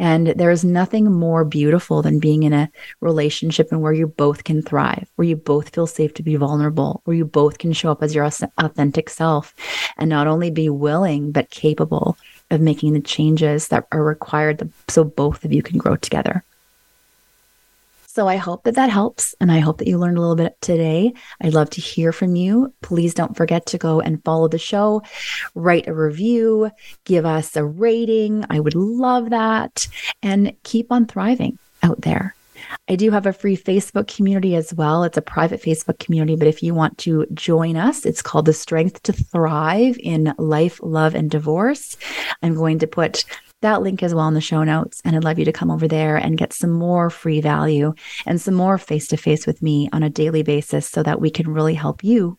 And 0.00 0.28
there 0.28 0.50
is 0.50 0.64
nothing 0.64 1.12
more 1.12 1.44
beautiful 1.44 2.00
than 2.00 2.20
being 2.20 2.42
in 2.42 2.54
a 2.54 2.70
relationship 3.02 3.70
and 3.70 3.82
where 3.82 3.92
you 3.92 4.06
both 4.06 4.44
can 4.44 4.62
thrive, 4.62 5.06
where 5.16 5.28
you 5.28 5.36
both 5.36 5.74
feel 5.74 5.86
safe 5.86 6.14
to 6.14 6.22
be 6.22 6.36
vulnerable, 6.36 7.02
where 7.04 7.16
you 7.16 7.26
both 7.26 7.58
can 7.58 7.74
show 7.74 7.92
up 7.92 8.02
as 8.02 8.14
your 8.14 8.24
authentic 8.24 9.10
self 9.10 9.54
and 9.98 10.08
not 10.08 10.26
only 10.26 10.50
be 10.50 10.70
willing, 10.70 11.32
but 11.32 11.50
capable 11.50 12.16
of 12.50 12.62
making 12.62 12.94
the 12.94 13.00
changes 13.00 13.68
that 13.68 13.86
are 13.92 14.02
required 14.02 14.72
so 14.88 15.04
both 15.04 15.44
of 15.44 15.52
you 15.52 15.62
can 15.62 15.76
grow 15.76 15.96
together. 15.96 16.42
So 18.12 18.26
I 18.26 18.36
hope 18.36 18.64
that 18.64 18.74
that 18.74 18.90
helps. 18.90 19.36
And 19.40 19.52
I 19.52 19.60
hope 19.60 19.78
that 19.78 19.86
you 19.86 19.96
learned 19.96 20.18
a 20.18 20.20
little 20.20 20.34
bit 20.34 20.60
today. 20.60 21.12
I'd 21.40 21.54
love 21.54 21.70
to 21.70 21.80
hear 21.80 22.10
from 22.10 22.34
you. 22.34 22.74
Please 22.82 23.14
don't 23.14 23.36
forget 23.36 23.66
to 23.66 23.78
go 23.78 24.00
and 24.00 24.22
follow 24.24 24.48
the 24.48 24.58
show, 24.58 25.02
write 25.54 25.86
a 25.86 25.94
review, 25.94 26.72
give 27.04 27.24
us 27.24 27.54
a 27.54 27.64
rating. 27.64 28.44
I 28.50 28.58
would 28.58 28.74
love 28.74 29.30
that. 29.30 29.86
And 30.24 30.56
keep 30.64 30.90
on 30.90 31.06
thriving 31.06 31.56
out 31.84 32.00
there. 32.02 32.34
I 32.88 32.96
do 32.96 33.12
have 33.12 33.26
a 33.26 33.32
free 33.32 33.56
Facebook 33.56 34.12
community 34.12 34.56
as 34.56 34.74
well. 34.74 35.04
It's 35.04 35.16
a 35.16 35.22
private 35.22 35.62
Facebook 35.62 36.00
community, 36.00 36.34
but 36.34 36.48
if 36.48 36.64
you 36.64 36.74
want 36.74 36.98
to 36.98 37.26
join 37.32 37.76
us, 37.76 38.04
it's 38.04 38.22
called 38.22 38.46
The 38.46 38.52
Strength 38.52 39.04
to 39.04 39.12
Thrive 39.12 39.96
in 40.02 40.34
Life, 40.36 40.80
Love, 40.82 41.14
and 41.14 41.30
Divorce. 41.30 41.96
I'm 42.42 42.56
going 42.56 42.80
to 42.80 42.88
put 42.88 43.24
that 43.60 43.82
link 43.82 44.02
as 44.02 44.14
well 44.14 44.28
in 44.28 44.34
the 44.34 44.40
show 44.40 44.64
notes. 44.64 45.00
And 45.04 45.16
I'd 45.16 45.24
love 45.24 45.38
you 45.38 45.44
to 45.44 45.52
come 45.52 45.70
over 45.70 45.86
there 45.86 46.16
and 46.16 46.38
get 46.38 46.52
some 46.52 46.70
more 46.70 47.10
free 47.10 47.40
value 47.40 47.94
and 48.26 48.40
some 48.40 48.54
more 48.54 48.78
face 48.78 49.06
to 49.08 49.16
face 49.16 49.46
with 49.46 49.62
me 49.62 49.88
on 49.92 50.02
a 50.02 50.10
daily 50.10 50.42
basis 50.42 50.88
so 50.88 51.02
that 51.02 51.20
we 51.20 51.30
can 51.30 51.52
really 51.52 51.74
help 51.74 52.02
you 52.02 52.38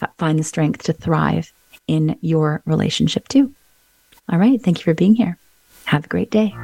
uh, 0.00 0.06
find 0.18 0.38
the 0.38 0.44
strength 0.44 0.82
to 0.84 0.92
thrive 0.92 1.52
in 1.86 2.18
your 2.20 2.62
relationship 2.66 3.28
too. 3.28 3.52
All 4.28 4.38
right. 4.38 4.60
Thank 4.60 4.78
you 4.78 4.84
for 4.84 4.94
being 4.94 5.14
here. 5.14 5.38
Have 5.84 6.04
a 6.04 6.08
great 6.08 6.30
day. 6.30 6.54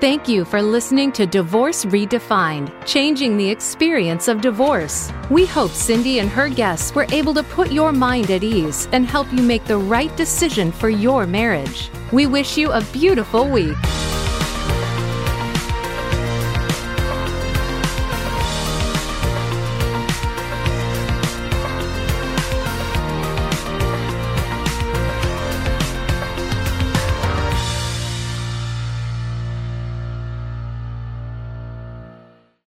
Thank 0.00 0.28
you 0.28 0.44
for 0.44 0.60
listening 0.60 1.12
to 1.12 1.24
Divorce 1.24 1.84
Redefined, 1.84 2.72
changing 2.84 3.36
the 3.36 3.48
experience 3.48 4.26
of 4.26 4.40
divorce. 4.40 5.10
We 5.30 5.46
hope 5.46 5.70
Cindy 5.70 6.18
and 6.18 6.28
her 6.28 6.48
guests 6.48 6.94
were 6.94 7.06
able 7.12 7.32
to 7.32 7.44
put 7.44 7.70
your 7.70 7.92
mind 7.92 8.30
at 8.30 8.42
ease 8.42 8.88
and 8.92 9.06
help 9.06 9.32
you 9.32 9.40
make 9.40 9.64
the 9.64 9.78
right 9.78 10.14
decision 10.16 10.72
for 10.72 10.90
your 10.90 11.26
marriage. 11.26 11.90
We 12.12 12.26
wish 12.26 12.58
you 12.58 12.72
a 12.72 12.82
beautiful 12.92 13.48
week. 13.48 13.76